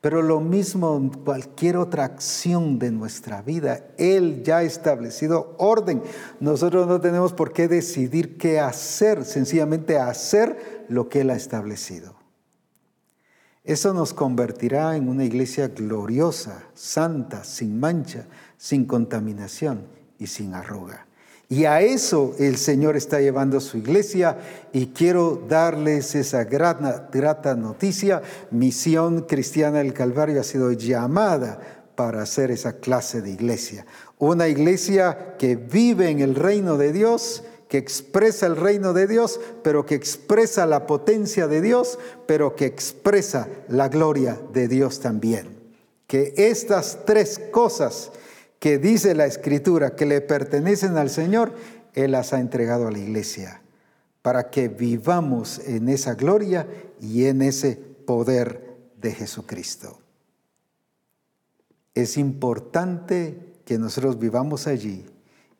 Pero 0.00 0.22
lo 0.22 0.40
mismo 0.40 0.96
en 0.96 1.10
cualquier 1.10 1.76
otra 1.76 2.04
acción 2.04 2.78
de 2.78 2.90
nuestra 2.90 3.42
vida, 3.42 3.84
Él 3.98 4.42
ya 4.42 4.58
ha 4.58 4.62
establecido 4.62 5.54
orden. 5.58 6.02
Nosotros 6.40 6.86
no 6.86 7.02
tenemos 7.02 7.34
por 7.34 7.52
qué 7.52 7.68
decidir 7.68 8.38
qué 8.38 8.58
hacer, 8.58 9.26
sencillamente 9.26 9.98
hacer 9.98 10.86
lo 10.88 11.10
que 11.10 11.20
Él 11.20 11.28
ha 11.28 11.36
establecido. 11.36 12.14
Eso 13.62 13.92
nos 13.92 14.14
convertirá 14.14 14.96
en 14.96 15.10
una 15.10 15.26
iglesia 15.26 15.68
gloriosa, 15.68 16.64
santa, 16.72 17.44
sin 17.44 17.78
mancha, 17.78 18.26
sin 18.56 18.86
contaminación 18.86 19.86
y 20.18 20.28
sin 20.28 20.54
arruga. 20.54 21.06
Y 21.50 21.64
a 21.64 21.80
eso 21.80 22.36
el 22.38 22.56
Señor 22.56 22.96
está 22.96 23.20
llevando 23.20 23.58
su 23.58 23.76
iglesia 23.76 24.38
y 24.72 24.86
quiero 24.86 25.42
darles 25.48 26.14
esa 26.14 26.44
grata, 26.44 27.08
grata 27.12 27.56
noticia. 27.56 28.22
Misión 28.52 29.22
Cristiana 29.22 29.78
del 29.78 29.92
Calvario 29.92 30.40
ha 30.40 30.44
sido 30.44 30.70
llamada 30.70 31.58
para 31.96 32.22
hacer 32.22 32.52
esa 32.52 32.74
clase 32.74 33.20
de 33.20 33.30
iglesia. 33.30 33.84
Una 34.16 34.46
iglesia 34.46 35.34
que 35.40 35.56
vive 35.56 36.08
en 36.10 36.20
el 36.20 36.36
reino 36.36 36.76
de 36.76 36.92
Dios, 36.92 37.42
que 37.66 37.78
expresa 37.78 38.46
el 38.46 38.54
reino 38.54 38.92
de 38.92 39.08
Dios, 39.08 39.40
pero 39.64 39.84
que 39.84 39.96
expresa 39.96 40.66
la 40.66 40.86
potencia 40.86 41.48
de 41.48 41.60
Dios, 41.60 41.98
pero 42.26 42.54
que 42.54 42.66
expresa 42.66 43.48
la 43.66 43.88
gloria 43.88 44.38
de 44.52 44.68
Dios 44.68 45.00
también. 45.00 45.58
Que 46.06 46.32
estas 46.36 47.00
tres 47.04 47.40
cosas 47.50 48.12
que 48.60 48.78
dice 48.78 49.14
la 49.14 49.26
Escritura 49.26 49.96
que 49.96 50.06
le 50.06 50.20
pertenecen 50.20 50.98
al 50.98 51.10
Señor, 51.10 51.54
Él 51.94 52.12
las 52.12 52.32
ha 52.32 52.40
entregado 52.40 52.86
a 52.86 52.90
la 52.92 52.98
iglesia 52.98 53.62
para 54.22 54.50
que 54.50 54.68
vivamos 54.68 55.58
en 55.60 55.88
esa 55.88 56.14
gloria 56.14 56.68
y 57.00 57.24
en 57.24 57.40
ese 57.40 57.76
poder 57.76 58.76
de 59.00 59.12
Jesucristo. 59.12 59.98
Es 61.94 62.18
importante 62.18 63.56
que 63.64 63.78
nosotros 63.78 64.18
vivamos 64.18 64.66
allí 64.66 65.06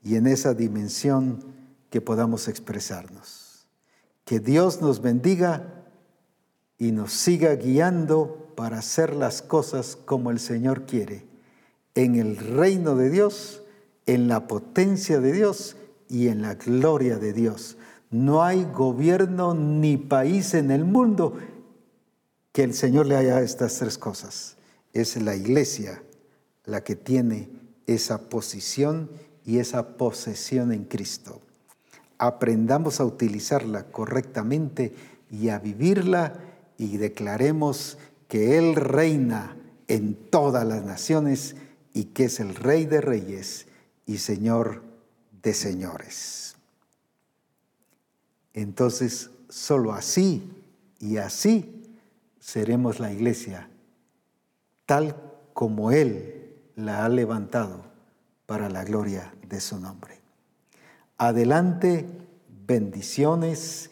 y 0.02 0.16
en 0.16 0.26
esa 0.26 0.52
dimensión 0.52 1.42
que 1.88 2.02
podamos 2.02 2.48
expresarnos. 2.48 3.66
Que 4.26 4.40
Dios 4.40 4.82
nos 4.82 5.00
bendiga 5.00 5.86
y 6.76 6.92
nos 6.92 7.14
siga 7.14 7.54
guiando 7.54 8.52
para 8.56 8.78
hacer 8.78 9.14
las 9.14 9.40
cosas 9.40 9.96
como 9.96 10.30
el 10.30 10.38
Señor 10.38 10.84
quiere 10.84 11.29
en 12.04 12.16
el 12.16 12.36
reino 12.36 12.96
de 12.96 13.10
Dios, 13.10 13.62
en 14.06 14.26
la 14.28 14.46
potencia 14.46 15.20
de 15.20 15.32
Dios 15.32 15.76
y 16.08 16.28
en 16.28 16.40
la 16.40 16.54
gloria 16.54 17.18
de 17.18 17.32
Dios. 17.34 17.76
No 18.10 18.42
hay 18.42 18.64
gobierno 18.64 19.54
ni 19.54 19.98
país 19.98 20.54
en 20.54 20.70
el 20.70 20.84
mundo 20.84 21.36
que 22.52 22.64
el 22.64 22.74
Señor 22.74 23.06
le 23.06 23.16
haya 23.16 23.42
estas 23.42 23.76
tres 23.76 23.98
cosas. 23.98 24.56
Es 24.94 25.16
la 25.20 25.36
iglesia 25.36 26.02
la 26.64 26.82
que 26.82 26.96
tiene 26.96 27.50
esa 27.86 28.28
posición 28.30 29.10
y 29.44 29.58
esa 29.58 29.96
posesión 29.98 30.72
en 30.72 30.84
Cristo. 30.84 31.40
Aprendamos 32.16 32.98
a 33.00 33.04
utilizarla 33.04 33.84
correctamente 33.84 34.94
y 35.30 35.50
a 35.50 35.58
vivirla 35.58 36.32
y 36.78 36.96
declaremos 36.96 37.98
que 38.26 38.56
Él 38.58 38.74
reina 38.74 39.56
en 39.86 40.14
todas 40.14 40.66
las 40.66 40.84
naciones 40.84 41.56
y 41.92 42.04
que 42.04 42.24
es 42.24 42.40
el 42.40 42.54
Rey 42.54 42.86
de 42.86 43.00
Reyes 43.00 43.66
y 44.06 44.18
Señor 44.18 44.82
de 45.42 45.54
Señores. 45.54 46.56
Entonces, 48.54 49.30
solo 49.48 49.92
así 49.92 50.50
y 50.98 51.16
así 51.16 51.84
seremos 52.38 53.00
la 53.00 53.12
iglesia, 53.12 53.68
tal 54.86 55.16
como 55.52 55.92
Él 55.92 56.56
la 56.76 57.04
ha 57.04 57.08
levantado 57.08 57.84
para 58.46 58.68
la 58.68 58.84
gloria 58.84 59.32
de 59.48 59.60
su 59.60 59.78
nombre. 59.78 60.18
Adelante, 61.18 62.06
bendiciones 62.66 63.90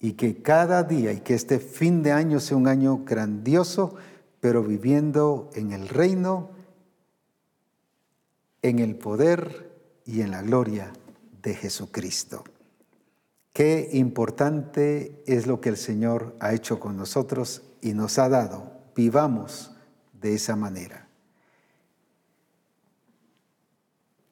y 0.00 0.12
que 0.12 0.42
cada 0.42 0.82
día 0.82 1.12
y 1.12 1.20
que 1.20 1.34
este 1.34 1.58
fin 1.58 2.02
de 2.02 2.12
año 2.12 2.40
sea 2.40 2.56
un 2.56 2.68
año 2.68 3.04
grandioso, 3.04 3.94
pero 4.40 4.62
viviendo 4.62 5.50
en 5.54 5.72
el 5.72 5.88
reino 5.88 6.50
en 8.62 8.78
el 8.78 8.96
poder 8.96 9.70
y 10.04 10.20
en 10.20 10.30
la 10.30 10.42
gloria 10.42 10.92
de 11.42 11.54
Jesucristo. 11.54 12.44
Qué 13.52 13.90
importante 13.92 15.22
es 15.26 15.46
lo 15.46 15.60
que 15.60 15.70
el 15.70 15.76
Señor 15.76 16.36
ha 16.40 16.52
hecho 16.52 16.78
con 16.78 16.96
nosotros 16.96 17.62
y 17.80 17.92
nos 17.94 18.18
ha 18.18 18.28
dado. 18.28 18.70
Vivamos 18.94 19.72
de 20.12 20.34
esa 20.34 20.56
manera. 20.56 21.08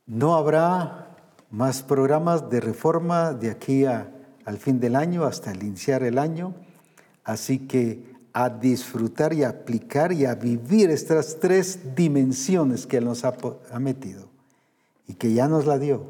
No 0.07 0.37
habrá 0.37 1.17
más 1.51 1.83
programas 1.83 2.49
de 2.49 2.61
reforma 2.61 3.33
de 3.33 3.51
aquí 3.51 3.85
al 3.85 4.59
fin 4.59 4.81
del 4.81 4.97
año, 4.97 5.25
hasta 5.25 5.51
el 5.51 5.63
iniciar 5.63 6.03
el 6.03 6.19
año. 6.19 6.55
Así 7.25 7.67
que 7.67 8.08
a 8.33 8.51
disfrutar 8.51 9.33
y 9.33 9.45
aplicar 9.45 10.13
y 10.13 10.25
a 10.25 10.35
vivir 10.35 10.91
estas 10.91 11.39
tres 11.41 11.95
dimensiones 11.95 12.87
que 12.87 12.99
Él 12.99 13.05
nos 13.05 13.25
ha, 13.25 13.37
ha 13.73 13.79
metido 13.79 14.29
y 15.07 15.15
que 15.15 15.33
ya 15.33 15.49
nos 15.49 15.67
la 15.67 15.79
dio 15.79 16.07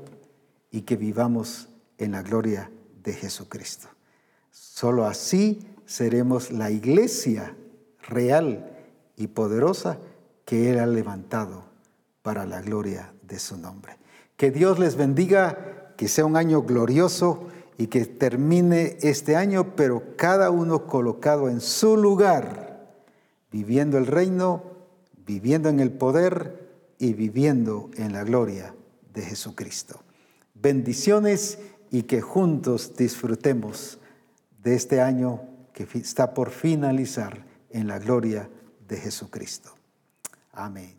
y 0.71 0.83
que 0.83 0.97
vivamos 0.97 1.69
en 1.99 2.13
la 2.13 2.23
gloria 2.23 2.71
de 3.03 3.13
Jesucristo. 3.13 3.89
Solo 4.51 5.07
así 5.07 5.61
seremos 5.87 6.51
la 6.51 6.71
iglesia 6.71 7.55
real 8.09 8.77
y 9.17 9.29
poderosa 9.29 9.99
que 10.45 10.71
Él 10.71 10.79
ha 10.79 10.87
levantado 10.87 11.65
para 12.23 12.47
la 12.47 12.61
gloria 12.61 13.13
de 13.23 13.39
su 13.39 13.57
nombre. 13.57 13.97
Que 14.37 14.51
Dios 14.51 14.79
les 14.79 14.97
bendiga, 14.97 15.95
que 15.97 16.09
sea 16.09 16.25
un 16.25 16.37
año 16.37 16.63
glorioso 16.63 17.49
y 17.79 17.87
que 17.87 18.05
termine 18.05 18.99
este 19.01 19.37
año, 19.37 19.77
pero 19.77 20.17
cada 20.17 20.51
uno 20.51 20.87
colocado 20.87 21.49
en 21.49 21.61
su 21.61 21.97
lugar, 21.97 22.91
viviendo 23.53 23.97
el 23.97 24.07
reino, 24.07 24.65
viviendo 25.25 25.69
en 25.69 25.79
el 25.79 25.93
poder 25.93 26.69
y 26.99 27.13
viviendo 27.13 27.89
en 27.97 28.13
la 28.13 28.25
gloria 28.25 28.75
de 29.15 29.23
Jesucristo. 29.23 30.03
Bendiciones 30.55 31.61
y 31.91 32.03
que 32.03 32.21
juntos 32.21 32.97
disfrutemos 32.97 34.01
de 34.61 34.75
este 34.75 35.01
año 35.01 35.41
que 35.73 35.87
está 35.95 36.35
por 36.35 36.51
finalizar 36.51 37.47
en 37.71 37.87
la 37.87 38.01
gloria 38.01 38.51
de 38.89 38.97
Jesucristo. 38.97 39.73
Amén. 40.51 40.98